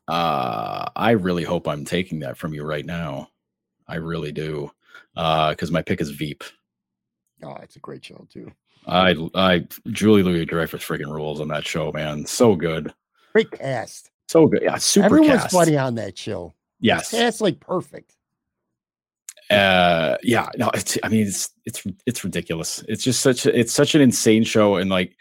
[0.07, 3.27] Uh, I really hope I'm taking that from you right now.
[3.87, 4.71] I really do.
[5.17, 6.43] Uh, because my pick is Veep.
[7.43, 8.49] Oh, it's a great show too.
[8.87, 12.25] I I Julia Louis-Dreyfus friggin' rules on that show, man.
[12.25, 12.93] So good.
[13.33, 14.11] Great cast.
[14.27, 14.61] So good.
[14.63, 15.53] Yeah, super Everyone's cast.
[15.53, 16.53] funny on that show.
[16.79, 17.11] Yes.
[17.11, 18.15] Cast like perfect.
[19.49, 22.83] Uh yeah, no, it's I mean it's it's it's ridiculous.
[22.87, 25.15] It's just such a, it's such an insane show and like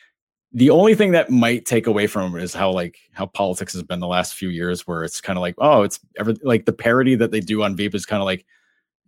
[0.52, 3.82] the only thing that might take away from it is how like how politics has
[3.82, 6.72] been the last few years where it's kind of like oh it's ever like the
[6.72, 8.44] parody that they do on Veep is kind of like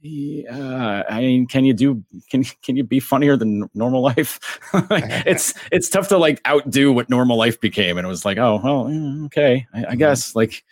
[0.05, 4.41] Yeah, I mean, can you do can can you be funnier than normal life?
[4.74, 8.61] it's it's tough to like outdo what normal life became, and it was like, oh,
[8.65, 9.99] well, okay, I, I mm-hmm.
[9.99, 10.35] guess.
[10.35, 10.65] Like,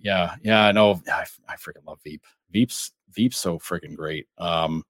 [0.00, 2.22] yeah, yeah, no, I, I freaking love Veep.
[2.52, 4.28] Veep's Veep's so freaking great.
[4.38, 4.84] Um,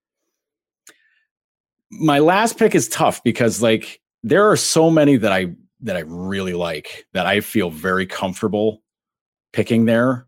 [1.89, 5.47] my last pick is tough because like there are so many that I
[5.81, 8.83] that I really like that I feel very comfortable
[9.51, 10.27] picking there.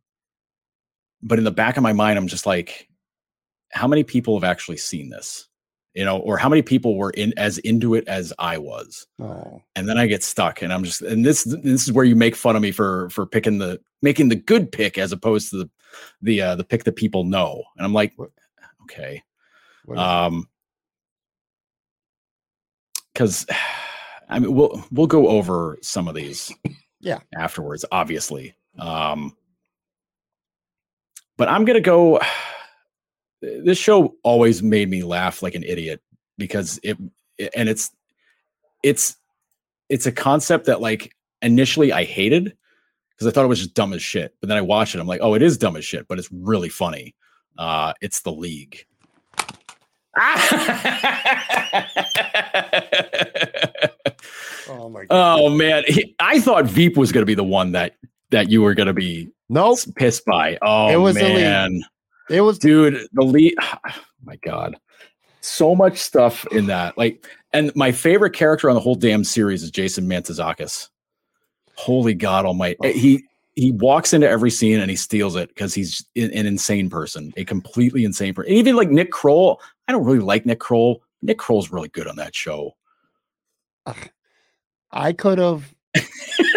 [1.22, 2.88] But in the back of my mind, I'm just like,
[3.76, 5.48] how many people have actually seen this?
[5.94, 9.08] You know, or how many people were in as into it as I was?
[9.22, 9.62] Oh.
[9.78, 12.36] And then I get stuck, and I'm just, and this this is where you make
[12.36, 15.70] fun of me for for picking the making the good pick as opposed to the
[16.22, 17.64] the uh, the pick that people know.
[17.78, 18.14] And I'm like,
[18.84, 19.24] okay,
[19.96, 20.50] um,
[23.14, 23.46] because
[24.30, 26.52] I mean, we'll we'll go over some of these,
[27.00, 28.54] yeah, afterwards, obviously.
[28.78, 29.38] Um,
[31.38, 32.20] but I'm gonna go.
[33.41, 36.02] This show always made me laugh like an idiot
[36.38, 36.98] because it,
[37.56, 37.91] and it's,
[38.84, 39.18] it's,
[39.90, 42.56] it's a concept that like initially I hated
[43.12, 44.36] because I thought it was just dumb as shit.
[44.41, 46.32] But then I watched it, I'm like, oh, it is dumb as shit, but it's
[46.32, 47.16] really funny.
[47.57, 48.86] Uh, it's the League.
[54.70, 55.06] oh my!
[55.10, 55.40] God.
[55.40, 57.95] Oh man, he, I thought Veep was going to be the one that
[58.32, 60.57] that you were going to be no nope pissed by.
[60.62, 61.82] Oh it was man,
[62.30, 63.08] it was dude.
[63.14, 63.56] The lead.
[63.64, 64.76] Oh, my God,
[65.42, 66.98] so much stuff in that.
[66.98, 70.90] Like, and my favorite character on the whole damn series is Jason Mantzoukas.
[71.76, 72.78] Holy God Almighty!
[72.84, 72.92] Oh.
[72.92, 73.24] He
[73.56, 77.34] he walks into every scene and he steals it because he's an, an, insane person,
[77.38, 78.52] a completely insane person.
[78.52, 81.04] even like Nick Kroll, I don't really like Nick Kroll.
[81.22, 82.76] Nick Kroll's really good on that show.
[84.92, 85.74] I could have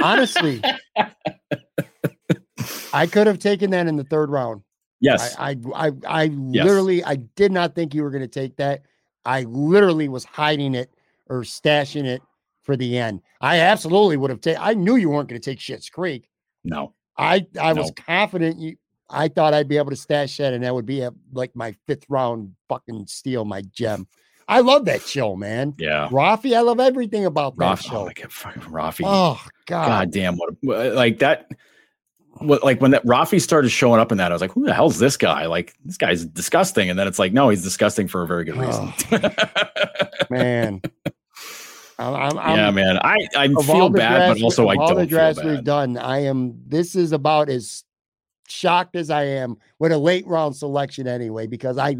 [0.02, 0.62] honestly,
[2.92, 4.62] I could have taken that in the third round.
[5.00, 6.64] Yes, I, I, I, I yes.
[6.64, 8.82] literally, I did not think you were going to take that.
[9.24, 10.90] I literally was hiding it
[11.28, 12.22] or stashing it
[12.62, 13.22] for the end.
[13.40, 14.62] I absolutely would have taken.
[14.62, 16.28] I knew you weren't going to take Schitt's Creek.
[16.64, 17.82] No, I, I no.
[17.82, 18.76] was confident you.
[19.10, 21.74] I thought I'd be able to stash that, and that would be a, like my
[21.86, 24.06] fifth round fucking steal, my gem.
[24.48, 25.74] I love that show, man.
[25.78, 26.08] Yeah.
[26.10, 28.08] Rafi, I love everything about that Rafi, oh, show.
[28.08, 29.02] Oh, God, fucking Rafi.
[29.04, 29.86] Oh, God.
[29.86, 30.36] God damn.
[30.36, 31.50] What, like that.
[32.34, 34.72] What, like when that Rafi started showing up in that, I was like, who the
[34.72, 35.46] hell's this guy?
[35.46, 36.88] Like, this guy's disgusting.
[36.88, 38.92] And then it's like, no, he's disgusting for a very good reason.
[39.10, 39.30] Oh,
[40.30, 40.80] man.
[41.98, 42.98] I'm, I'm, yeah, man.
[42.98, 44.84] I, I feel bad, drafts, but also I don't.
[44.84, 46.62] All the drafts we've done, I am.
[46.64, 47.82] This is about as
[48.46, 51.96] shocked as I am with a late round selection, anyway, because I,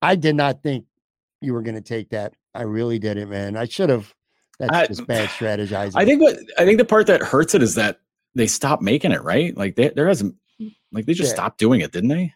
[0.00, 0.86] I did not think
[1.42, 2.32] you were going to take that.
[2.54, 3.56] I really didn't, man.
[3.56, 4.14] I should have.
[4.58, 5.92] That's I, just bad strategizing.
[5.94, 8.00] I think what I think the part that hurts it is that
[8.34, 9.56] they stopped making it right.
[9.56, 10.36] Like they, there hasn't,
[10.92, 11.34] like they just yeah.
[11.34, 12.34] stopped doing it, didn't they?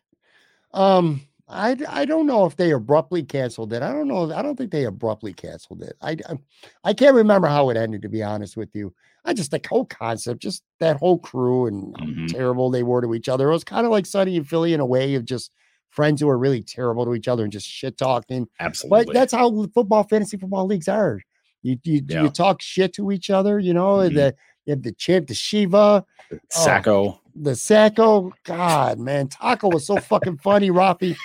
[0.73, 3.83] Um, I I don't know if they abruptly canceled it.
[3.83, 4.33] I don't know.
[4.33, 5.97] I don't think they abruptly canceled it.
[6.01, 6.39] I I,
[6.83, 8.03] I can't remember how it ended.
[8.03, 8.95] To be honest with you,
[9.25, 12.27] I just the whole concept, just that whole crew and mm-hmm.
[12.27, 13.49] terrible they were to each other.
[13.51, 15.53] It was kind of like Sunny and Philly in a way of just
[15.91, 18.49] friends who are really terrible to each other and just shit talking.
[18.59, 19.05] Absolutely.
[19.05, 21.21] But that's how football, fantasy football leagues are.
[21.63, 22.23] You you, yeah.
[22.23, 24.15] you talk shit to each other, you know, mm-hmm.
[24.15, 24.35] the
[24.67, 26.05] you have the champ, the Shiva,
[26.53, 26.87] Sacko.
[26.87, 28.33] Oh, the Sacko.
[28.45, 31.17] God, man, Taco was so fucking funny, Rafi.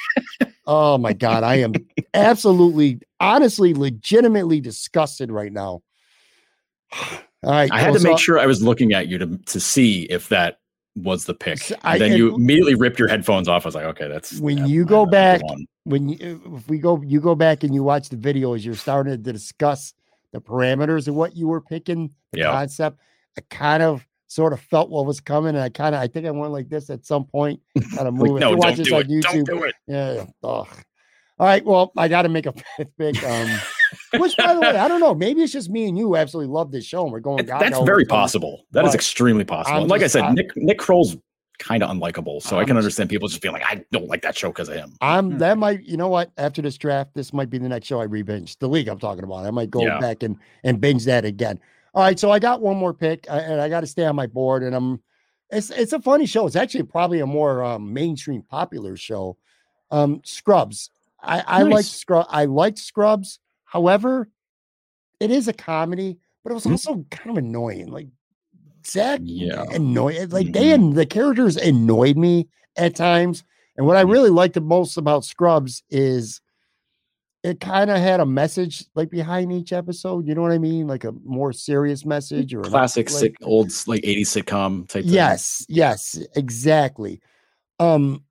[0.65, 1.73] Oh my god, I am
[2.13, 5.81] absolutely, honestly, legitimately disgusted right now.
[6.91, 10.03] All right, I had to make sure I was looking at you to to see
[10.03, 10.59] if that
[10.95, 11.71] was the pick.
[11.83, 13.65] I, then you immediately ripped your headphones off.
[13.65, 15.41] I was like, okay, that's when you go back.
[15.85, 18.63] When you, if we go, you go back and you watch the videos.
[18.63, 19.93] You're starting to discuss
[20.33, 22.51] the parameters of what you were picking, the yeah.
[22.51, 22.99] concept.
[23.39, 26.25] I kind of sort of felt what was coming, and I kind of, I think
[26.25, 27.61] I went like this at some point.
[27.95, 28.33] Kind of moving.
[28.33, 29.45] like, no, don't do, on YouTube.
[29.45, 29.75] don't do it.
[29.87, 30.25] Yeah.
[30.43, 30.67] Ugh.
[31.39, 31.63] All right.
[31.63, 32.53] Well, I got to make a
[32.97, 33.23] pick.
[33.23, 33.49] Um,
[34.17, 35.15] which, by the way, I don't know.
[35.15, 37.45] Maybe it's just me and you absolutely love this show, and we're going.
[37.45, 38.65] That's very possible.
[38.71, 39.85] That is extremely possible.
[39.87, 41.15] like just, I said, I'm, Nick Nick Kroll's
[41.57, 44.21] kind of unlikable, so I'm i can understand people just being like, I don't like
[44.23, 44.95] that show because of him.
[44.99, 45.37] I'm hmm.
[45.37, 45.83] that might.
[45.85, 46.31] You know what?
[46.37, 48.59] After this draft, this might be the next show I re-binge.
[48.59, 49.45] The league I'm talking about.
[49.45, 49.97] I might go yeah.
[49.97, 51.57] back and and binge that again.
[51.93, 54.27] All right, so I got one more pick, and I got to stay on my
[54.27, 55.01] board, and I'm.
[55.51, 56.45] It's it's a funny show.
[56.45, 59.37] It's actually probably a more um, mainstream popular show.
[59.89, 60.91] Um, Scrubs.
[61.21, 61.71] I I nice.
[61.71, 62.27] like Scrub.
[62.29, 63.39] I liked Scrubs.
[63.65, 64.29] However,
[65.19, 66.73] it is a comedy, but it was mm-hmm.
[66.73, 67.87] also kind of annoying.
[67.87, 68.07] Like
[68.85, 69.65] Zach yeah.
[69.71, 70.95] annoyed like they and mm-hmm.
[70.95, 73.43] the characters annoyed me at times.
[73.77, 74.11] And what I mm-hmm.
[74.11, 76.41] really liked the most about Scrubs is
[77.43, 80.27] it kind of had a message like behind each episode.
[80.27, 80.87] You know what I mean?
[80.87, 85.03] Like a more serious message or classic like, sick, old like 80s sitcom type.
[85.07, 85.77] Yes, thing.
[85.77, 87.21] yes, exactly.
[87.79, 88.23] Um,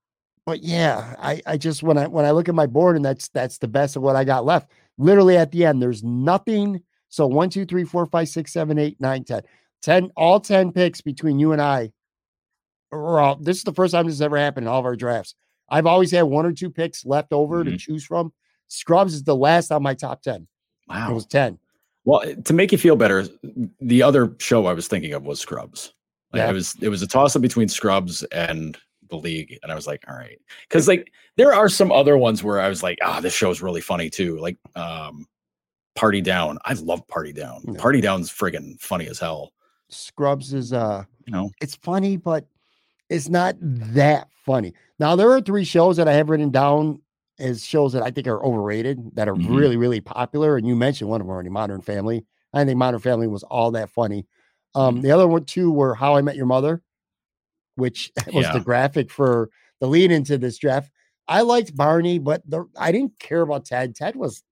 [0.44, 3.28] but yeah, I, I just when I when I look at my board and that's
[3.28, 4.70] that's the best of what I got left.
[4.98, 6.82] Literally at the end, there's nothing.
[7.08, 9.42] So one, two, three, four, five, six, seven, eight, nine, ten.
[9.82, 11.92] 10, all 10 picks between you and I.
[12.92, 15.34] All, this is the first time this has ever happened in all of our drafts.
[15.68, 17.72] I've always had one or two picks left over mm-hmm.
[17.72, 18.32] to choose from.
[18.68, 20.46] Scrubs is the last on my top 10.
[20.88, 21.10] Wow.
[21.10, 21.58] It was 10.
[22.04, 23.26] Well, to make you feel better,
[23.80, 25.92] the other show I was thinking of was Scrubs.
[26.32, 26.50] Like yeah.
[26.50, 28.78] it was it was a toss up between Scrubs and
[29.10, 29.58] the league.
[29.62, 30.38] And I was like, all right.
[30.68, 33.50] Cause like there are some other ones where I was like, ah, oh, this show
[33.50, 34.38] is really funny too.
[34.38, 35.26] Like um
[35.96, 36.58] Party Down.
[36.64, 37.62] I love Party Down.
[37.66, 37.78] Yeah.
[37.78, 39.52] Party Down's friggin' funny as hell.
[39.88, 42.46] Scrubs is uh you know it's funny, but
[43.08, 44.74] it's not that funny.
[44.98, 47.00] Now there are three shows that I have written down
[47.38, 49.54] as shows that I think are overrated that are mm-hmm.
[49.54, 50.56] really, really popular.
[50.56, 52.24] And you mentioned one of them already, Modern Family.
[52.52, 54.26] I think Modern Family was all that funny.
[54.74, 55.02] Um, mm-hmm.
[55.02, 56.82] the other one two were How I Met Your Mother,
[57.76, 58.52] which was yeah.
[58.52, 59.50] the graphic for
[59.80, 60.90] the lead into this draft.
[61.26, 63.94] I liked Barney, but the, I didn't care about Ted.
[63.94, 64.42] Ted was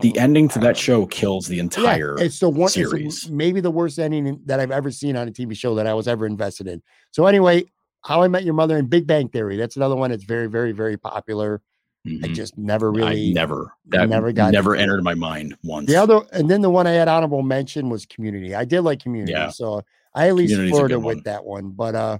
[0.00, 3.28] the ending to that show kills the entire yeah, it's the one series.
[3.28, 6.08] Maybe the worst ending that I've ever seen on a TV show that I was
[6.08, 6.80] ever invested in.
[7.10, 7.64] So anyway,
[8.02, 9.56] How I Met Your Mother and Big Bang Theory.
[9.56, 11.60] That's another one that's very, very, very popular.
[12.06, 12.24] Mm-hmm.
[12.24, 15.88] I just never really, I never, that never got, never entered my mind once.
[15.88, 18.54] The other, and then the one I had honorable mention was Community.
[18.54, 19.48] I did like Community, yeah.
[19.48, 19.82] so
[20.14, 21.70] I at least flirted with that one.
[21.70, 22.18] But uh,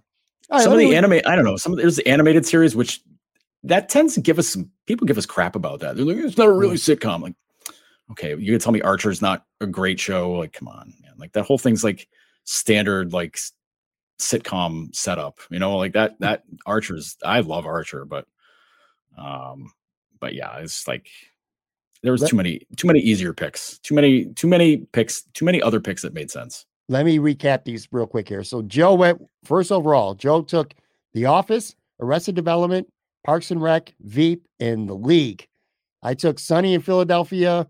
[0.59, 3.03] some of the anime, I don't know, some of there's the animated series which
[3.65, 5.97] that tends to give us some people give us crap about that.
[5.97, 6.97] They're like, it's not a really mm.
[6.97, 7.21] sitcom.
[7.21, 7.35] Like,
[8.13, 10.33] okay, you can tell me Archer's not a great show.
[10.33, 11.13] Like, come on, man.
[11.19, 12.09] Like that whole thing's like
[12.45, 13.39] standard like
[14.19, 15.41] sitcom setup.
[15.51, 17.17] You know, like that that Archer's.
[17.23, 18.27] I love Archer, but
[19.19, 19.73] um,
[20.21, 21.09] but yeah, it's like
[22.03, 25.61] there was too many too many easier picks, too many too many picks, too many
[25.63, 26.67] other picks that made sense.
[26.89, 28.45] Let me recap these real quick here.
[28.45, 30.15] So Joe went first overall.
[30.15, 30.75] Joe took
[31.15, 32.87] The Office, Arrested Development,
[33.25, 35.49] Parks and Rec, Veep, and The League.
[36.03, 37.67] I took Sunny in Philadelphia,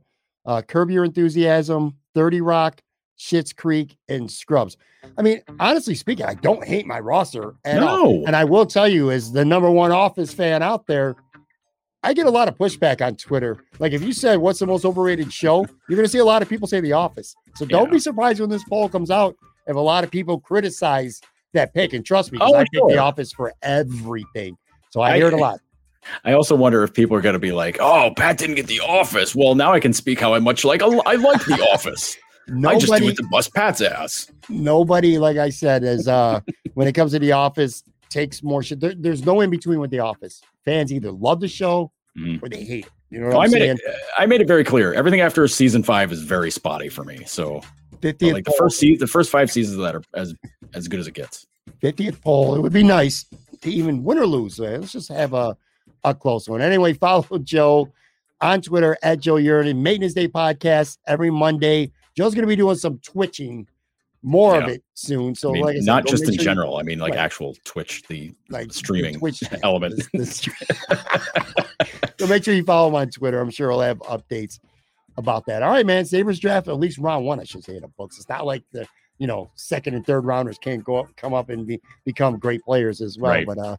[0.47, 2.83] uh, Curb Your Enthusiasm, 30 Rock,
[3.17, 4.77] Schitt's Creek, and Scrubs.
[5.17, 7.89] I mean, honestly speaking, I don't hate my roster at no.
[7.89, 8.27] all.
[8.27, 11.15] And I will tell you, as the number one Office fan out there,
[12.05, 13.65] I get a lot of pushback on Twitter.
[13.79, 16.43] Like if you said what's the most overrated show, you're going to see a lot
[16.43, 17.35] of people say The Office.
[17.57, 17.93] So don't yeah.
[17.93, 19.35] be surprised when this poll comes out
[19.67, 21.23] if a lot of people criticize
[21.55, 21.95] that pick.
[21.95, 22.89] And trust me, oh, I sure.
[22.89, 24.59] pick The Office for everything.
[24.91, 25.61] So I, I hear it a lot.
[26.27, 28.81] I also wonder if people are going to be like, "Oh, Pat didn't get The
[28.81, 32.19] Office." Well, now I can speak how I much like I like The Office.
[32.47, 34.31] Nobody, I just do it to bust Pat's ass.
[34.51, 36.41] Nobody, like I said, is uh
[36.75, 38.81] when it comes to The Office, takes more shit.
[38.81, 40.43] There, there's no in between with The Office.
[40.67, 42.43] Fans either love the show mm.
[42.43, 42.93] or they hate it.
[43.11, 43.79] You know, I made saying?
[43.85, 43.97] it.
[44.19, 44.93] I made it very clear.
[44.93, 47.23] Everything after season five is very spotty for me.
[47.27, 47.63] So,
[48.01, 50.35] 50th like the first season, the first five seasons of that are as
[50.75, 51.47] as good as it gets.
[51.83, 52.57] 50th poll.
[52.57, 53.25] It would be nice
[53.61, 54.59] to even win or lose.
[54.59, 55.57] Let's just have a
[56.03, 56.61] a close one.
[56.61, 57.93] Anyway, follow Joe
[58.41, 61.93] on Twitter at Joe Yerdon, Maintenance Day podcast every Monday.
[62.17, 63.67] Joe's going to be doing some twitching,
[64.25, 64.65] more yeah.
[64.65, 65.35] of it soon.
[65.35, 66.73] So, I mean, like said, not just in general.
[66.73, 70.03] You, I mean, like actual Twitch, the like streaming Twitch element.
[70.25, 70.51] so
[72.27, 73.39] make sure you follow him on Twitter.
[73.41, 74.59] I'm sure he'll have updates
[75.17, 75.63] about that.
[75.63, 76.07] All right, man.
[76.07, 78.17] Sabres draft at least round one, I should say, in the books.
[78.17, 78.87] It's not like the
[79.19, 82.63] you know second and third rounders can't go up, come up and be, become great
[82.63, 83.33] players as well.
[83.33, 83.47] Right.
[83.47, 83.77] But uh,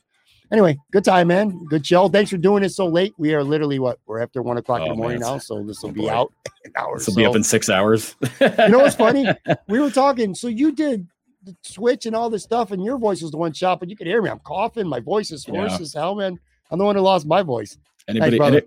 [0.52, 1.66] anyway, good time, man.
[1.66, 2.08] Good show.
[2.10, 3.14] Thanks for doing it so late.
[3.18, 5.34] We are literally what we're after one o'clock oh, in the oh, morning man.
[5.34, 6.12] now, so this will oh, be boy.
[6.12, 6.34] out
[6.66, 6.98] an hour.
[6.98, 7.18] This will so.
[7.20, 8.16] be up in six hours.
[8.42, 9.28] you know what's funny?
[9.68, 10.36] We were talking.
[10.36, 11.08] So you did
[11.44, 13.96] the switch and all this stuff, and your voice was the one shot, but you
[13.96, 14.30] could hear me.
[14.30, 14.88] I'm coughing.
[14.88, 15.80] My voice is hoarse yeah.
[15.80, 16.40] as hell, man.
[16.72, 17.78] I'm the one who lost my voice.
[18.08, 18.62] Anybody, any,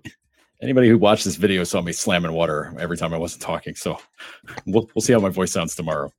[0.61, 3.75] anybody who watched this video saw me slamming water every time I wasn't talking.
[3.75, 3.97] So
[4.65, 6.11] we'll, we'll see how my voice sounds tomorrow.